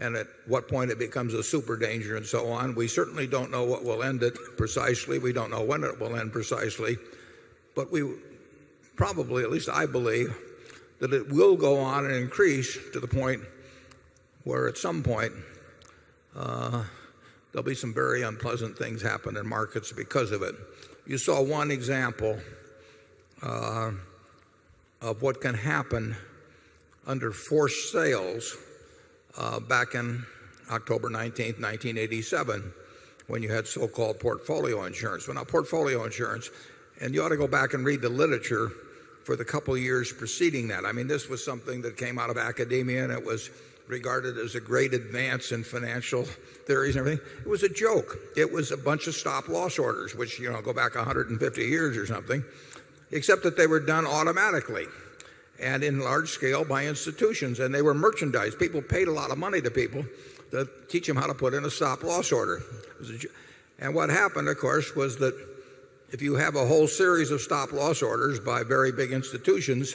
[0.00, 2.74] and at what point it becomes a super danger and so on.
[2.74, 5.18] We certainly don't know what will end it precisely.
[5.18, 6.96] We don't know when it will end precisely.
[7.76, 8.10] But we
[8.96, 10.34] probably, at least I believe,
[11.00, 13.42] that it will go on and increase to the point
[14.44, 15.32] where at some point
[16.34, 16.82] uh,
[17.52, 20.54] there'll be some very unpleasant things happen in markets because of it.
[21.06, 22.38] You saw one example
[23.42, 23.90] uh,
[25.02, 26.16] of what can happen
[27.06, 28.56] under forced sales
[29.38, 30.24] Uh, back in
[30.70, 32.72] October 19, 1987
[33.28, 35.28] when you had so called portfolio insurance.
[35.28, 36.50] Well, now portfolio insurance
[37.00, 38.70] and you ought to go back and read the literature
[39.24, 40.84] for the couple of years preceding that.
[40.84, 43.50] I mean, this was something that came out of academia and it was
[43.86, 46.24] regarded as a great advance in financial
[46.66, 47.26] theories and everything.
[47.40, 48.18] It was a joke.
[48.36, 51.96] It was a bunch of stop loss orders, which, you know, go back 150 years
[51.96, 52.44] or something,
[53.12, 54.86] except that they were done automatically
[55.60, 58.54] and in large scale by institutions and they were merchandise.
[58.54, 60.04] People paid a lot of money to people
[60.50, 62.62] to teach them how to put in a stop loss order.
[63.78, 65.34] And what happened, of course, was that
[66.10, 69.94] if you have a whole series of stop loss orders by very big institutions,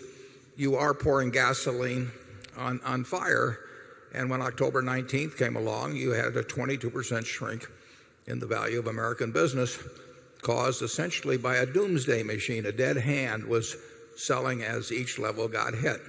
[0.56, 2.10] you are pouring gasoline
[2.58, 3.60] on, on fire.
[4.14, 7.68] And when October 19th came along, you had a 22% shrink
[8.28, 9.78] in the value of American business
[10.42, 12.66] caused essentially by a doomsday machine.
[12.66, 13.76] A dead hand was
[14.16, 16.02] selling as each level got hit.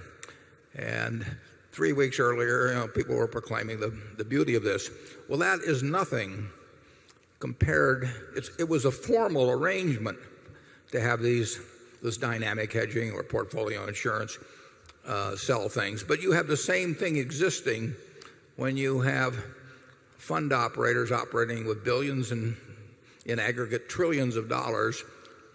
[0.74, 1.24] And
[1.73, 4.91] 3 weeks earlier, you know, people were proclaiming the, the beauty of this.
[5.28, 6.49] Well, that is nothing
[7.39, 8.11] compared
[8.59, 10.19] it was a formal arrangement
[10.91, 11.61] to have these
[12.03, 14.39] this dynamic hedging or portfolio insurance
[15.07, 16.03] uh, sell things.
[16.03, 17.95] But you have the same thing existing
[18.57, 19.37] when you have
[20.19, 22.57] fund operators operating with billions in
[23.27, 25.03] in aggregate trillions of dollars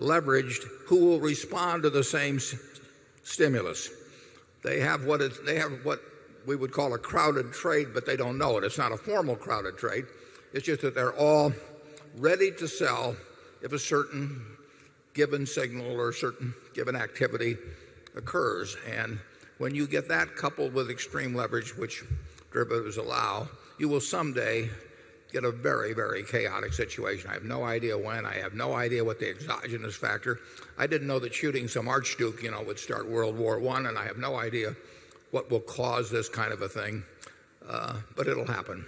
[0.01, 2.39] leveraged who will respond to the same
[3.23, 3.89] stimulus.
[4.63, 6.01] They have what is they have what
[6.45, 8.63] we would call a crowded trade, but they don't know it.
[8.63, 10.05] It's not a formal crowded trade.
[10.53, 11.53] It's just that they're all
[12.17, 13.15] ready to sell
[13.61, 14.43] if a certain
[15.13, 17.57] given signal or certain given activity
[18.15, 18.75] occurs.
[18.89, 19.19] And
[19.59, 22.03] when you get that coupled with extreme leverage, which
[22.51, 23.47] derivatives allow,
[23.77, 24.69] you will someday
[25.31, 27.29] get a very, very chaotic situation.
[27.29, 28.25] I have no idea when.
[28.25, 30.39] I have no idea what the exogenous factor.
[30.77, 33.97] I didn't know that shooting some archduke, you know, would start World War I, and
[33.97, 34.75] I have no idea
[35.31, 37.03] what will cause this kind of a thing.
[37.67, 38.85] Uh, but it'll happen.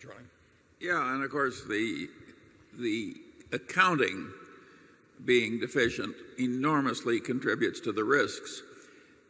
[0.00, 0.18] Charlie?
[0.80, 2.08] Yeah, and of course the
[2.78, 3.16] the
[3.52, 4.30] accounting
[5.24, 8.62] being deficient enormously contributes to the risks.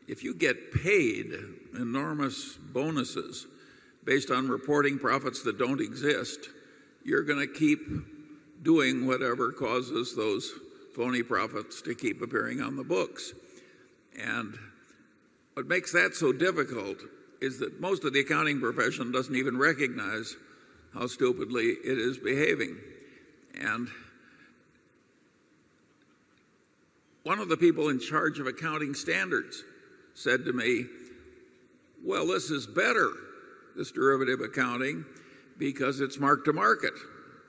[0.06, 1.32] If you get paid
[1.74, 3.46] enormous bonuses
[4.08, 6.48] based on reporting profits that don't exist,
[7.04, 7.80] you're going to keep
[8.62, 10.50] doing whatever causes those
[10.96, 13.34] phony profits to keep appearing on the books.
[14.18, 14.58] And
[15.52, 16.96] what makes that so difficult
[17.42, 20.36] is that most of the accounting profession doesn't even recognize
[20.94, 22.78] how stupidly it is behaving.
[23.60, 23.88] And
[27.24, 29.62] one of the people in charge of accounting standards
[30.14, 30.86] said to me,
[32.02, 33.10] well, this is better,
[33.78, 35.06] this derivative accounting,
[35.56, 36.92] because it's mark to market.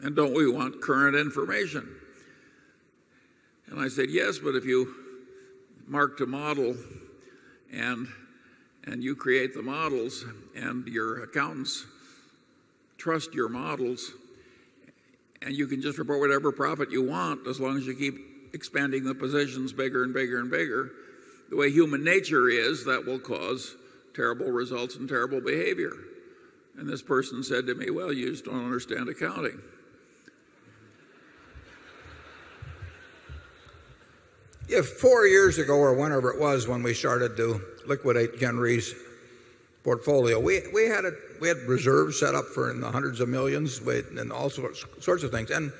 [0.02, 1.90] And don't we want current information?
[3.68, 4.96] And I said, yes, but if you
[5.88, 6.76] mark to model
[7.74, 8.08] and,
[8.86, 10.24] and you create the models
[10.56, 11.86] and your accountants
[12.98, 14.12] trust your models
[15.42, 19.04] and you can just report whatever profit you want as long as you keep expanding
[19.04, 20.92] the positions bigger and bigger and bigger.
[21.50, 23.76] The way human nature is, that will cause
[24.14, 25.94] terrible results and terrible behavior.
[26.80, 29.62] And this person said to me, Well, you just don't understand accounting.
[34.70, 38.94] If 4 years ago or whenever it was when we started to liquidate Gen Re's
[39.84, 41.12] portfolio, we, we, had a,
[41.42, 45.24] we had reserves set up for in the 100 of 1000000s and all sorts, sorts
[45.24, 45.50] of things.
[45.50, 45.74] And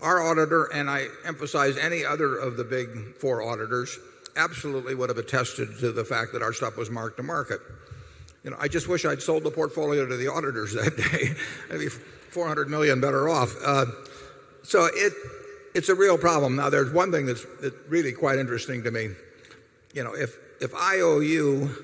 [0.00, 3.98] our auditor, and I emphasize any other of the big four auditors,
[4.36, 7.60] absolutely would have attested to the fact that our stuff was marked to market.
[8.44, 11.34] You know, I just wish I'd sold the portfolio to the auditors that day.
[11.70, 11.86] Maybe
[12.32, 13.54] 400,000,000 better off.
[13.64, 13.86] Uh,
[14.62, 15.12] so it,
[15.74, 16.56] it's a real problem.
[16.56, 17.44] Now, there's one thing that's,
[17.88, 19.10] really quite interesting to me.
[19.92, 21.74] You know, if, if I owe you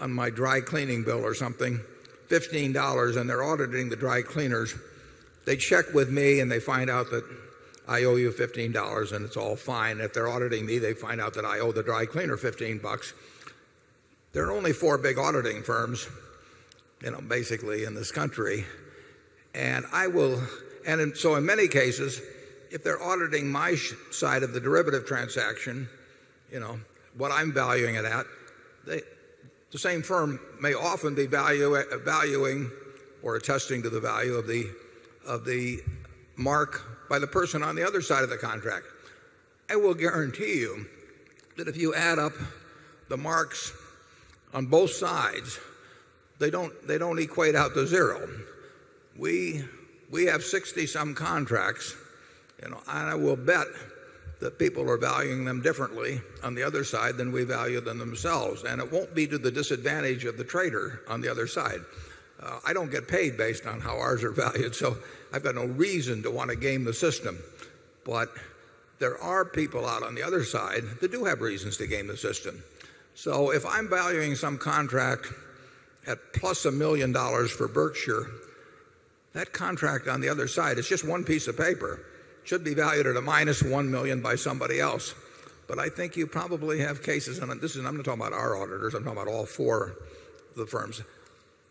[0.00, 1.80] on my dry cleaning bill or something
[2.28, 4.74] $15 and they're auditing the dry cleaners,
[5.46, 7.24] they check with me and they find out that
[7.88, 10.00] I owe you $15 and it's all fine.
[10.00, 13.14] If they're auditing me, they find out that I owe the dry cleaner 15 bucks.
[14.32, 16.06] There are only 4 big auditing firms,
[17.02, 18.64] you know, basically in this country.
[19.54, 20.42] And I will,
[20.86, 22.20] and so in many cases,
[22.70, 23.76] if they're auditing my
[24.10, 25.88] side of the derivative transaction,
[26.52, 26.78] you know,
[27.16, 28.26] what I'm valuing it at,
[28.86, 29.00] they,
[29.70, 32.70] the same firm may often be value, valuing
[33.22, 34.66] or attesting to the value of the,
[35.26, 35.80] of the
[36.36, 38.84] mark by the person on the other side of the contract.
[39.70, 40.86] I will guarantee you
[41.56, 42.32] that if you add up
[43.08, 43.72] the marks
[44.54, 45.58] on both sides,
[46.38, 48.28] they don't, they don't equate out to 0.
[49.16, 49.64] We,
[50.10, 51.94] we have 60 some contracts,
[52.62, 53.66] you know, and I will bet
[54.40, 58.62] that people are valuing them differently on the other side than we value them themselves.
[58.62, 61.80] And it won't be to the disadvantage of the trader on the other side.
[62.40, 64.96] Uh, I don't get paid based on how ours are valued, so
[65.32, 67.38] I've got no reason to want to game the system.
[68.04, 68.28] But
[69.00, 72.16] there are people out on the other side that do have reasons to game the
[72.16, 72.62] system.
[73.18, 75.26] So if I'm valuing some contract
[76.06, 78.30] at plus a million dollars for Berkshire,
[79.32, 81.94] that contract on the other side is just one piece of paper.
[82.42, 85.16] It should be valued at a minus 1 million by somebody else.
[85.66, 88.56] But I think you probably have cases, and this is, I'm not talking about our
[88.56, 89.96] auditors, I'm talking about all four
[90.50, 91.02] of the firms.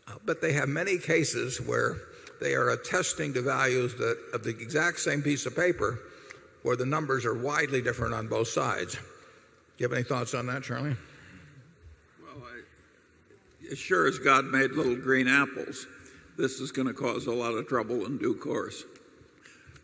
[0.05, 1.95] Uh, but they have many cases where
[2.41, 5.97] they are attesting to values that, of the exact same piece of paper
[6.63, 8.95] where the numbers are widely different on both sides.
[8.95, 8.99] Do
[9.77, 10.97] you have any thoughts on that, Charlie?
[13.71, 15.87] As sure as God made little green apples,
[16.37, 18.83] this is going to cause a lot of trouble in due course.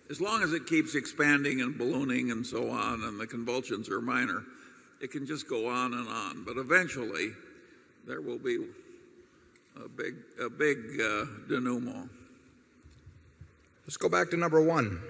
[0.10, 4.02] As long as it keeps expanding and ballooning and so on, and the convulsions are
[4.02, 4.44] minor,
[5.02, 6.44] it can just go on and on.
[6.44, 7.32] But eventually,
[8.06, 8.58] there will be
[9.84, 12.10] a big, a big uh, denouement.
[13.86, 15.02] Let's go back to number one.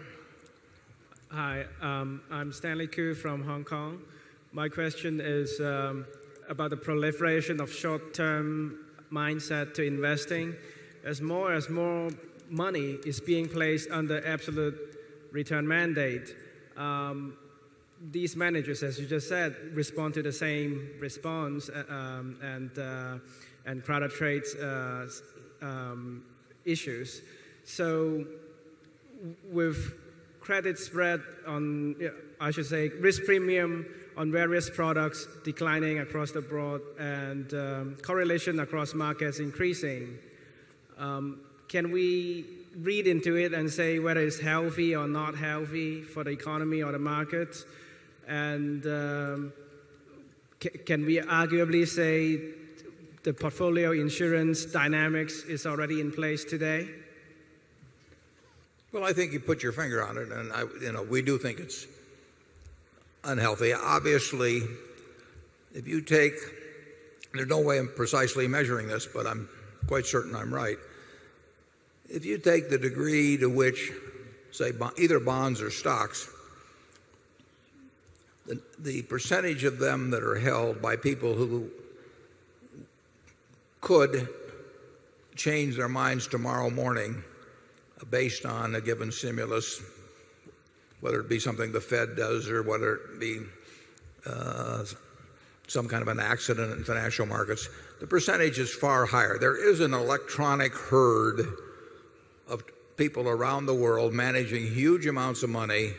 [1.31, 4.01] Hi, um, I'm Stanley Koo from Hong Kong.
[4.51, 6.05] My question is um,
[6.49, 8.79] about the proliferation of short-term
[9.11, 10.55] mindset to investing.
[11.03, 12.09] As more as more
[12.49, 14.75] money is being placed under absolute
[15.31, 16.35] return mandate,
[16.77, 17.37] um,
[18.11, 23.17] these managers, as you just said, respond to the same response uh, um, and uh,
[23.65, 25.07] and crowded trades uh,
[25.61, 26.23] um,
[26.65, 27.21] issues.
[27.63, 28.25] So,
[29.49, 29.93] with
[30.41, 31.95] credit spread on,
[32.41, 38.59] I should say, risk premium on various products declining across the board and um, correlation
[38.59, 40.17] across markets increasing.
[40.97, 42.45] Um, can we
[42.77, 46.91] read into it and say whether it's healthy or not healthy for the economy or
[46.91, 47.65] the markets?
[48.27, 49.53] And um,
[50.85, 52.39] can we arguably say
[53.23, 56.89] the portfolio insurance dynamics is already in place today?
[58.91, 61.39] Well, I think you put your finger on it, and I, you know, we do
[61.39, 61.87] think it's
[63.23, 63.73] unhealthy.
[63.73, 64.61] Obviously,
[65.73, 66.33] if you take,
[67.33, 69.49] there's no way I'm precisely measuring this, but I'm
[69.87, 70.77] quite certain I'm right.
[72.09, 73.91] If you take the degree to which,
[74.51, 76.29] say, either bonds or stocks,
[78.45, 81.69] the, the percentage of them that are held by people who
[83.81, 84.27] could
[85.35, 87.23] change their minds tomorrow morning
[87.99, 89.81] uh, based on a given stimulus
[91.03, 93.41] whether it be something the Fed does or whether it be
[94.25, 94.85] uh,
[95.67, 97.67] some kind of an accident in financial markets,
[97.99, 99.37] the percentage is far higher.
[99.37, 101.45] There is an electronic herd
[102.47, 102.63] of
[102.95, 105.91] people around the world managing huge amounts of money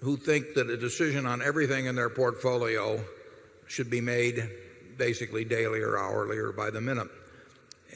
[0.00, 3.02] who think that a decision on everything in their portfolio
[3.66, 4.46] should be made
[4.98, 7.08] basically daily or hourly or by the minute.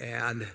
[0.00, 0.48] And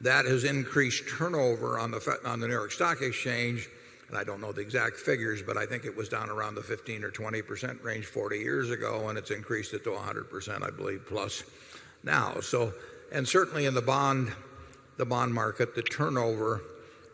[0.00, 3.68] that has increased turnover on the, on the New York Stock Exchange
[4.08, 6.62] and I don't know the exact figures, but I think it was down around the
[6.62, 11.04] 15 or 20% range 40 years ago, and it's increased it to 100%, I believe,
[11.06, 11.44] plus
[12.02, 12.40] now.
[12.40, 12.72] So,
[13.12, 14.32] and certainly in the bond,
[14.96, 16.62] the bond market, the turnover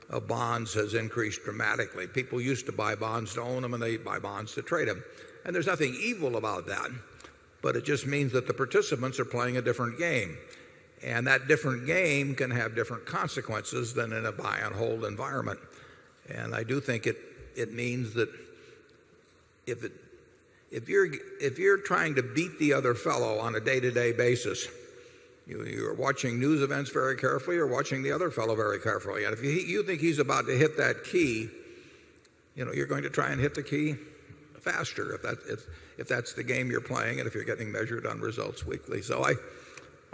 [0.08, 2.06] of bonds has increased dramatically.
[2.06, 5.02] People used to buy bonds to own them, and they buy bonds to trade them.
[5.44, 6.90] And there's nothing evil about that,
[7.60, 10.38] but it just means that the participants are playing a different game.
[11.02, 15.58] And that different game can have different consequences than in a buy and hold environment.
[16.28, 17.16] And I do think it,
[17.56, 18.28] it means that
[19.66, 19.92] if, it,
[20.70, 21.08] if, you're,
[21.40, 24.66] if you're trying to beat the other fellow on a day to day basis,
[25.46, 29.24] you, you're watching news events very carefully, you're watching the other fellow very carefully.
[29.24, 31.48] And if you, you think he's about to hit that key,
[32.54, 33.96] you know, you're going to try and hit the key
[34.60, 35.60] faster if, that, if,
[35.98, 39.02] if that's the game you're playing and if you're getting measured on results weekly.
[39.02, 39.32] So I,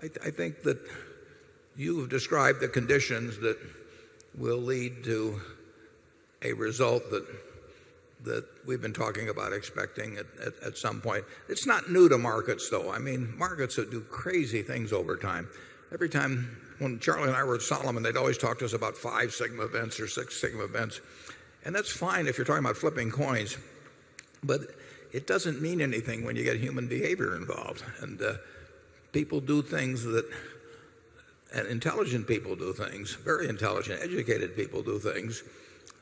[0.03, 0.79] I, I think that
[1.77, 3.57] you have described the conditions that
[4.37, 5.41] will lead to
[6.43, 7.27] a result that
[8.25, 10.27] that we've been talking about expecting at,
[10.65, 11.25] at, some point.
[11.49, 12.93] It's not new to markets, though.
[12.93, 15.49] I mean, markets that do crazy things over time.
[15.93, 18.97] every time when Charlie and I were at Salomon, they'd always talk to us about
[18.97, 21.01] 5 sigma events or 6 sigma events.
[21.65, 23.57] And that's fine if you're talking about flipping coins.
[24.43, 24.61] But
[25.13, 27.85] it doesn't mean anything when you get human behavior involved.
[28.01, 28.35] And uh,
[29.13, 30.31] people do things that
[31.53, 35.43] and intelligent people do things, very intelligent, educated people do things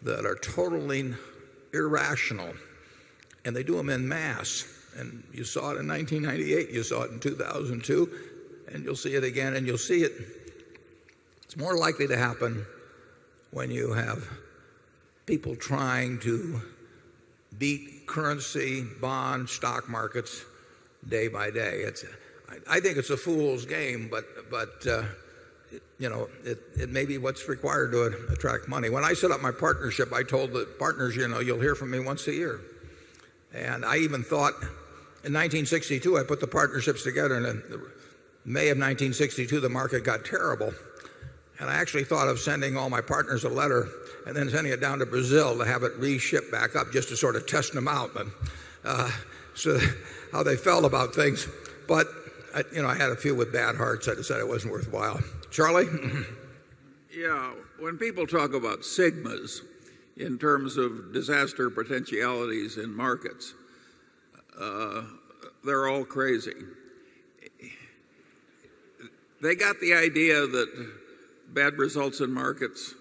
[0.03, 1.15] that are totally
[1.73, 2.53] irrational.
[3.45, 4.67] And they do them in mass.
[4.97, 8.11] And you saw it in 1998, you saw it in 2002,
[8.73, 10.13] and you'll see it again, and you'll see it.
[11.45, 12.67] It's more likely to happen
[13.53, 14.29] when you have
[15.25, 16.61] people trying to
[17.59, 20.45] beat currency, bond, stock markets
[21.09, 21.83] day by day.
[21.85, 22.05] It's,
[22.69, 25.05] I think it's a fool's game, but, but uh,
[25.99, 28.89] you know, it, it may be what's required to attract money.
[28.89, 31.91] When I set up my partnership, I told the partners, you know, you'll hear from
[31.91, 32.61] me once a year.
[33.53, 34.55] And I even thought
[35.25, 37.63] in 1962, I put the partnerships together, and in
[38.45, 40.73] May of 1962, the market got terrible.
[41.61, 43.89] And I actually thought of sending all my partners a letter
[44.27, 47.17] and then sending it down to Brazil to have it reshipped back up just to
[47.17, 48.27] sort of test them out, but,
[48.85, 49.11] uh,
[49.55, 49.79] so
[50.31, 51.49] how they felt about things.
[51.89, 52.07] But
[52.55, 54.07] I, you know, I had a few with bad hearts.
[54.07, 55.21] I decided it wasn't worthwhile.
[55.51, 55.87] Charlie?
[57.17, 59.61] yeah, when people talk about sigmas
[60.17, 63.55] in terms of disaster potentialities in markets,
[64.61, 65.03] uh,
[65.65, 66.55] they're all crazy.
[69.41, 70.91] They got the idea that
[71.49, 72.95] bad results in markets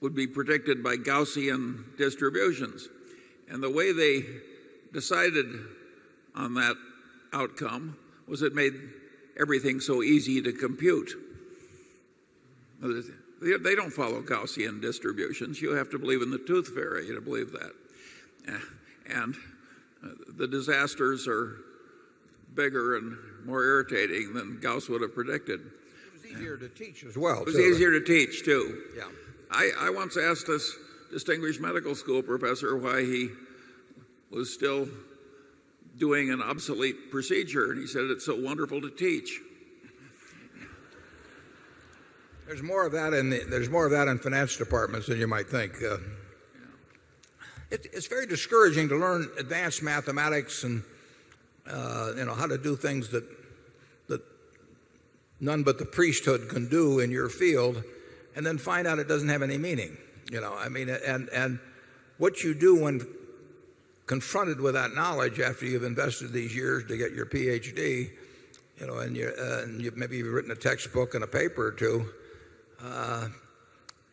[0.00, 2.88] would be predicted by Gaussian distributions.
[3.50, 4.22] And the way they
[4.92, 5.46] decided
[6.34, 6.76] on that
[7.32, 7.96] outcome
[8.28, 8.74] was it made
[9.40, 11.12] everything so easy to compute.
[12.80, 15.60] They don't follow Gaussian distributions.
[15.60, 17.72] You have to believe in the tooth fairy to believe that.
[18.48, 18.58] Eh,
[19.10, 19.34] and
[20.04, 21.58] uh, the disasters are
[22.54, 25.60] bigger and more irritating than Gauss would have predicted.
[25.60, 27.42] It was easier to teach as well.
[27.42, 28.82] It was easier to teach, too.
[28.96, 29.04] Yeah.
[29.50, 30.76] I, I once asked this
[31.10, 33.30] distinguished medical school professor why he
[34.30, 34.88] was still
[35.98, 39.40] doing an obsolete procedure, and he said it's so wonderful to teach.
[42.46, 45.26] There's more of that in the, there's more of that in finance departments than you
[45.26, 45.74] might think.
[45.82, 45.98] Uh,
[47.70, 50.82] it, it's very discouraging to learn advanced mathematics and
[51.70, 53.24] uh, you know how to do things that
[54.08, 54.22] that
[55.40, 57.82] none but the priesthood can do in your field,
[58.34, 59.98] and then find out it doesn't have any meaning.
[60.30, 61.58] You know, I mean, and and
[62.16, 63.06] what you do when
[64.08, 68.10] confronted with that knowledge after you've invested these years to get your PhD,
[68.80, 71.68] you know, and, you uh, and you've maybe you've written a textbook and a paper
[71.68, 72.08] or two,
[72.82, 73.28] uh,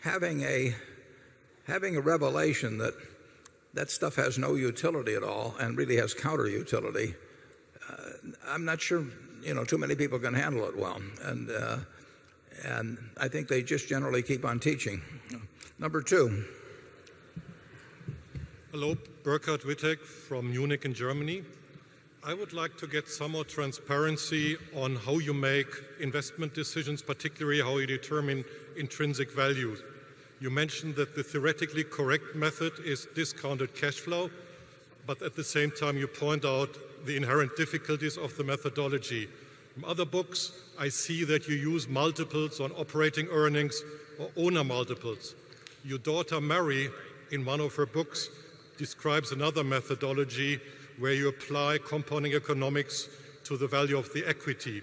[0.02, 0.76] having a
[1.66, 2.94] having a revelation that
[3.74, 7.16] that stuff has no utility at all and really has counter utility.
[7.90, 9.06] Uh, I'm not sure,
[9.42, 11.78] you know, too many people can handle it well, and uh,
[12.66, 15.02] and I think they just generally keep on teaching.
[15.80, 16.46] Number two.
[18.78, 21.44] Hello, Burkhard Wittek from Munich in Germany.
[22.26, 25.68] I would like to get some more transparency on how you make
[26.02, 28.44] investment decisions, particularly how you determine
[28.76, 29.78] intrinsic value.
[30.42, 34.30] You mentioned that the theoretically correct method is discounted cash flow,
[35.08, 39.30] but at the same time you point out the inherent difficulties of the methodology.
[39.74, 43.82] From other books, I see that you use multiples on operating earnings
[44.20, 45.34] or owner multiples.
[45.86, 46.90] Your daughter Mary,
[47.32, 48.30] in one of her books,
[48.78, 50.60] describes another methodology
[51.00, 53.08] where you apply compounding economics
[53.44, 54.82] to the value of the equity.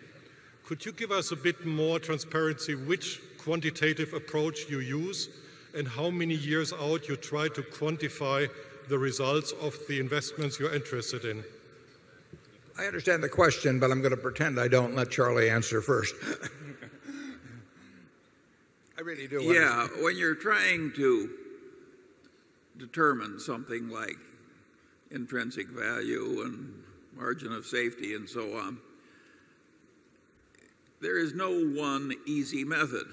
[0.66, 5.28] Could you give us a bit more transparency which quantitative approach you use
[5.76, 8.48] and how many years out you try to quantify
[8.88, 11.42] the results of the investments you're interested in?
[12.78, 16.14] I understand the question, but I'm going to pretend I don't let Charlie answer first.
[18.98, 19.42] I really do.
[19.42, 21.30] Yeah, when you're trying to
[22.78, 24.16] determine something like
[25.10, 26.82] intrinsic value and
[27.16, 28.78] margin of safety and so on,
[31.00, 33.06] there is no one easy method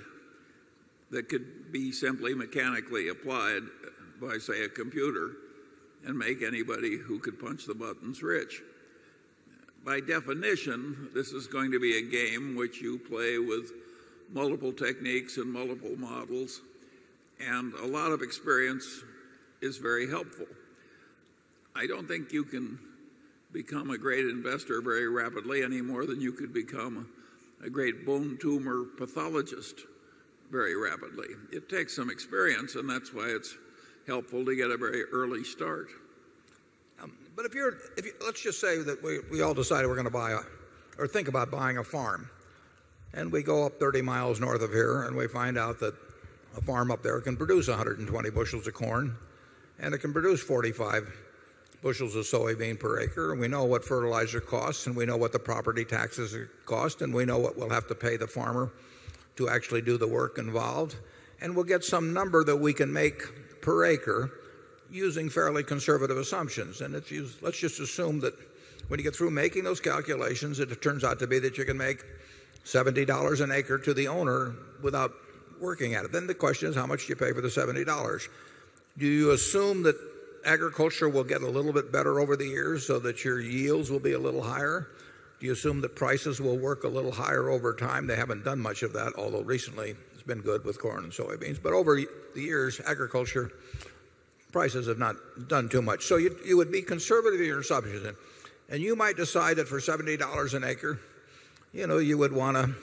[1.12, 3.64] that could be simply mechanically applied
[4.22, 5.32] by, say, a computer
[6.06, 8.62] and make anybody who could punch the buttons rich.
[9.84, 13.72] By definition, this is going to be a game which you play with
[14.32, 16.62] multiple techniques and multiple models,
[17.40, 19.04] and a lot of experience
[19.62, 20.46] is very helpful.
[21.76, 22.80] I don't think you can
[23.52, 27.08] become a great investor very rapidly any more than you could become
[27.64, 29.82] a great bone tumor pathologist
[30.52, 31.28] very rapidly.
[31.52, 33.56] It takes some experience, and that's why it's
[34.08, 35.88] helpful to get a very early start.
[37.02, 39.96] Um, but if you're, if you, let's just say that we, we all decided we're
[39.96, 40.40] going to buy a,
[40.98, 42.30] or think about buying a farm.
[43.14, 45.96] And we go up 30 miles north of here and we find out that
[46.58, 49.16] a farm up there can produce 120 bushels of corn
[49.80, 51.12] and it can produce 45
[51.82, 53.32] bushels of soybean per acre.
[53.32, 56.36] And we know what fertilizer costs and we know what the property taxes
[56.66, 58.72] cost and we know what we'll have to pay the farmer
[59.38, 60.96] to actually do the work involved.
[61.42, 64.32] And we'll get some number that we can make per acre
[64.92, 66.82] using fairly conservative assumptions.
[66.82, 66.94] And
[67.42, 68.34] let's just assume that
[68.90, 71.78] when you get through making those calculations, it turns out to be that you can
[71.78, 72.04] make
[72.66, 75.14] $70 an acre to the owner without
[75.62, 76.12] working at it.
[76.12, 78.28] Then the question is how much do you pay for the $70?
[78.98, 79.96] Do you assume that
[80.46, 84.00] agriculture will get a little bit better over the years so that your yields will
[84.00, 84.88] be a little higher?
[85.40, 88.08] Do you assume that prices will work a little higher over time?
[88.08, 91.62] They haven't done much of that, although recently it's been good with corn and soybeans.
[91.62, 93.52] But over the years, agriculture
[94.52, 95.16] prices have not
[95.48, 96.06] done too much.
[96.06, 98.06] So you, you would be conservative in your assumptions.
[98.70, 101.00] And you might decide that for $70 an acre,
[101.74, 102.76] you know, you would want to,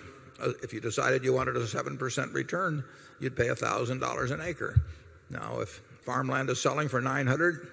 [0.42, 2.84] uh, if you decided you wanted a 7% return,
[3.20, 4.80] you'd pay $1,000 an acre.
[5.28, 7.68] Now, if farmland is selling for 900,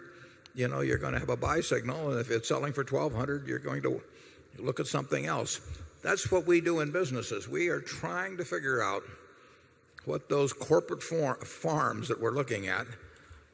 [0.56, 2.12] you know, you're going to have a buy signal.
[2.12, 4.02] And if it's selling for 1200, you're going to
[4.60, 5.62] look at something else.
[6.04, 7.48] That's what we do in businesses.
[7.48, 9.04] We are trying to figure out
[10.06, 12.86] what those corporate farms that we're looking at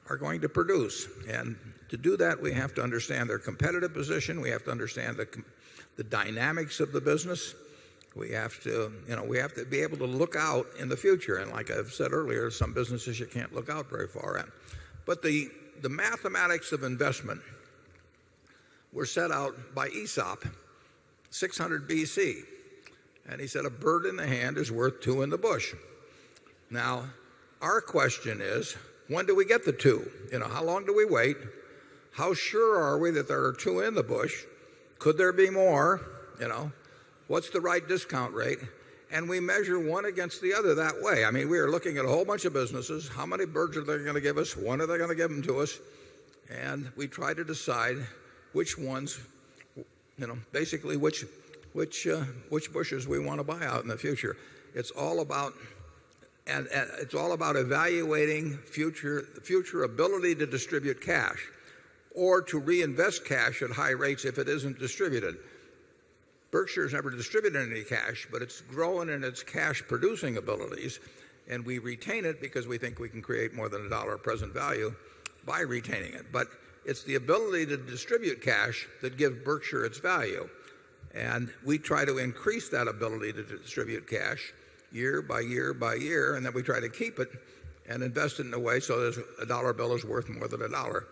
[0.10, 1.08] are going to produce.
[1.30, 1.56] And
[1.90, 4.42] to do that, we have to understand their competitive position.
[4.42, 5.28] We have to understand the,
[5.96, 7.54] the dynamics of the business.
[8.16, 10.98] We have to, you know, we have to be able to look out in the
[10.98, 11.38] future.
[11.38, 14.48] And like I've said earlier, some businesses you can't look out very far at.
[15.10, 15.50] But the,
[15.82, 17.42] the mathematics of investment
[18.94, 20.46] were set out by Aesop
[21.32, 22.44] 600 BC.
[23.28, 25.74] And he said, a bird in the hand is worth two in the bush.
[26.70, 27.06] Now,
[27.60, 28.78] our question is,
[29.08, 30.12] when do we get the two?
[30.32, 31.38] You know, how long do we wait?
[32.12, 34.44] How sure are we that there are two in the bush?
[35.00, 36.02] Could there be more?
[36.40, 36.72] You know,
[37.28, 38.60] what's the right discount rate?
[39.12, 41.26] And we measure one against the other that way.
[41.26, 43.08] I mean, we are looking at a whole bunch of businesses.
[43.08, 44.56] How many birds are they going to give us?
[44.56, 45.80] When are they going to give them to us?
[46.50, 47.98] And we try to decide
[48.54, 49.20] which ones,
[50.18, 51.26] you know, basically which,
[51.74, 54.38] which, uh, which bushes we want to buy out in the future.
[54.76, 55.54] It's all about
[56.50, 61.48] and, and, it's all about evaluating future, future ability to distribute cash
[62.16, 65.38] or to reinvest cash at high rates if it isn't distributed.
[66.52, 71.00] Berkshire has never distributed any cash, but it's growing in its cash producing abilities,
[71.48, 74.54] and we retain it because we think we can create more than a dollar present
[74.54, 74.94] value
[75.46, 76.32] by retaining it.
[76.32, 76.48] But
[76.86, 80.50] it's the ability to distribute cash that gives Berkshire its value.
[81.14, 84.54] And we try to increase that ability to distribute cash
[84.92, 87.30] year by year by year, and then we try to keep it
[87.88, 90.62] and invest it in a way so that a dollar bill is worth more than
[90.62, 91.08] a dollar.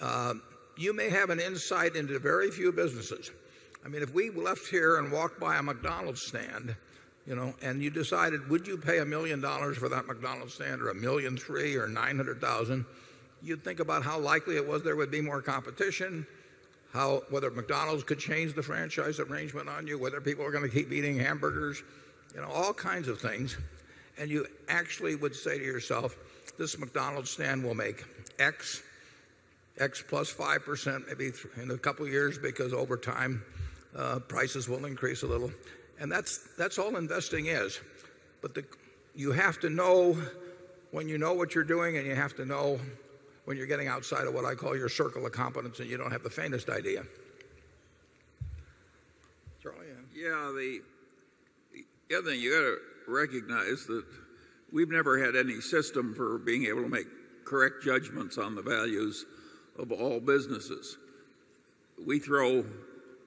[0.00, 0.34] Uh,
[0.76, 3.30] you may have an insight into very few businesses.
[3.86, 6.74] I mean, if we left here and walked by a McDonald's stand,
[7.24, 10.82] you know, and you decided, would you pay a million dollars for that McDonald's stand
[10.82, 12.84] or a million three or 900,000,
[13.44, 16.26] you'd think about how likely it was there would be more competition,
[16.92, 20.74] how, whether McDonald's could change the franchise arrangement on you, whether people are going to
[20.74, 21.84] keep eating hamburgers,
[22.34, 23.56] you know, all kinds of things.
[24.18, 26.16] And you actually would say to yourself,
[26.58, 28.04] this McDonald's stand will make
[28.40, 28.82] X,
[29.78, 31.30] X plus 5% maybe
[31.62, 33.44] in a couple years because over time
[33.96, 35.50] uh, prices will increase a little.
[35.98, 37.80] And that's, that's all investing is.
[38.42, 38.64] But the,
[39.14, 40.16] you have to know
[40.90, 42.78] when you know what you're doing, and you have to know
[43.46, 46.10] when you're getting outside of what I call your circle of competence and you don't
[46.10, 47.04] have the faintest idea.
[49.62, 49.86] Charlie?
[50.14, 50.80] Yeah, the
[52.08, 54.04] the other thing you got to recognize that
[54.72, 57.06] we've never had any system for being able to make
[57.44, 59.26] correct judgments on the values
[59.78, 60.98] of all businesses.
[62.04, 62.64] We throw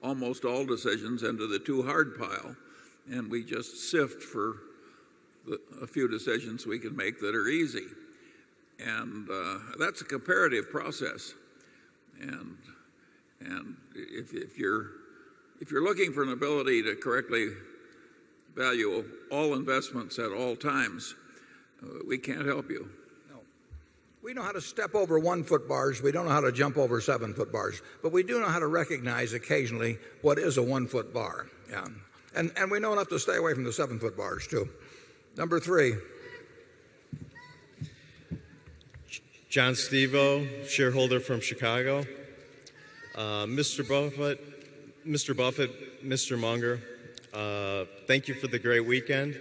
[0.02, 2.56] almost all decisions into the too hard pile,
[3.10, 4.56] and we just sift for
[5.46, 7.86] the, a few decisions we can make that are easy.
[8.78, 11.34] And uh, that's a comparative process.
[12.20, 12.56] And,
[13.40, 14.90] and if, if, you're,
[15.60, 17.48] if you're looking for an ability to correctly
[18.56, 21.14] value all investments at all times,
[21.82, 22.88] uh, we can't help you.
[24.22, 26.02] We know how to step over one foot bars.
[26.02, 27.80] We don't know how to jump over seven foot bars.
[28.02, 31.46] But we do know how to recognize occasionally what is a one foot bar.
[31.70, 31.86] Yeah.
[32.34, 34.68] And, and we know enough to stay away from the seven foot bars, too.
[35.36, 35.94] Number three.
[39.48, 42.04] John Stevo, shareholder from Chicago.
[43.16, 43.86] Uh, Mr.
[43.88, 45.36] Buffett, Mr.
[45.36, 46.38] Buffett, Mr.
[46.38, 46.80] Munger,
[47.34, 49.40] uh, thank you for the great weekend.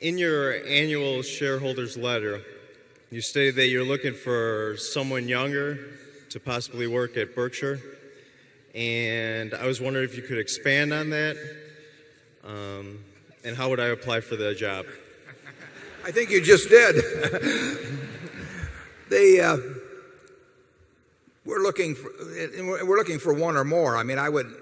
[0.00, 2.42] In your annual shareholders letter,
[3.14, 5.78] you stated that you're looking for someone younger
[6.30, 7.78] to possibly work at Berkshire.
[8.74, 11.36] And I was wondering if you could expand on that.
[12.42, 13.04] Um,
[13.44, 14.86] and how would I apply for the job?
[16.04, 16.96] I think you just did.
[19.10, 19.38] they,
[21.44, 22.10] we're looking for,
[22.84, 23.96] we're looking for one or more.
[23.96, 24.52] I mean, I would,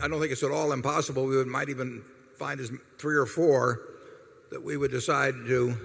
[0.00, 1.26] I don't think it's at all impossible.
[1.26, 2.04] We would, might even
[2.38, 3.80] find as 3 or 4
[4.52, 5.76] that we would decide to,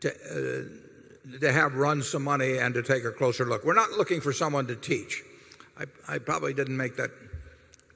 [0.00, 0.68] to,
[1.40, 3.64] to have run some money and to take a closer look.
[3.64, 5.22] We're not looking for someone to teach.
[5.78, 5.84] I,
[6.14, 7.10] I probably didn't make that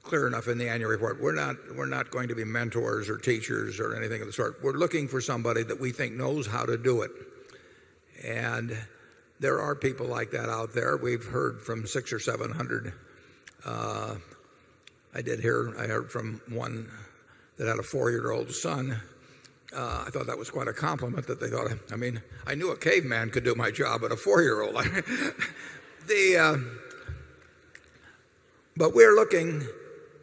[0.03, 1.21] clear enough in the annual report.
[1.21, 4.61] We're not, we're not going to be mentors or teachers or anything of the sort.
[4.61, 7.11] We're looking for somebody that we think knows how to do it.
[8.23, 8.77] And
[9.39, 10.97] there are people like that out there.
[10.97, 12.93] We've heard from 6 or 700.
[13.65, 14.15] Uh,
[15.15, 16.89] I did hear, I heard from one
[17.57, 18.99] that had a 4-year-old son.
[19.75, 22.71] Uh, I thought that was quite a compliment that they thought, I mean, I knew
[22.71, 24.75] a caveman could do my job, but a 4-year-old.
[26.07, 26.57] the, uh,
[28.77, 29.65] but we're looking,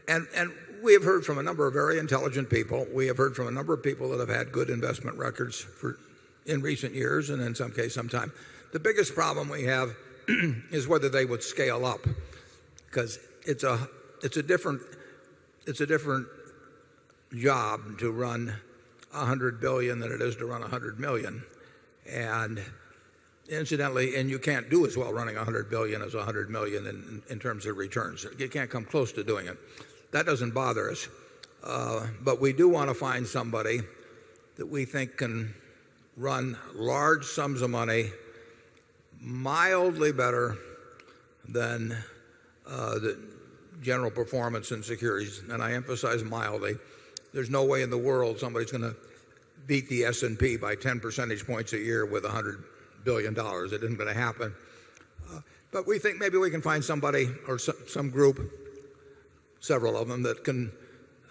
[0.07, 0.53] and, and
[0.83, 2.87] we have heard from a number of very intelligent people.
[2.95, 5.99] We have heard from a number of people that have had good investment records for,
[6.47, 8.33] in recent years and in some case, some time.
[8.73, 9.95] The biggest problem we have
[10.29, 12.07] is whether they would scale up
[12.87, 13.89] because it's a,
[14.23, 14.81] it's a different,
[15.67, 16.27] it's a different
[17.37, 18.55] job to run
[19.13, 21.43] 100 billion than it is to run 100 million.
[22.09, 22.63] And
[23.49, 27.39] incidentally, and you can't do as well running 100 billion as 100 million in, in
[27.39, 28.27] terms of returns.
[28.39, 29.59] You can't come close to doing it.
[30.13, 31.09] That doesn't bother us.
[31.63, 33.81] Uh, but we do want to find somebody
[34.57, 35.55] that we think can
[36.17, 38.11] run large sums of money
[39.21, 40.57] mildly better
[41.49, 41.97] than
[42.67, 43.19] uh, the
[43.83, 45.43] general performance in securities.
[45.49, 46.75] And I emphasize mildly.
[47.33, 48.97] There's no way in the world somebody's going to
[49.67, 52.65] beat the S&P by 10 percentage points a year with 100
[53.05, 53.73] billion dollars.
[53.73, 54.55] It isn't going to happen.
[55.31, 55.41] Uh,
[55.71, 58.41] but we think maybe we can find somebody or some, some group,
[59.61, 60.73] several of them, that can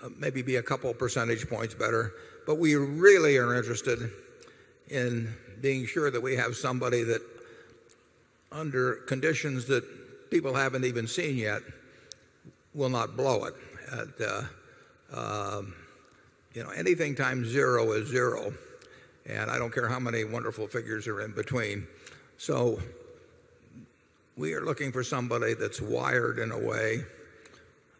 [0.03, 2.13] uh, maybe be a couple percentage points better.
[2.47, 4.09] But we really are interested
[4.89, 7.21] in being sure that we have somebody that,
[8.51, 9.83] under conditions that
[10.31, 11.61] people haven't even seen yet,
[12.73, 13.53] will not blow it.
[13.91, 15.73] At, uh, um,
[16.53, 18.53] you know, anything times zero is zero.
[19.25, 21.87] And I don't care how many wonderful figures are in between.
[22.37, 22.79] So
[24.35, 27.03] we are looking for somebody that's wired in a way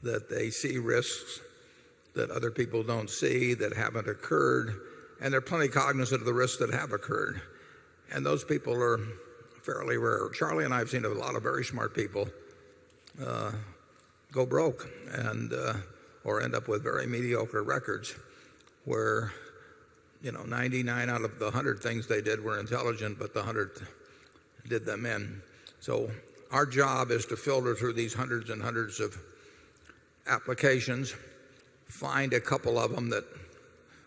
[0.01, 1.41] that they see risks
[2.15, 4.73] that other people don't see, that haven't occurred,
[5.21, 7.41] and they're plenty cognizant of the risks that have occurred.
[8.11, 8.99] And those people are
[9.63, 10.29] fairly rare.
[10.29, 12.27] Charlie and I have seen a lot of very smart people
[13.23, 13.51] uh,
[14.31, 15.73] go broke and uh,
[16.23, 18.15] or end up with very mediocre records
[18.89, 19.31] where
[20.19, 23.69] you know 99 out of the 100 things they did were intelligent but the 100
[24.67, 25.43] did them in.
[25.79, 26.09] So
[26.51, 29.15] our job is to filter through these hundreds and hundreds of
[30.27, 31.13] applications
[31.85, 33.25] find a couple of them that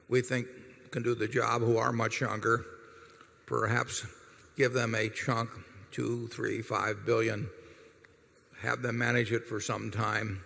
[0.08, 0.48] we think
[0.90, 2.66] can do the job who are much younger
[3.46, 4.04] perhaps
[4.56, 5.48] give them a chunk
[5.92, 7.48] two three five billion
[8.60, 10.42] have them manage it for some time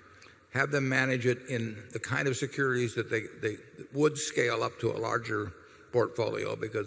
[0.56, 3.56] have them manage it in the kind of securities that they, they
[3.92, 5.52] would scale up to a larger
[5.92, 6.86] portfolio because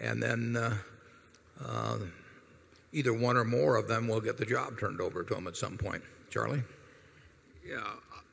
[0.00, 0.76] and then uh,
[1.64, 1.98] uh,
[2.92, 5.56] either one or more of them will get the job turned over to them at
[5.56, 6.02] some point.
[6.30, 6.62] Charlie?
[7.66, 7.82] Yeah.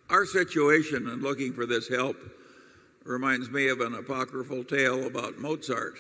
[0.09, 2.17] Our situation in looking for this help
[3.03, 5.97] reminds me of an apocryphal tale about Mozart.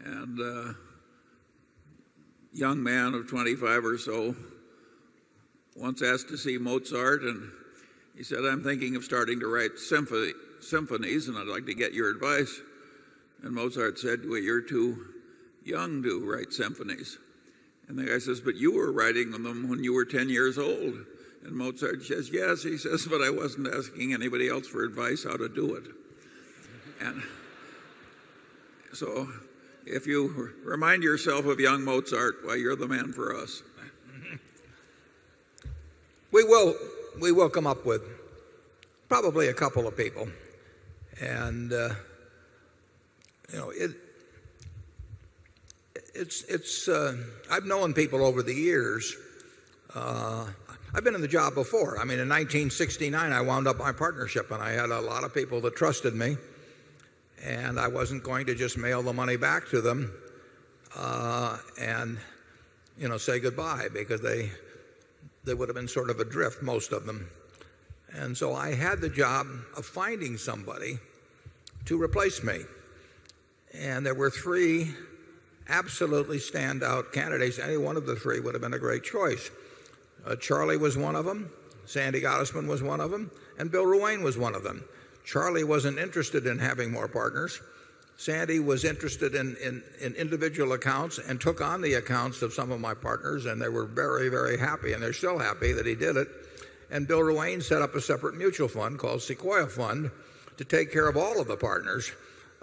[0.00, 0.72] And a uh,
[2.52, 4.34] young man of 25 or so
[5.74, 7.50] once asked to see Mozart and
[8.16, 11.92] he said, I'm thinking of starting to write symphony, symphonies and I'd like to get
[11.92, 12.60] your advice.
[13.42, 15.06] And Mozart said, Well, you're too
[15.64, 17.18] young to write symphonies.
[17.88, 20.94] And the guy says, But you were writing them when you were 10 years old.
[21.44, 25.36] And Mozart says, Yes, he says, but I wasn't asking anybody else for advice how
[25.36, 25.84] to do it.
[27.00, 27.22] And
[28.94, 29.28] so
[29.84, 33.62] if you remind yourself of young Mozart, why, you're the man for us.
[36.32, 36.74] We will
[37.20, 38.02] we will come up with
[39.08, 40.28] probably a couple of people.
[41.20, 41.90] And, uh,
[43.52, 43.92] you know, it,
[46.14, 47.16] it's, it's, uh,
[47.50, 49.16] I've known people over the years.
[49.94, 50.46] Uh,
[50.94, 51.98] I've been in the job before.
[51.98, 55.34] I mean, in 1969, I wound up my partnership and I had a lot of
[55.34, 56.36] people that trusted me.
[57.44, 60.12] And I wasn't going to just mail the money back to them
[60.96, 62.18] uh, and,
[62.98, 64.50] you know, say goodbye because they,
[65.46, 67.30] they would have been sort of adrift, most of them.
[68.12, 69.46] And so I had the job
[69.76, 70.98] of finding somebody
[71.86, 72.60] to replace me.
[73.72, 74.94] And there were three
[75.68, 77.58] absolutely standout candidates.
[77.58, 79.50] Any one of the three would have been a great choice.
[80.26, 81.50] Uh, Charlie was one of them,
[81.84, 84.84] Sandy Gottesman was one of them, and Bill Ruane was one of them.
[85.24, 87.60] Charlie wasn't interested in having more partners.
[88.16, 92.72] Sandy was interested in, in, in, individual accounts and took on the accounts of some
[92.72, 95.94] of my partners, and they were very, very happy, and they're still happy that he
[95.94, 96.28] did it.
[96.90, 100.10] And Bill Ruane set up a separate mutual fund called Sequoia Fund
[100.56, 102.10] to take care of all of the partners,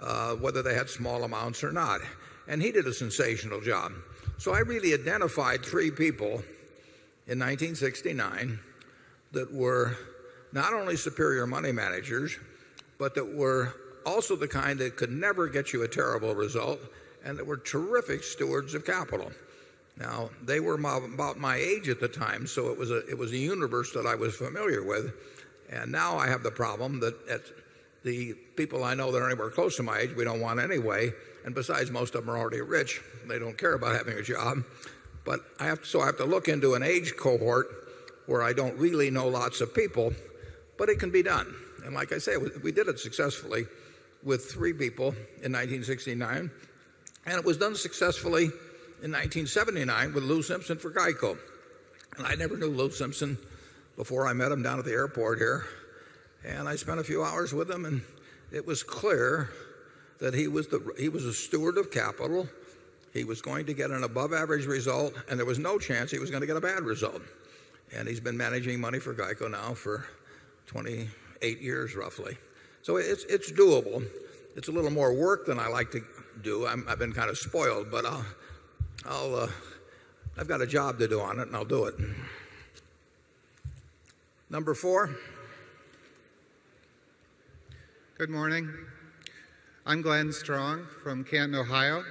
[0.00, 2.00] uh, whether they had small amounts or not.
[2.48, 3.92] And he did a sensational job.
[4.38, 6.42] So I really identified three people
[7.26, 8.58] in 1969
[9.32, 9.96] that were
[10.52, 12.36] not only superior money managers,
[12.98, 13.74] but that were
[14.06, 16.80] also the kind that could never get you a terrible result
[17.24, 19.32] and that were terrific stewards of capital.
[19.96, 23.32] Now, they were about my age at the time, so it was a, it was
[23.32, 25.12] a universe that I was familiar with.
[25.70, 27.42] And now I have the problem that at
[28.02, 31.12] the people I know that are anywhere close to my age, we don't want anyway.
[31.44, 33.00] And besides, most of them are already rich.
[33.26, 34.64] They don't care about having a job.
[35.24, 37.66] But I have to, so I have to look into an age cohort
[38.26, 40.12] where I don't really know lots of people,
[40.76, 41.54] but it can be done.
[41.84, 43.66] And like I say, we did it successfully
[44.24, 45.08] with three people
[45.42, 46.50] in 1969,
[47.26, 48.44] and it was done successfully
[49.02, 51.36] in 1979 with Lou Simpson for GEICO.
[52.16, 53.38] And I never knew Lou Simpson
[53.96, 55.66] before I met him down at the airport here.
[56.44, 58.02] And I spent a few hours with him, and
[58.52, 59.50] it was clear
[60.20, 62.48] that he was, the, he was a steward of capital.
[63.12, 66.18] He was going to get an above average result, and there was no chance he
[66.18, 67.22] was going to get a bad result.
[67.94, 70.06] And he's been managing money for GEICO now for
[70.66, 72.36] 28 years roughly.
[72.84, 74.06] So it's, it's doable.
[74.56, 76.02] It's a little more work than I like to
[76.42, 76.66] do.
[76.66, 78.26] i have been kind of spoiled, but I'll,
[79.06, 79.48] I'll, uh,
[80.36, 81.94] I've got a job to do on it, and I'll do it.
[84.50, 85.16] Number four.
[88.18, 88.70] Good morning.
[89.86, 92.04] I'm Glenn Strong from Canton, Ohio.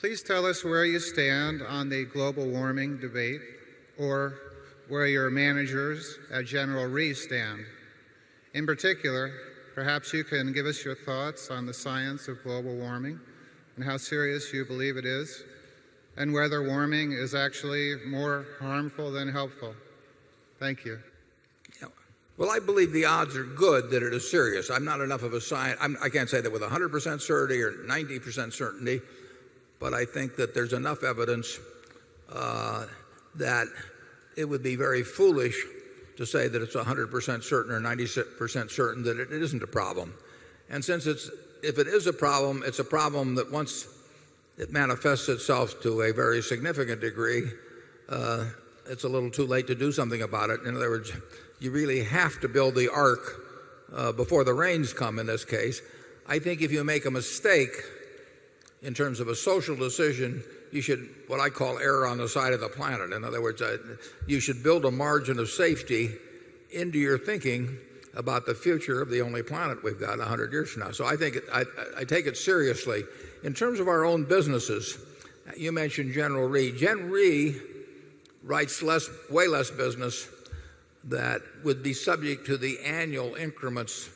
[0.00, 3.40] Please tell us where you stand on the global warming debate
[4.00, 4.34] or
[4.88, 7.66] where your managers at General Re stand.
[8.56, 9.32] In particular,
[9.74, 13.20] perhaps you can give us your thoughts on the science of global warming
[13.76, 15.44] and how serious you believe it is,
[16.16, 19.74] and whether warming is actually more harmful than helpful.
[20.58, 20.98] Thank you.
[22.38, 24.70] Well, I believe the odds are good that it is serious.
[24.70, 26.02] I'm not enough of a scientist.
[26.02, 29.02] I can't say that with 100% certainty or 90% certainty,
[29.80, 31.58] but I think that there's enough evidence
[32.32, 32.86] uh,
[33.34, 33.66] that
[34.34, 35.62] it would be very foolish
[36.16, 40.14] to say that it's 100% certain or 90% certain that it isn't a problem.
[40.70, 41.30] And since it's,
[41.62, 43.86] if it is a problem, it's a problem that once
[44.58, 47.44] it manifests itself to a very significant degree,
[48.08, 48.46] uh,
[48.88, 50.60] it's a little too late to do something about it.
[50.62, 51.12] In other words,
[51.60, 53.42] you really have to build the ark
[53.94, 55.80] uh, before the rains come in this case.
[56.26, 57.72] I think if you make a mistake
[58.82, 62.52] in terms of a social decision, you should, what I call, err on the side
[62.52, 63.12] of the planet.
[63.12, 63.78] In other words, uh,
[64.26, 66.14] you should build a margin of safety
[66.70, 67.78] into your thinking
[68.14, 70.90] about the future of the only planet we've got 100 years from now.
[70.90, 71.64] So I think it, I,
[71.98, 73.04] I take it seriously.
[73.44, 74.98] In terms of our own businesses,
[75.56, 76.72] you mentioned General Re.
[76.72, 77.54] Gen Re
[78.42, 80.28] writes less, way less business
[81.04, 84.08] that would be subject to the annual increments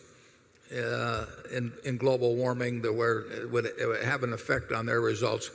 [0.72, 5.50] uh, in, in global warming that it would, would have an effect on their results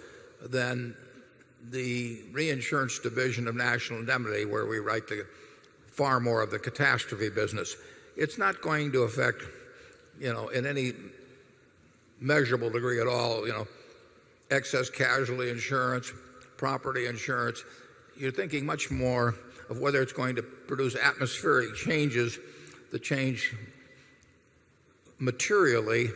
[0.50, 0.96] than
[1.72, 5.26] the reinsurance division of National Indemnity, where we write the,
[5.88, 7.76] far more of the catastrophe business.
[8.16, 9.44] It's not going to affect,
[10.20, 10.94] you know, in any
[12.20, 13.68] measurable degree at all, you know,
[14.52, 16.12] excess casualty insurance,
[16.58, 17.64] property insurance.
[18.18, 19.36] You're thinking much more
[19.70, 22.40] of whether it's going to produce atmospheric changes
[22.92, 23.54] that change
[25.20, 26.10] materially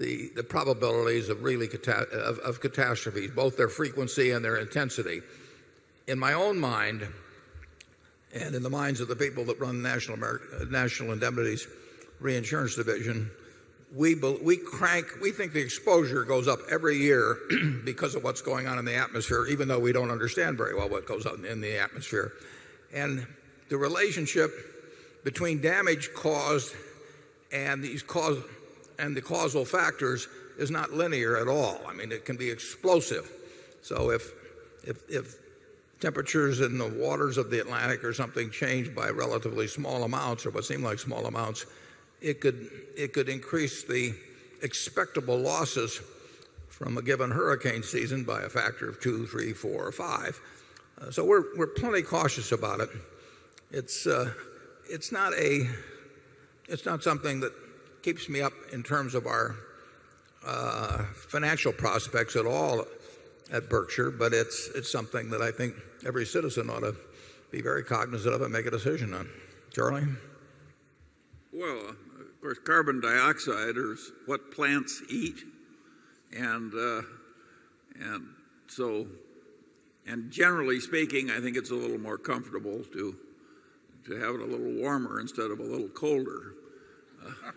[0.00, 5.20] the, the probabilities of really of, of catastrophes, both their frequency and their intensity.
[6.08, 7.06] In my own mind,
[8.32, 11.68] and in the minds of the people that run National, Ameri- uh, National Indemnity's
[12.18, 13.30] reinsurance division,
[13.94, 17.36] we, we crank, we think the exposure goes up every year
[17.84, 20.88] because of what's going on in the atmosphere, even though we don't understand very well
[20.88, 22.32] what goes on in the atmosphere.
[22.94, 23.26] And
[23.68, 24.50] the relationship
[25.24, 26.74] between damage caused
[27.52, 28.38] and these cause,
[29.00, 30.28] and the causal factors
[30.58, 31.80] is not linear at all.
[31.88, 33.30] I mean, it can be explosive.
[33.82, 34.30] So if,
[34.84, 35.36] if, if
[36.00, 40.50] temperatures in the waters of the Atlantic or something change by relatively small amounts or
[40.50, 41.66] what seem like small amounts,
[42.20, 44.14] it could, it could increase the
[44.62, 46.02] expectable losses
[46.68, 50.38] from a given hurricane season by a factor of two, three, four, or five.
[51.00, 52.90] Uh, so we're, we're plenty cautious about it.
[53.70, 54.30] It's, uh,
[54.90, 55.66] it's, not a,
[56.68, 57.52] it's not something that
[58.02, 59.56] keeps me up in terms of our
[60.46, 62.86] uh, financial prospects at all
[63.52, 65.74] at Berkshire, but it's, it's something that I think
[66.06, 66.94] every citizen ought to
[67.50, 69.28] be very cognizant of and make a decision on.
[69.72, 70.06] Charlie?
[71.52, 75.44] Well, Of course, carbon dioxide is what plants eat.
[76.32, 77.02] And, uh,
[78.00, 78.28] and
[78.68, 79.06] so,
[80.06, 83.16] and generally speaking, I think it's a little more comfortable to,
[84.06, 86.54] to have it a little warmer instead of a little colder.
[87.22, 87.50] Uh,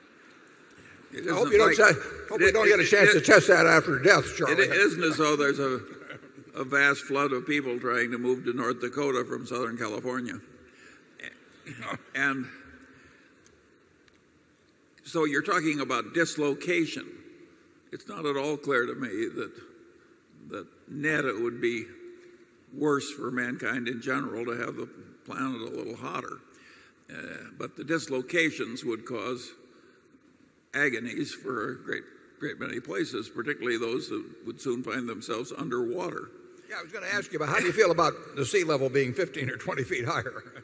[1.13, 1.95] it I hope you don't like-
[2.29, 4.63] hope we don't get a it- chance to test that after death, Charlie.
[4.63, 5.79] It isn't as though there's a,
[6.55, 10.39] a vast flood of people trying to move to North Dakota from Southern California.
[12.15, 12.45] And
[15.05, 17.05] so you're talking about dislocation.
[17.91, 19.51] It's not at all clear to me that
[20.49, 21.85] that net it would be
[22.73, 24.89] worse for mankind in general to have the
[25.25, 26.39] planet a little hotter.
[27.09, 27.15] Uh,
[27.57, 29.51] but the dislocations would cause
[30.73, 32.03] agonies for a great,
[32.39, 36.29] great many places, particularly those that would soon find themselves underwater.
[36.69, 38.63] Yeah, I was going to ask you about how do you feel about the sea
[38.63, 40.43] level being 15 or 20 feet higher?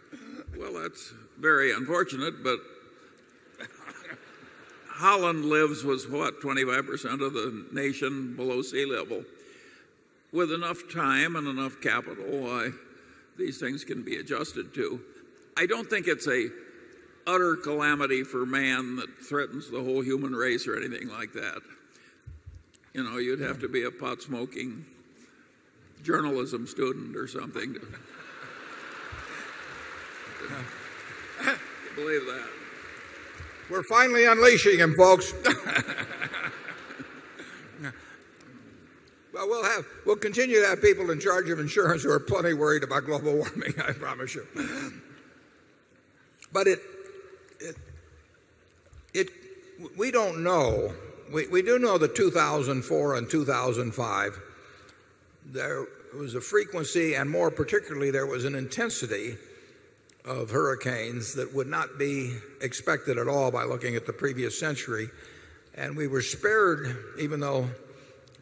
[0.57, 2.60] Well, that's very unfortunate, but
[4.99, 9.23] Holland lives was what, 25% of the nation below sea level.
[10.34, 12.72] With enough time and enough capital, why
[13.38, 14.99] these things can be adjusted to.
[15.56, 16.49] I don't think it's a
[17.30, 21.61] utter calamity for man that threatens the whole human race or anything like that.
[22.93, 24.84] You know, you'd have to be a pot smoking
[26.03, 27.85] journalism student or something to, to
[31.95, 32.49] believe that.
[33.69, 35.31] We're finally unleashing him, folks.
[39.31, 42.53] well, we'll have we'll continue to have people in charge of insurance who are plenty
[42.53, 43.73] worried about global warming.
[43.88, 44.47] I promise you.
[46.51, 46.80] But it
[47.60, 47.76] it
[49.14, 49.30] it
[49.98, 50.94] we don't know.
[51.31, 54.40] We, we do know that 2004 and 2005
[55.52, 59.38] there was a frequency and more particularly there was an intensity
[60.26, 65.10] of hurricanes that would not be expected at all by looking at the previous century.
[65.76, 67.69] And we were spared, even though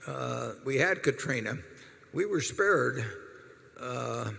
[0.07, 1.57] uh, we had Katrina,
[2.13, 3.05] we were spared
[3.79, 4.31] uh,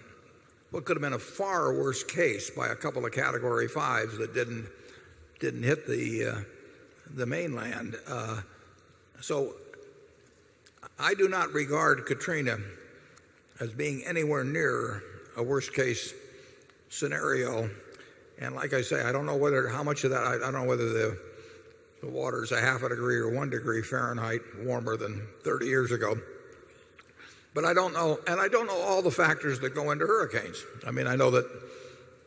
[0.70, 4.35] what could have been a far worse case by a couple of category fives that
[4.35, 4.66] didn't,
[5.40, 6.40] didn't hit the, uh,
[7.15, 7.97] the mainland.
[8.07, 8.40] Uh,
[9.20, 9.55] so
[10.99, 12.59] I do not regard Katrina
[13.61, 15.03] as being anywhere near
[15.36, 16.12] a worst case
[16.90, 17.70] scenario.
[18.39, 20.65] And like I say, I don't know whether how much of that I, don't know
[20.65, 21.19] whether the,
[22.03, 25.93] the water is a half a degree or one degree Fahrenheit warmer than 30 years
[25.93, 26.16] ago.
[27.59, 30.65] But I don't know, and I don't know all the factors that go into hurricanes.
[30.87, 31.45] I mean, I know that,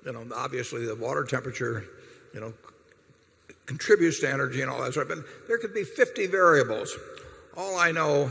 [0.05, 1.85] you know, obviously the water temperature,
[2.33, 2.53] you know,
[3.65, 5.09] contributes to energy and all that sort.
[5.09, 6.93] Of but there could be 50 variables.
[7.55, 8.29] All I know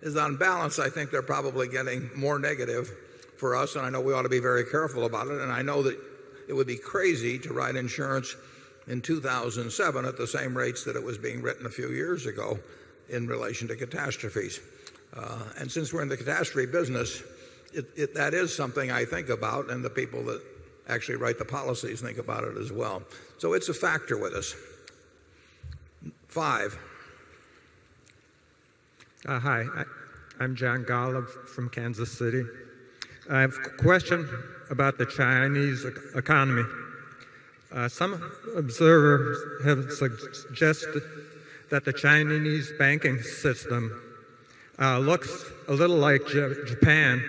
[0.00, 2.88] is on balance, I think they're probably getting more negative
[3.36, 5.40] for us, and I know we ought to be very careful about it.
[5.40, 5.98] And I know that
[6.48, 8.36] it would be crazy to write insurance
[8.86, 12.60] in 2007 at the same rates that it was being written a few years ago
[13.08, 14.60] in relation to catastrophes.
[15.14, 17.22] Uh, and since we're in the catastrophe business,
[18.14, 20.42] that is something I think about, and the people that
[20.88, 23.02] actually write the policies think about it as well.
[23.38, 24.54] So it's a factor with us.
[26.28, 26.78] Five.
[29.26, 29.84] Uh, hi, I,
[30.40, 32.44] I'm John Golub from Kansas City.
[33.30, 34.28] I have a question
[34.70, 35.84] about the Chinese
[36.16, 36.64] economy.
[37.70, 38.20] Uh, some
[38.56, 41.02] observers have suggested
[41.70, 44.01] that the Chinese banking system
[44.82, 47.24] uh, looks a little like J- Japan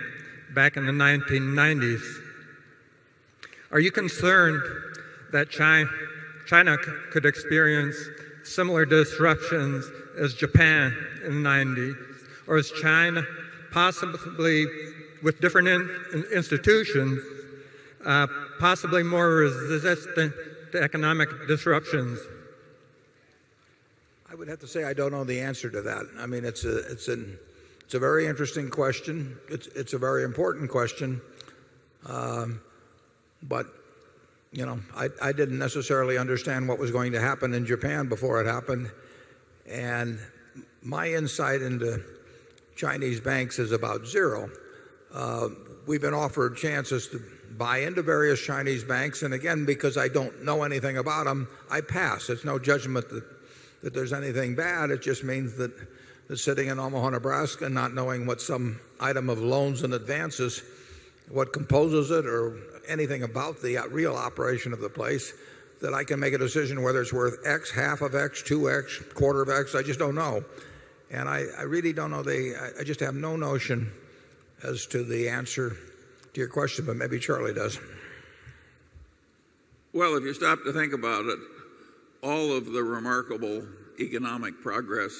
[0.54, 2.02] back in the 1990s.
[3.70, 4.60] Are you concerned
[5.32, 5.86] that China,
[7.12, 7.96] could experience
[8.42, 11.94] similar disruptions as Japan in the 90s?
[12.48, 13.22] Or is China
[13.70, 14.66] possibly,
[15.22, 17.20] with different in- institutions,
[18.04, 18.26] uh,
[18.58, 20.32] possibly more resistant
[20.72, 22.18] to economic disruptions?
[24.34, 26.06] I would have to say I don't know the answer to that.
[26.18, 27.38] I mean, it's a, it's an,
[27.84, 29.38] it's a very interesting question.
[29.48, 31.20] It's, it's a very important question.
[32.04, 32.60] Um,
[33.44, 33.66] but,
[34.50, 38.40] you know, I, I didn't necessarily understand what was going to happen in Japan before
[38.40, 38.90] it happened.
[39.70, 40.18] And
[40.82, 42.02] my insight into
[42.74, 44.50] Chinese banks is about zero.
[45.14, 45.50] Uh,
[45.86, 47.22] we've been offered chances to
[47.56, 49.22] buy into various Chinese banks.
[49.22, 52.28] And again, because I don't know anything about them, I pass.
[52.28, 53.22] It's no judgment that,
[53.84, 54.90] that there's anything bad.
[54.90, 55.70] It just means that,
[56.34, 60.62] sitting in Omaha, Nebraska, not knowing what some item of loans and advances,
[61.28, 62.56] what composes it, or
[62.88, 65.34] anything about the real operation of the place,
[65.82, 69.42] that I can make a decision whether it's worth X, half of X, 2X, quarter
[69.42, 69.74] of X.
[69.74, 70.42] I just don't know.
[71.10, 73.92] And I, I really don't know the, I, I just have no notion
[74.62, 75.76] as to the answer
[76.32, 77.78] to your question, but maybe Charlie does.
[79.92, 81.38] Well, if you stop to think about it,
[82.24, 83.62] all of the remarkable
[84.00, 85.12] economic progress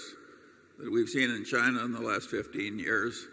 [0.79, 3.27] that we've seen in China in the last 15 years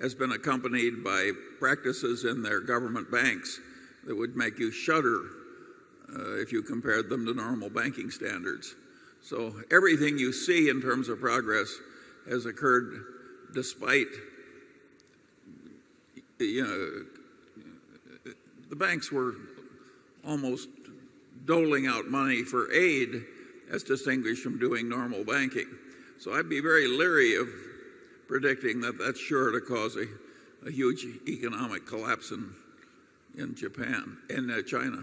[0.00, 1.30] has been accompanied by
[1.60, 3.60] practices in their government banks
[4.04, 5.20] that would make you shudder
[6.12, 8.74] uh, if you compared them to normal banking standards.
[9.22, 11.72] So everything you see in terms of progress
[12.28, 13.04] has occurred
[13.54, 14.08] despite
[16.40, 17.04] you know
[18.68, 19.34] the banks were
[20.26, 20.68] almost
[21.44, 23.22] doling out money for aid
[23.70, 25.66] as distinguished from doing normal banking.
[26.18, 27.48] So I'd be very leery of
[28.28, 30.06] predicting that that's sure to cause a,
[30.66, 32.52] a huge economic collapse in,
[33.36, 35.02] in Japan, in uh, China.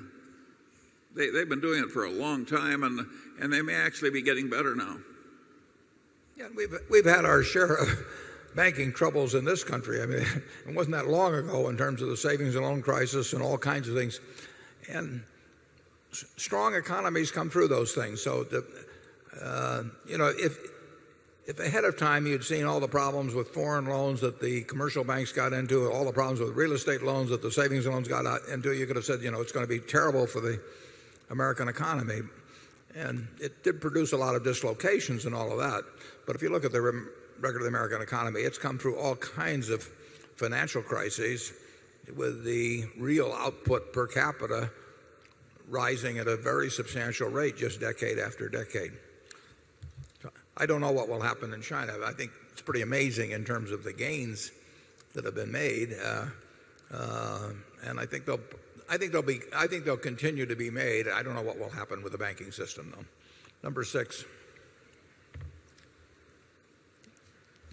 [1.15, 3.05] They, they've been doing it for a long time, and,
[3.39, 4.97] and they may actually be getting better now.
[6.37, 7.89] Yeah, we've, we've had our share of
[8.55, 10.01] banking troubles in this country.
[10.01, 10.25] I mean,
[10.67, 13.57] it wasn't that long ago in terms of the savings and loan crisis and all
[13.57, 14.19] kinds of things.
[14.89, 15.23] And
[16.11, 18.21] strong economies come through those things.
[18.21, 18.65] So, the,
[19.41, 20.57] uh, you know, if,
[21.45, 25.03] if ahead of time you'd seen all the problems with foreign loans that the commercial
[25.03, 28.25] banks got into, all the problems with real estate loans that the savings loans got
[28.49, 30.61] into, you could have said, you know, it's going to be terrible for the
[31.29, 32.21] American economy.
[32.95, 35.83] And it did produce a lot of dislocations and all of that.
[36.27, 39.15] But if you look at the record of the American economy, it's come through all
[39.15, 39.83] kinds of
[40.35, 41.53] financial crises
[42.15, 44.69] with the real output per capita
[45.71, 48.91] rising at a very substantial rate just decade after decade.
[50.57, 51.93] I don't know what will happen in China.
[52.05, 54.51] I think it's pretty amazing in terms of the gains
[55.15, 55.95] that have been made.
[56.03, 56.25] Uh,
[56.93, 57.49] uh,
[57.85, 58.41] and I think they'll
[58.89, 61.07] I think they'll be I think they'll continue to be made.
[61.07, 63.05] I don't know what will happen with the banking system though.
[63.63, 64.25] Number 6.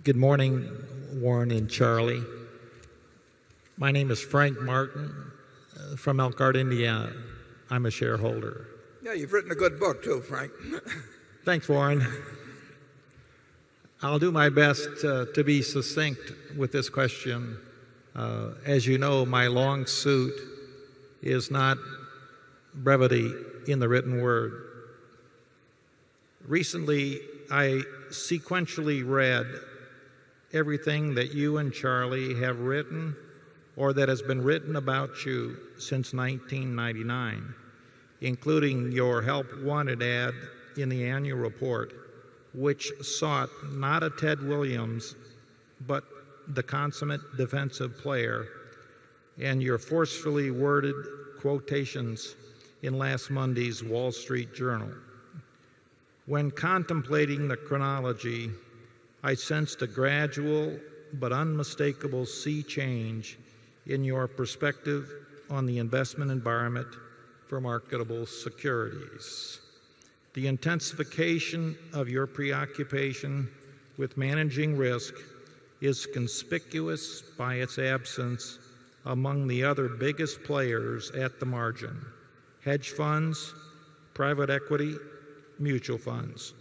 [0.05, 0.71] Good morning,
[1.15, 2.23] Warren and Charlie.
[3.77, 5.13] My name is Frank Martin
[5.77, 7.13] uh, from Elkhart, Indiana.
[7.71, 8.67] I'm a shareholder.
[9.03, 10.53] Yeah, you've written a good book too, Frank.
[11.45, 12.07] Thanks, Warren.
[14.03, 17.59] I'll do my best uh, to be succinct with this question.
[18.15, 20.35] Uh, as you know, my long suit
[21.23, 21.79] is not
[22.75, 23.33] brevity
[23.67, 24.65] in the written word.
[26.47, 27.21] Recently,
[27.51, 29.47] I sequentially read
[30.53, 33.17] everything that you and Charlie have written
[33.79, 37.55] or that has been written about you since 1999,
[38.23, 40.35] including your Help Wanted ad
[40.77, 41.93] in the annual report,
[42.55, 45.15] which sought not a Ted Williams,
[45.87, 46.03] but
[46.49, 48.49] the consummate defensive player,
[49.41, 50.97] and your forcefully worded
[51.39, 52.35] quotations
[52.83, 54.91] in last Monday's Wall Street Journal.
[56.27, 58.51] When contemplating the chronology,
[59.23, 60.77] I sensed a gradual
[61.15, 63.39] but unmistakable sea change
[63.89, 65.11] in your perspective
[65.51, 66.89] on the investment environment
[67.47, 69.61] for marketable securities.
[70.35, 73.49] The intensification of your preoccupation
[73.97, 75.15] with managing risk
[75.81, 78.59] is conspicuous by its absence
[79.07, 82.05] among the other biggest players at the margin
[82.65, 83.55] hedge funds,
[84.13, 84.95] private equity,
[85.59, 86.53] mutual funds,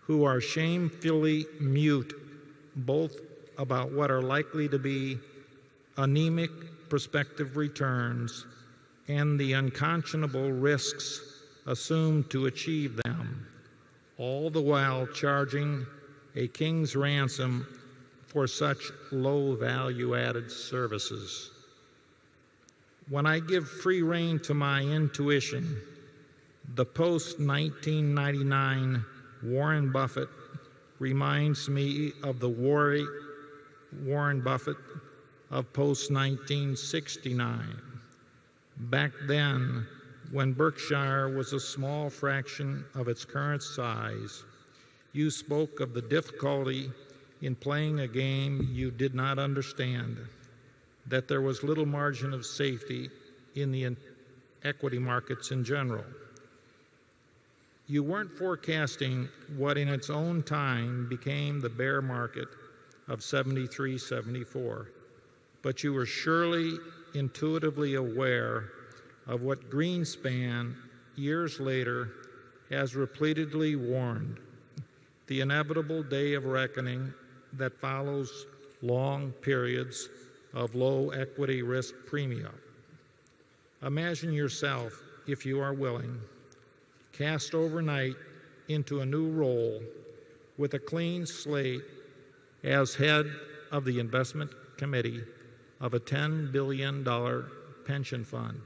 [0.00, 2.14] who are shamefully mute
[2.74, 3.16] both
[3.58, 5.18] about what are likely to be
[5.96, 6.50] anemic
[6.88, 8.46] prospective returns,
[9.08, 11.20] and the unconscionable risks
[11.66, 13.46] assumed to achieve them,
[14.18, 15.86] all the while charging
[16.36, 17.66] a king's ransom
[18.26, 21.50] for such low value added services.
[23.08, 25.80] When I give free rein to my intuition,
[26.76, 29.04] the post 1999
[29.42, 30.28] Warren Buffett
[31.00, 34.76] reminds me of the Warren Buffett
[35.50, 37.80] of post 1969.
[38.76, 39.86] Back then,
[40.30, 44.44] when Berkshire was a small fraction of its current size,
[45.12, 46.90] you spoke of the difficulty
[47.42, 50.18] in playing a game you did not understand,
[51.06, 53.10] that there was little margin of safety
[53.56, 53.96] in the
[54.62, 56.04] equity markets in general.
[57.88, 62.46] You weren't forecasting what in its own time became the bear market
[63.08, 64.86] of 73 74
[65.62, 66.78] but you were surely
[67.14, 68.70] intuitively aware
[69.26, 70.74] of what Greenspan,
[71.16, 72.10] years later,
[72.70, 74.38] has repeatedly warned
[75.26, 77.12] the inevitable day of reckoning
[77.54, 78.46] that follows
[78.82, 80.08] long periods
[80.54, 82.54] of low equity risk premium.
[83.82, 86.18] Imagine yourself, if you are willing,
[87.12, 88.16] cast overnight
[88.68, 89.80] into a new role
[90.58, 91.82] with a clean slate
[92.64, 93.30] as head
[93.72, 95.22] of the investment committee
[95.80, 97.04] of a $10 billion
[97.84, 98.60] pension fund.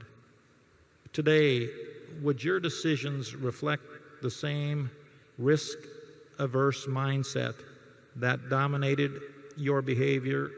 [1.13, 1.69] Today,
[2.21, 3.83] would your decisions reflect
[4.21, 4.89] the same
[5.37, 5.77] risk
[6.39, 7.55] averse mindset
[8.17, 9.19] that dominated
[9.57, 10.51] your behavior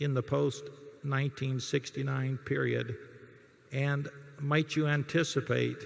[0.00, 0.64] in the post
[1.02, 2.96] 1969 period?
[3.72, 4.08] And
[4.40, 5.76] might you anticipate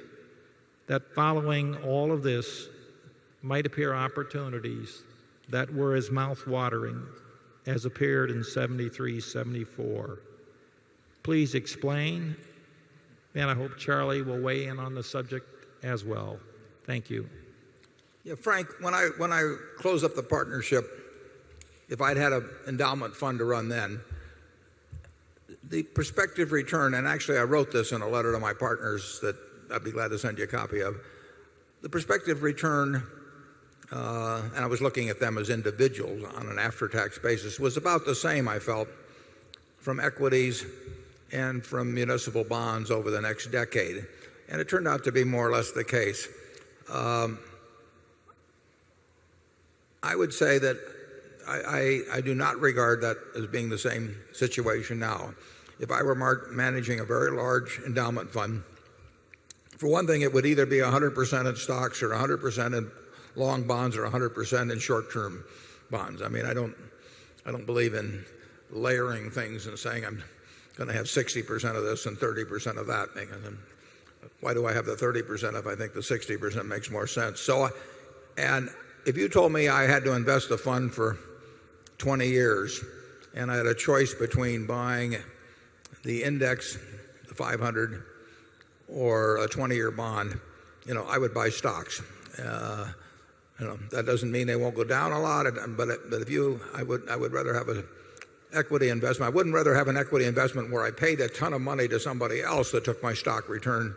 [0.86, 2.68] that following all of this
[3.42, 5.02] might appear opportunities
[5.48, 7.02] that were as mouth-watering
[7.66, 10.20] as appeared in 73, 74?
[11.22, 12.36] Please explain,
[13.34, 15.46] and I hope Charlie will weigh in on the subject
[15.82, 16.38] as well.
[16.84, 17.28] Thank you.
[18.24, 20.84] Yeah, Frank, when I, when I closed up the partnership,
[21.88, 24.00] if I'd had an endowment fund to run then,
[25.64, 29.36] the prospective return, and actually I wrote this in a letter to my partners that
[29.72, 30.96] I'd be glad to send you a copy of.
[31.82, 33.02] The prospective return,
[33.90, 38.04] and I was looking at them as individuals on an after tax basis, was about
[38.04, 38.88] the same, I felt,
[39.78, 40.64] from equities
[41.32, 44.06] and from municipal bonds over the next decade.
[44.48, 46.28] And it turned out to be more or less the case.
[46.92, 47.38] Um,
[50.02, 50.76] I would say that
[51.46, 55.34] I, I, I do not regard that as being the same situation now.
[55.78, 56.14] If I were
[56.50, 58.62] managing a very large endowment fund,
[59.78, 62.90] for one thing, it would either be 100% in stocks or 100% in
[63.36, 65.44] long bonds are 100% in short term
[65.90, 66.22] bonds.
[66.22, 66.74] I mean, I don't,
[67.46, 68.24] I don't believe in
[68.70, 70.22] layering things and saying I'm
[70.76, 73.08] going to have 60% of this and 30% of that.
[74.40, 77.40] Why do I have the 30% if I think the 60% makes more sense?
[77.40, 77.68] So,
[78.38, 78.70] and
[79.06, 81.18] if you told me I had to invest a fund for
[81.98, 82.82] 20 years
[83.34, 85.16] and I had a choice between buying
[86.04, 86.78] the index,
[87.28, 88.04] the 500,
[88.88, 90.38] or a 20 year bond,
[90.86, 92.02] you know, I would buy stocks.
[92.38, 92.90] Uh,
[93.90, 95.46] that doesn't mean they won't go down a lot,
[95.76, 97.84] but, if you, I would, I would rather have an
[98.54, 99.30] equity investment.
[99.30, 102.00] I wouldn't rather have an equity investment where I paid a ton of money to
[102.00, 103.94] somebody else that took my stock return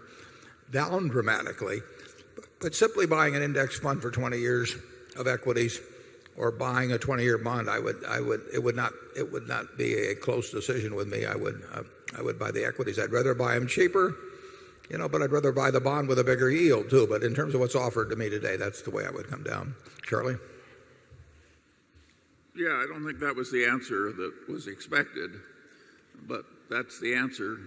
[0.72, 1.82] down dramatically.
[2.60, 4.76] But simply buying an index fund for 20 years
[5.18, 5.80] of equities
[6.38, 9.48] or buying a 20 year bond, I would, I would, it would not, it would
[9.48, 11.26] not be a close decision with me.
[11.26, 11.84] I would, uh,
[12.18, 13.00] I would buy the equities.
[13.00, 14.16] I'd rather buy them cheaper,
[14.90, 17.08] you know, but I'd rather buy the bond with a bigger yield too.
[17.08, 19.44] But in terms of what's offered to me today, that's the way I would come
[19.44, 19.76] down.
[20.04, 20.36] Charlie?
[22.56, 25.32] Yeah, I don't think that was the answer that was expected,
[26.28, 27.58] but that's the answer.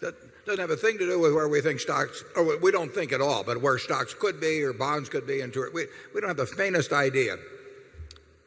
[0.00, 0.14] That
[0.46, 3.12] doesn't have a thing to do with where we think stocks, or we don't think
[3.12, 5.40] at all, but where stocks could be or bonds could be.
[5.40, 5.74] Into it.
[5.74, 7.36] We, we don't have the faintest idea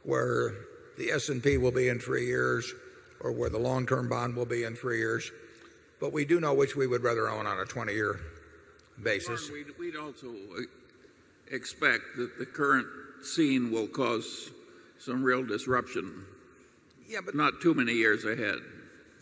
[0.03, 0.53] where
[0.97, 2.73] the S&P will be in three years
[3.19, 5.31] or where the long-term bond will be in three years.
[5.99, 8.19] But we do know which we would rather own on a 20-year
[9.03, 9.49] basis.
[9.51, 10.33] We'd, we'd also
[11.51, 12.87] expect that the current
[13.23, 14.51] scene will cause
[14.99, 16.25] some real disruption.
[17.07, 18.59] Yeah, but not too many years ahead.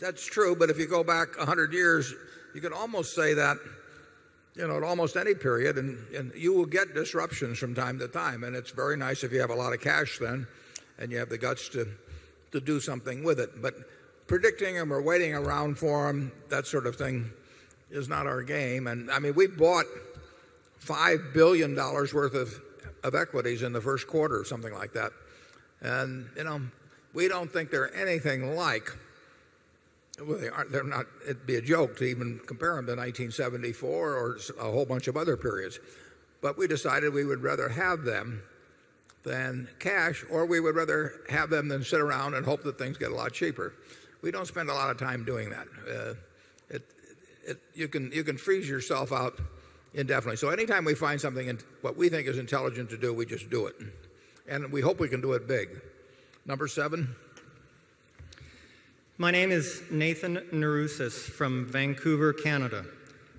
[0.00, 2.14] That's true, but if you go back 100 years,
[2.54, 3.58] you can almost say that
[4.56, 8.08] you know, at almost any period, and, and you will get disruptions from time to
[8.08, 8.42] time.
[8.42, 10.46] And it's very nice if you have a lot of cash then
[11.00, 11.88] and you have the guts to,
[12.52, 13.60] to do something with it.
[13.60, 13.74] But
[14.26, 17.30] predicting them or waiting around for them, that sort of thing,
[17.90, 18.86] is not our game.
[18.86, 19.86] And I mean, we bought
[20.84, 22.60] $5 billion worth of,
[23.02, 25.10] of equities in the first quarter, or something like that.
[25.80, 26.60] And, you know,
[27.14, 28.96] we don't think they're anything like
[30.24, 34.14] well, they aren't, they're not, it'd be a joke to even compare them to 1974
[34.14, 35.80] or a whole bunch of other periods.
[36.42, 38.42] But we decided we would rather have them
[39.22, 42.96] than cash, or we would rather have them than sit around and hope that things
[42.96, 43.74] get a lot cheaper.
[44.22, 45.66] We don't spend a lot of time doing that.
[45.88, 46.14] Uh,
[46.70, 46.82] it,
[47.46, 49.38] it, you, can, you can freeze yourself out
[49.94, 50.36] indefinitely.
[50.36, 53.50] So anytime we find something, in, what we think is intelligent to do, we just
[53.50, 53.76] do it.
[54.48, 55.68] And we hope we can do it big.
[56.46, 57.14] Number seven.
[59.18, 62.86] My name is Nathan Narousis from Vancouver, Canada.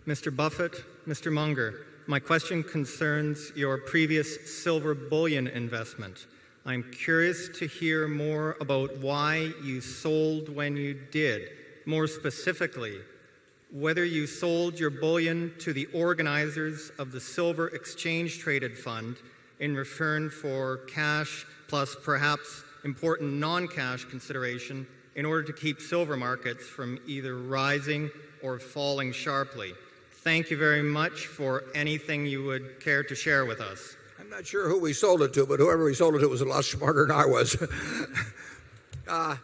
[0.08, 0.36] Mr.
[0.36, 1.32] Buffett, Mr.
[1.32, 6.28] Munger, my question concerns your previous silver bullion investment.
[6.66, 11.50] I'm curious to hear more about why you sold when you did.
[11.86, 13.00] More specifically,
[13.72, 19.18] whether you sold your bullion to the organizers of the Silver Exchange Traded Fund
[19.60, 26.18] in return for cash plus perhaps important non cash consideration in order to keep silver
[26.18, 28.10] markets from either rising
[28.42, 29.74] or falling sharply.
[30.24, 33.96] Thank you very much for anything you would care to share with us.
[34.20, 36.42] I'm not sure who we sold it to, but whoever we sold it to was
[36.42, 37.56] a lot smarter than I was.
[39.08, 39.36] uh,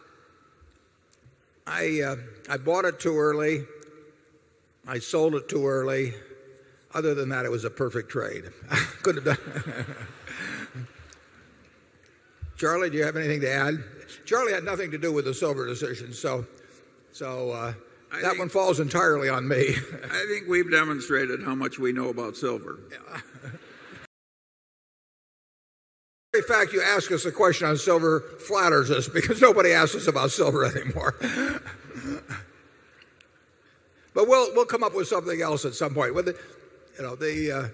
[1.66, 2.16] I, uh,
[2.48, 3.64] I bought it too early.
[4.86, 6.14] I sold it too early.
[6.94, 8.44] Other than that, it was a perfect trade.
[9.02, 9.96] Could have done.
[12.56, 13.82] Charlie, do you have anything to add?
[14.24, 16.12] Charlie had nothing to do with the silver decision.
[16.12, 16.46] So,
[17.10, 17.72] so uh,
[18.22, 19.74] that one falls entirely on me.
[20.04, 22.78] I think we've demonstrated how much we know about silver.
[26.34, 30.06] In fact, you ask us a question on silver flatters us because nobody asks us
[30.06, 31.14] about silver anymore.
[34.14, 36.14] but we'll, we'll come up with something else at some point.
[36.14, 36.38] With the,
[36.98, 37.68] you know, the, uh,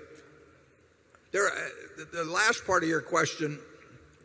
[1.33, 3.59] there, uh, the last part of your question,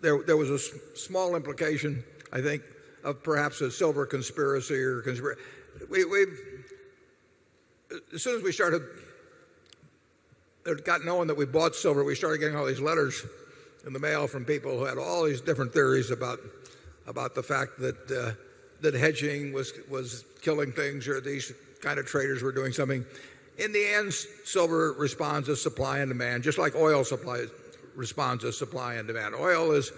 [0.02, 2.62] there, there was a s- small implication, I think,
[3.04, 5.42] of perhaps a silver conspiracy or conspiracy.
[5.88, 6.40] We, we've,
[8.14, 8.82] as soon as we started,
[10.66, 13.26] it got known that we bought silver, we started getting all these letters
[13.86, 16.40] in the mail from people who had all these different theories about,
[17.08, 18.32] about the fact that, uh,
[18.82, 23.06] that hedging was, was killing things or these kind of traders were doing something.
[23.58, 27.46] In the end, silver responds to supply and demand, just like oil supply
[27.96, 29.36] responds to supply and demand.
[29.36, 29.92] Oil is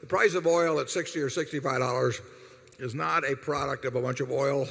[0.00, 2.20] the price of oil at 60 or 65 dollars
[2.78, 4.66] is not a product of a bunch of oil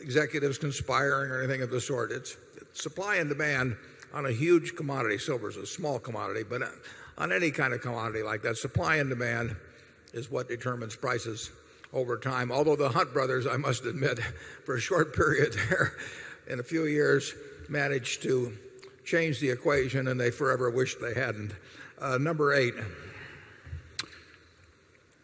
[0.00, 2.12] executives conspiring or anything of the sort.
[2.12, 2.36] It's,
[2.72, 3.76] supply and demand
[4.12, 5.18] on a huge commodity.
[5.18, 6.62] Silver is a small commodity, but
[7.18, 9.56] on any kind of commodity like that, supply and demand
[10.12, 11.50] is what determines prices
[11.92, 12.52] over time.
[12.52, 14.18] Although the Hunt brothers, I must admit,
[14.64, 15.94] for a short period there,
[16.48, 17.34] in a few years,
[17.68, 18.56] managed to
[19.04, 21.52] change the equation, and they forever wished they hadn't.
[21.98, 22.74] Uh, number eight.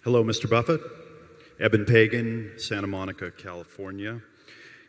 [0.04, 0.48] Hello, Mr.
[0.48, 0.80] Buffett.
[1.60, 4.20] Eben Pagan, Santa Monica, California.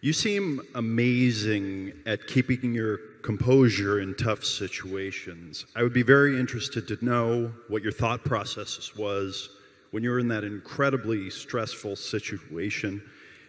[0.04, 5.66] You seem amazing at keeping your composure in tough situations.
[5.78, 9.48] I would be very interested to know what your thought process was
[9.92, 13.02] when you were in that incredibly stressful situation.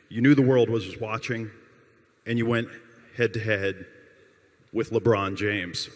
[0.08, 1.50] You knew the world was watching,
[2.24, 2.68] and you went
[3.16, 3.86] head to head
[4.72, 5.88] with LeBron James.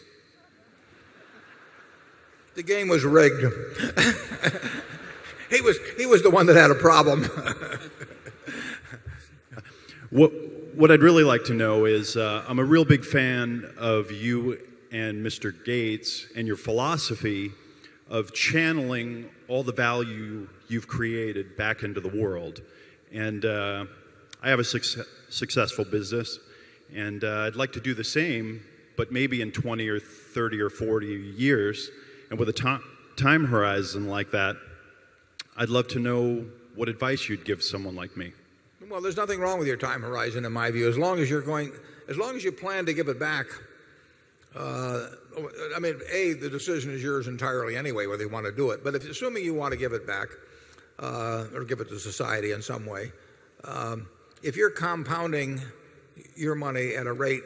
[2.56, 3.42] The game was rigged.
[5.50, 7.30] he, was, he was the one that had a problem.
[10.10, 10.32] What,
[10.74, 14.58] what I'd really like to know is uh, I'm a real big fan of you
[14.90, 15.52] and Mr.
[15.66, 17.52] Gates and your philosophy
[18.08, 22.62] of channeling all the value you've created back into the world.
[23.12, 23.84] And uh,
[24.42, 26.38] I have a success, successful business,
[26.94, 28.62] and uh, I'd like to do the same,
[28.96, 31.90] but maybe in 20 or 30 or 40 years.
[32.30, 32.80] And with a to-
[33.16, 34.56] time horizon like that,
[35.54, 38.32] I'd love to know what advice you'd give someone like me.
[38.90, 41.42] Well, there's nothing wrong with your time horizon, in my view, as long as you're
[41.42, 41.72] going,
[42.08, 43.46] as long as you plan to give it back.
[44.56, 45.08] Uh,
[45.76, 48.82] I mean, a the decision is yours entirely anyway, whether you want to do it.
[48.82, 50.28] But if assuming you want to give it back
[50.98, 53.12] uh, or give it to society in some way,
[53.64, 54.08] um,
[54.42, 55.60] if you're compounding
[56.34, 57.42] your money at a rate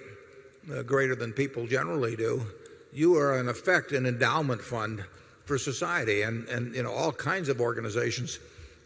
[0.73, 2.47] uh, greater than people generally do,
[2.93, 5.05] you are in effect an endowment fund
[5.45, 8.39] for society, and and you know all kinds of organizations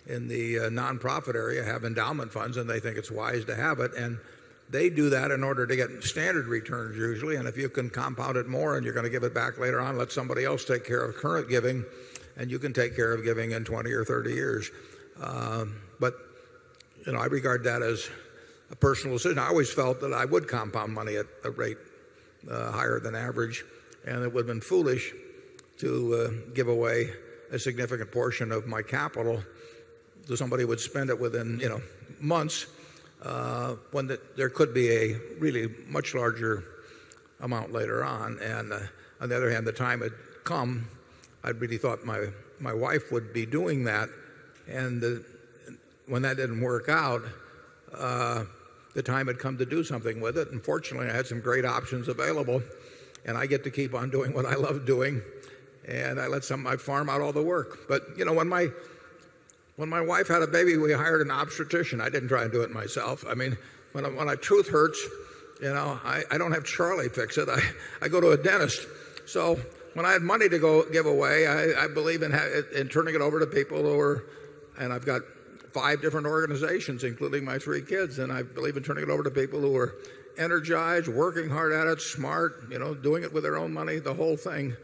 [0.07, 3.81] in the uh, nonprofit area have endowment funds and they think it's wise to have
[3.81, 3.93] it.
[3.95, 4.19] And
[4.71, 7.37] they do that in order to get standard returns usually.
[7.37, 9.81] And if you can compound it more and you're going to give it back later
[9.81, 11.85] on let somebody else take care of current giving
[12.37, 14.71] and you can take care of giving in 20 or 30 years.
[15.21, 16.15] Um, but
[17.07, 18.09] you know i regard that as
[18.71, 19.39] a personal decision.
[19.39, 21.79] I always felt that i would compound money at a rate
[22.51, 23.65] uh, higher than average
[24.05, 25.13] and it would have been foolish
[25.79, 27.11] to uh, give away
[27.51, 29.43] a significant portion of my capital
[30.35, 31.81] somebody would spend it within you know
[32.21, 32.67] months
[33.23, 36.65] uh, when the, there could be a really much larger
[37.41, 38.39] amount later on.
[38.41, 38.81] And uh,
[39.21, 40.13] on the other hand, the time had
[40.45, 40.89] come.
[41.45, 42.27] I really thought my
[42.59, 44.09] my wife would be doing that,
[44.67, 45.25] and the,
[46.07, 47.23] when that didn't work out,
[47.95, 48.45] uh,
[48.95, 50.51] the time had come to do something with it.
[50.51, 52.63] And fortunately, I had some great options available,
[53.27, 55.21] and I get to keep on doing what I love doing.
[55.87, 57.87] And I let some I farm out all the work.
[57.89, 58.69] But you know when my
[59.77, 62.01] when my wife had a baby, we hired an obstetrician.
[62.01, 63.25] I didn't try and do it myself.
[63.29, 63.57] I mean,
[63.93, 65.03] when, I, when I truth hurts,
[65.61, 67.49] you know, I, I don't have Charlie fix it.
[67.49, 67.61] I,
[68.03, 68.87] I go to a dentist.
[69.27, 69.59] So
[69.95, 72.35] when I had money to go give away, I, I believe in,
[72.75, 74.25] in turning it over to people who are,
[74.79, 75.23] and I've got
[75.73, 79.31] five different organizations, including my three kids, and I believe in turning it over to
[79.31, 79.95] people who are
[80.39, 84.15] energized, working hard at it, smart, you know, doing it with their own money, the
[84.15, 84.77] whole thing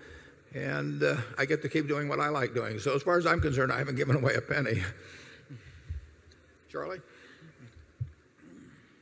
[0.55, 2.79] and uh, I get to keep doing what I like doing.
[2.79, 4.83] So as far as I'm concerned, I haven't given away a penny.
[6.71, 7.01] Charlie?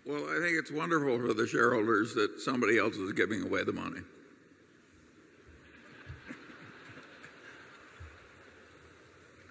[0.07, 3.73] Well, I think it's wonderful for the shareholders that somebody else is giving away the
[3.73, 4.01] money.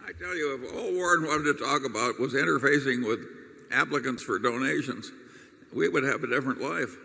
[0.06, 3.20] I tell you, if all Warren wanted to talk about was interfacing with
[3.72, 5.12] applicants for donations,
[5.74, 6.98] we would have a different life.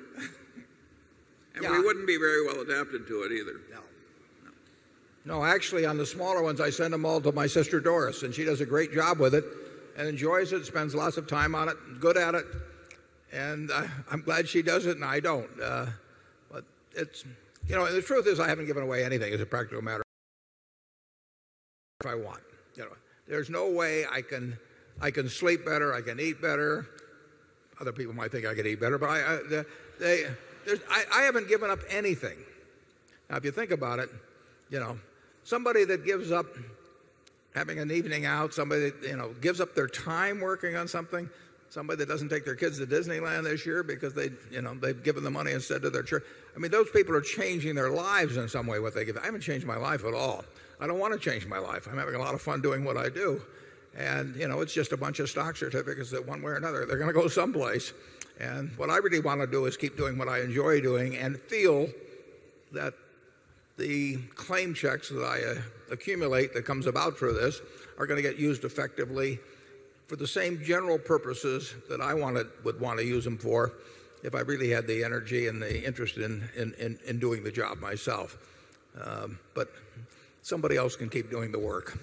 [1.55, 3.61] And we wouldn't be very well adapted to it either.
[3.71, 3.79] No,
[5.45, 8.45] actually, on the smaller ones, I send them all to my sister Doris, and she
[8.45, 9.45] does a great job with it.
[9.97, 12.45] and enjoys it, spends lots of time on it, good at it.
[13.33, 15.49] And uh, I'm glad she does it and I don't.
[15.61, 15.87] Uh,
[16.51, 17.25] but it's,
[17.67, 20.03] you know, the truth is I haven't given away anything as a practical matter
[22.01, 22.41] if I want.
[22.77, 22.93] You know,
[23.27, 24.59] there's no way I can
[25.01, 26.87] I can sleep better, I can eat better.
[27.81, 29.65] Other people might think I could eat better, but I, I,
[29.99, 30.27] they,
[30.89, 32.39] I, I haven't given up anything.
[33.29, 34.09] Now, if you think about it,
[34.71, 34.97] you know,
[35.45, 36.47] somebody that gives up
[37.55, 41.31] having an evening out, somebody that, you know, gives up their time working on something,
[41.71, 45.03] somebody that doesn't take their kids to Disneyland this year because they, you know, they've
[45.03, 46.25] given the money instead to their church.
[46.57, 49.17] I mean, those people are changing their lives in some way what they give.
[49.17, 50.45] I haven't changed my life at all.
[50.81, 51.87] I don't want to change my life.
[51.91, 53.41] I'm having a lot of fun doing what I do.
[53.97, 56.85] And, you know, it's just a bunch of stock certificates that one way or another,
[56.85, 57.93] they're going to go someplace.
[58.41, 61.39] And what I really want to do is keep doing what I enjoy doing and
[61.39, 61.89] feel
[62.73, 62.95] that
[63.77, 67.61] the claim checks that I accumulate that comes about for this
[67.99, 69.39] are going to get used effectively
[70.07, 73.73] for the same general purposes that I wanted, would want to use them for
[74.23, 77.79] if I really had the energy and the interest in, in, in, doing the job
[77.79, 78.39] myself.
[79.03, 79.69] Um, but
[80.43, 81.99] somebody else can keep doing the work.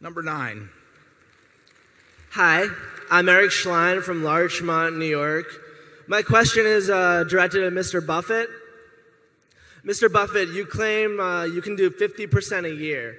[0.00, 0.68] Number 9.
[2.32, 2.66] Hi,
[3.10, 5.46] I'm Eric Schlein from Larchmont, New York.
[6.08, 8.04] My question is uh, directed at Mr.
[8.04, 8.48] Buffett.
[9.84, 10.12] Mr.
[10.12, 13.16] Buffett, you claim uh, you can do 50% a year.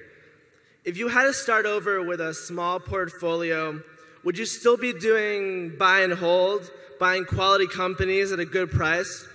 [0.85, 3.81] If you had to start over with a small portfolio,
[4.23, 9.27] would you still be doing buy and hold, buying quality companies at a good price?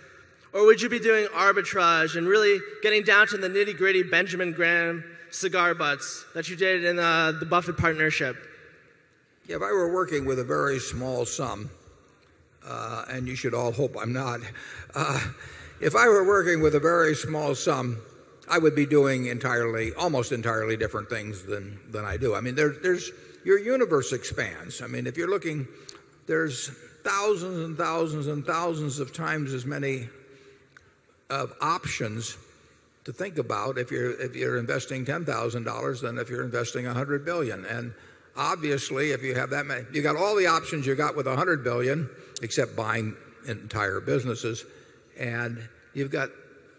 [0.55, 4.53] Or would you be doing arbitrage and really getting down to the nitty gritty Benjamin
[4.53, 8.37] Graham cigar butts that you did in uh, the Buffett partnership?
[9.47, 11.69] Yeah, if I were working with a very small sum,
[12.67, 14.41] uh, and you should all hope I'm not,
[14.95, 15.21] uh,
[15.81, 17.99] if I were working with a very small sum,
[18.51, 22.35] I would be doing entirely, almost entirely different things than, than I do.
[22.35, 23.11] I mean, there, there's,
[23.45, 24.83] your universe expands.
[24.83, 25.69] I mean, if you're looking,
[26.27, 26.69] there's
[27.05, 30.09] thousands and thousands and thousands of times as many
[31.31, 32.37] of options
[33.05, 37.65] to think about if you're, if you're investing $10,000 than if you're investing 100 billion.
[37.65, 37.93] And
[38.37, 41.63] obviously, if you have that many, you got all the options you got with 100
[41.63, 42.09] billion,
[42.43, 43.17] except buying
[43.47, 44.65] entire businesses,
[45.19, 46.31] and you've got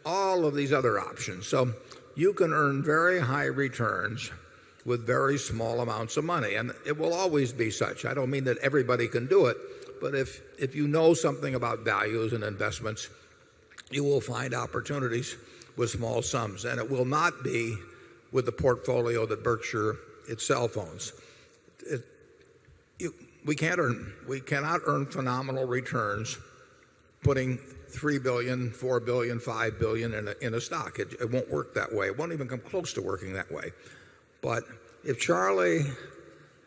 [0.06, 1.48] all of these other options.
[1.48, 1.74] So
[2.16, 4.32] you can earn very high returns
[4.86, 6.56] with very small amounts of money.
[6.56, 8.06] And it will always be such.
[8.06, 9.58] I don't mean that everybody can do it,
[10.02, 13.10] but if, if you know something about values and investments,
[13.92, 15.36] you will find opportunities
[15.78, 16.66] with small sums.
[16.66, 17.78] And it will not be
[18.32, 19.96] with the portfolio that Berkshire
[20.28, 21.14] itself owns.
[23.46, 26.38] We, can't earn, we cannot earn phenomenal returns
[27.24, 27.60] putting
[27.90, 31.00] 3 billion, 4 billion, 5 billion in a, in a stock.
[31.00, 32.08] It, it won't work that way.
[32.08, 33.72] It won't even come close to working that way.
[34.42, 34.64] But
[35.04, 35.86] if Charlie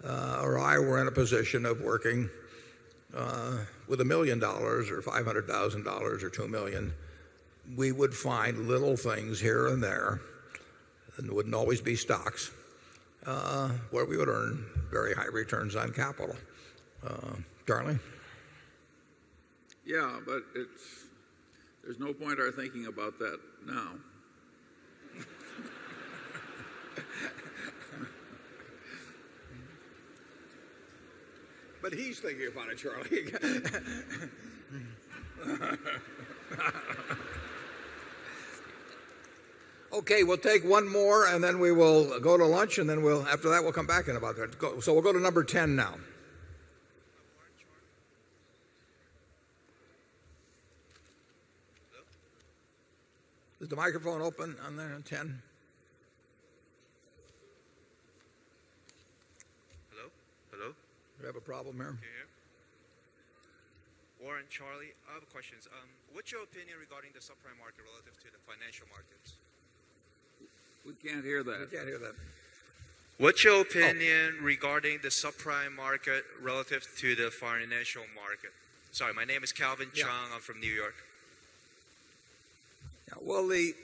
[0.04, 2.28] uh, or I were in a position of working
[3.16, 6.92] uh, with a million dollars or $500,000 or 2 million,
[7.76, 10.20] we would find little things here and there,
[11.16, 12.50] and it wouldn't always be stocks,
[13.26, 16.36] uh, where we would earn very high returns on capital.
[17.06, 17.36] Uh,
[17.66, 17.98] Charlie?
[19.84, 21.01] Yeah, but it's,
[21.84, 23.92] there's no point our thinking about that now.
[31.82, 33.32] but he's thinking about it, Charlie.
[39.92, 43.26] Okay, we'll take one more and then we will go to lunch and then we'll
[43.26, 44.56] after that we'll come back in about that.
[44.82, 45.96] So we'll go to number 10 now.
[53.62, 55.40] Is the microphone open on there on 10?
[59.88, 60.10] Hello?
[60.50, 60.74] Hello?
[61.20, 61.94] We have a problem here.
[64.20, 65.68] Warren, Charlie, I have questions.
[65.70, 69.38] Um, what's your opinion regarding the subprime market relative to the financial markets?
[70.84, 71.70] We can't hear that.
[71.70, 72.14] We can't hear that.
[73.18, 74.44] What's your opinion oh.
[74.44, 78.50] regarding the subprime market relative to the financial market?
[78.90, 80.02] Sorry, my name is Calvin yeah.
[80.02, 80.34] Chung.
[80.34, 80.94] I'm from New York.
[83.20, 83.74] Well, the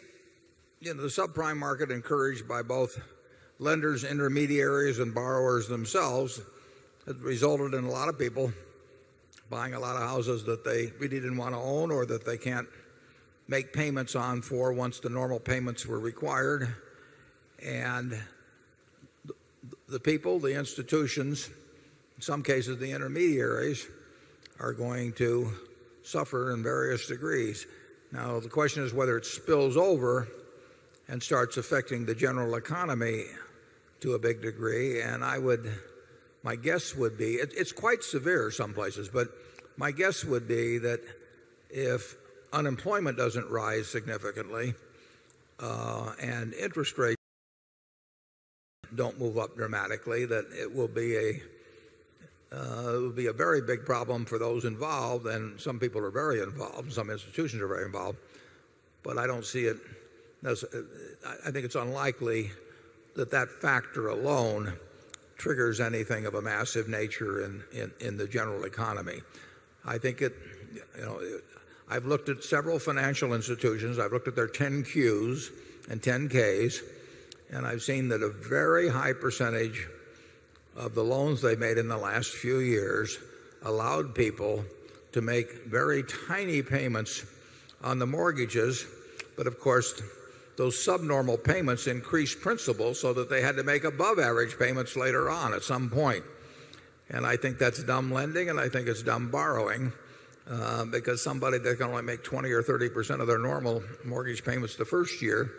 [0.82, 2.98] subprime market, encouraged by both
[3.58, 6.40] lenders, intermediaries, and borrowers themselves,
[7.06, 8.52] has resulted in a lot of people
[9.50, 12.36] buying a lot of houses that they really didn't want to own or that they
[12.36, 12.68] can't
[13.48, 16.74] make payments on for once the normal payments were required
[17.64, 18.18] and
[19.88, 21.48] the people, the institutions,
[22.16, 23.86] in some cases the intermediaries,
[24.60, 25.50] are going to
[26.02, 27.66] suffer in various degrees.
[28.10, 30.28] Now, the question is whether it spills over
[31.08, 33.24] and starts affecting the general economy
[34.00, 35.00] to a big degree.
[35.00, 35.72] And I would
[36.42, 39.28] my guess would be it's quite severe some places, but
[39.76, 41.00] my guess would be that
[41.70, 42.16] if
[42.52, 44.74] unemployment doesn't rise significantly
[45.60, 47.16] uh, and interest rates
[48.94, 51.42] don't move up dramatically, that it will be a
[52.50, 56.10] Uh, it would be a very big problem for those involved and some people are
[56.10, 58.18] very involved, and some institutions are very involved.
[59.02, 59.76] But I don't see it
[60.44, 62.52] I think it's unlikely
[63.16, 64.78] that that factor alone
[65.36, 69.20] triggers anything of a massive nature in in the general economy.
[69.84, 70.34] I think it
[70.96, 71.20] you know,
[71.90, 73.98] I've looked at several financial institutions.
[73.98, 75.50] I've looked at their 10 Qs
[75.90, 76.82] and 10 Ks
[77.50, 79.88] and I've seen that a very high percentage
[80.78, 83.18] of the loans they made in the last few years
[83.64, 84.64] allowed people
[85.12, 87.26] to make very tiny payments
[87.82, 88.86] on the mortgages.
[89.36, 90.00] But of course,
[90.56, 95.28] those subnormal payments increased principal so that they had to make above average payments later
[95.28, 96.24] on at some point.
[97.10, 99.92] And I think that's dumb lending and I think it's dumb borrowing
[100.48, 104.76] uh, because somebody that can only make 20 or 30% of their normal mortgage payments
[104.76, 105.50] the 1st year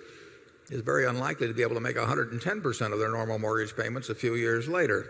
[0.69, 4.15] is very unlikely to be able to make 110% of their normal mortgage payments a
[4.15, 5.07] few years later.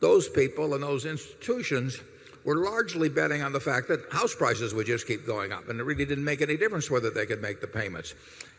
[0.00, 1.98] Those people and those institutions
[2.44, 5.80] were largely betting on the fact that house prices would just keep going up and
[5.80, 8.14] it really didn't make any difference whether they could make the payments.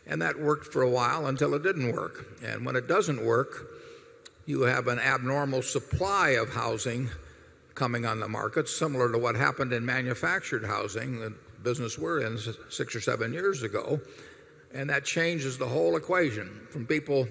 [0.05, 2.25] And that worked for a while until it didn't work.
[2.43, 3.67] And when it doesn't work,
[4.45, 7.09] you have an abnormal supply of housing
[7.75, 12.37] coming on the market similar to what happened in manufactured housing, the business we're in
[12.37, 13.99] 6 or 7 years ago.
[14.73, 16.67] And that changes the whole equation.
[16.69, 17.27] From people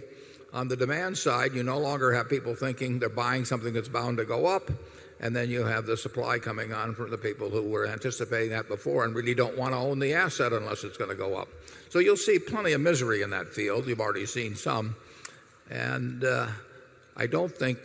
[0.52, 4.18] on the demand side, you no longer have people thinking they're buying something that's bound
[4.18, 4.70] to go up.
[5.20, 8.68] And then you have the supply coming on from the people who were anticipating that
[8.68, 11.48] before and really don't want to own the asset unless it's going to go up.
[11.88, 13.86] So you'll see plenty of misery in that field.
[13.86, 14.94] You've already seen some.
[15.70, 16.48] And uh,
[17.16, 17.78] I don't think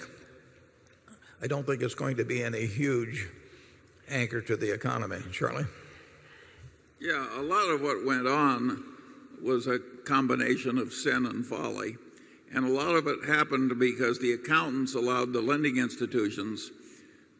[1.41, 3.27] I don't think it's going to be any huge
[4.09, 5.17] anchor to the economy.
[5.31, 5.65] Charlie?
[6.99, 8.83] Yeah, A lot of what went on
[9.43, 11.97] was a combination of sin and folly.
[12.53, 16.71] And a lot of it happened because the accountants allowed the lending institutions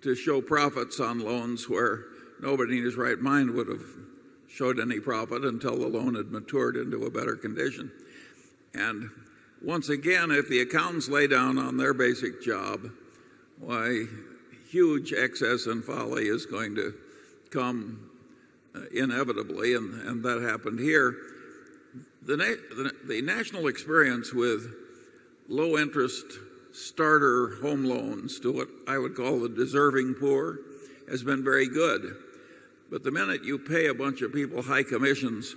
[0.01, 2.05] to show profits on loans where
[2.41, 3.83] nobody in his right mind would have
[4.49, 7.91] showed any profit until the loan had matured into a better condition.
[8.73, 9.09] And
[9.61, 12.89] once again, if the accountants lay down on their basic job,
[13.59, 14.05] why
[14.69, 16.93] huge excess and folly is going to
[17.51, 18.09] come
[18.73, 21.15] uh, inevitably and and that happened here.
[22.24, 24.74] The national experience with
[25.50, 26.25] low interest
[26.72, 30.59] starter home loans to what I would call the deserving poor
[31.09, 32.16] has been very good.
[32.90, 35.56] But the minute you pay a bunch of people high commissions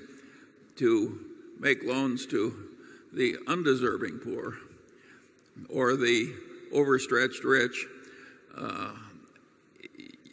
[0.77, 1.21] to
[1.61, 2.55] make loans to
[3.13, 4.57] the undeserving poor
[5.69, 6.35] or the
[6.73, 7.87] overstretched rich,
[8.57, 8.93] uh,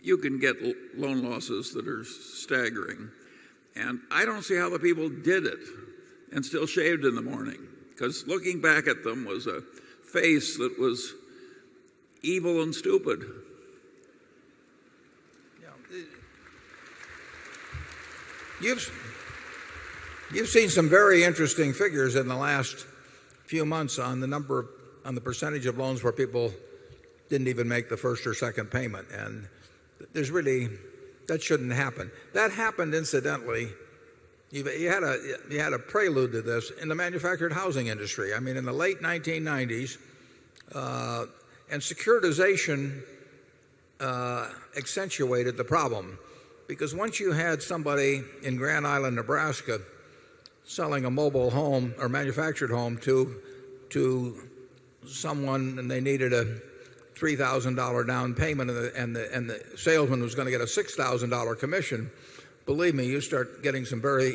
[0.02, 0.56] you can get
[0.98, 3.10] loan losses that are staggering.
[3.76, 5.60] And I don't see how the people did it
[6.32, 9.62] and still shaved in the morning because looking back at them was a
[10.04, 11.14] face that was
[12.22, 13.24] evil and stupid.
[18.62, 18.92] You've
[20.32, 22.86] you've seen some very interesting figures in the last
[23.46, 24.68] few months on the number
[25.04, 26.54] on the percentage of loans where people
[27.30, 29.08] didn't even make the 1st or second payment.
[29.12, 29.48] And
[30.14, 30.70] there's really
[31.28, 32.12] that shouldn't happen.
[32.34, 33.70] That happened incidentally.
[34.52, 35.18] You had a
[35.50, 38.34] you had a prelude to this in the manufactured housing industry.
[38.34, 39.98] I mean, in the late 1990s,
[40.76, 41.26] uh,
[41.72, 43.02] and securitization
[44.02, 46.20] uh, accentuated the problem
[46.68, 49.80] because once you had somebody in Grand Island, Nebraska
[50.66, 53.42] selling a mobile home or manufactured home to
[53.92, 54.50] to
[55.08, 56.46] someone and they needed a
[57.16, 62.12] $3,000 down payment and the and the salesman was going to get a $6,000 commission,
[62.66, 64.34] believe me, you start getting some very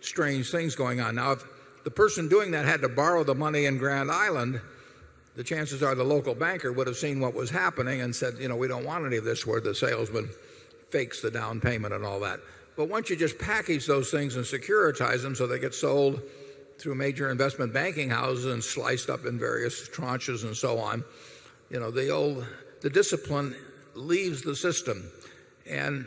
[0.00, 1.14] strange things going on.
[1.14, 1.44] Now if
[1.84, 4.60] the person doing that had to borrow the money in Grand Island,
[5.36, 8.48] the chances are the local banker would have seen what was happening and said, you
[8.48, 10.28] know, we don't want any of this where the salesman
[10.90, 12.40] fakes the down payment and all that.
[12.76, 16.20] But once you just package those things and securitize them so they get sold
[16.78, 21.04] through major investment banking houses and sliced up in various tranches and so on,
[21.70, 22.46] you know, the old
[22.82, 23.54] the discipline
[23.94, 25.10] leaves the system.
[25.68, 26.06] And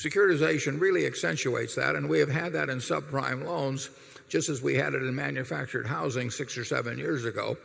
[0.00, 3.90] securitization really accentuates that and we have had that in subprime loans
[4.30, 7.56] just as we had it in manufactured housing 6 or 7 years ago.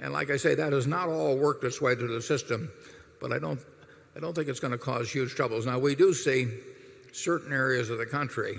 [0.00, 2.68] And like I say, that has not all worked its way through the system,
[3.20, 3.60] but I don't
[4.34, 5.66] think it's going to cause huge troubles.
[5.66, 6.48] Now we do see
[7.12, 8.58] certain areas of the country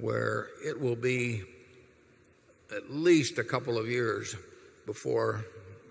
[0.00, 1.42] where it will be
[2.74, 4.34] at least a couple of years
[4.84, 5.44] before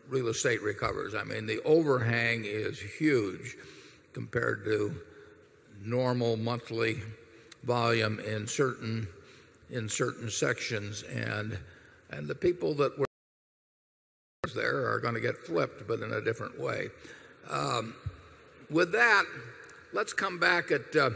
[0.10, 1.16] real estate recovers.
[1.16, 3.56] I mean, the overhang is huge
[4.14, 5.00] compared to
[5.84, 7.02] normal monthly
[7.64, 9.08] volume in certain
[9.70, 11.58] in certain sections and
[12.10, 13.06] and the people that were
[14.56, 16.88] there are going to get flipped but in a different way.
[17.50, 17.94] Um,
[18.70, 19.26] with that,
[19.94, 21.12] let's come back at uh,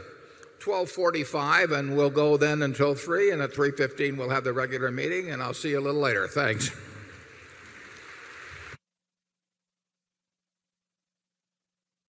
[0.60, 5.30] 12:45 and we'll go then until 3 and at 3:15 we'll have the regular meeting
[5.30, 6.28] and I'll see you a little later.
[6.28, 6.70] Thanks.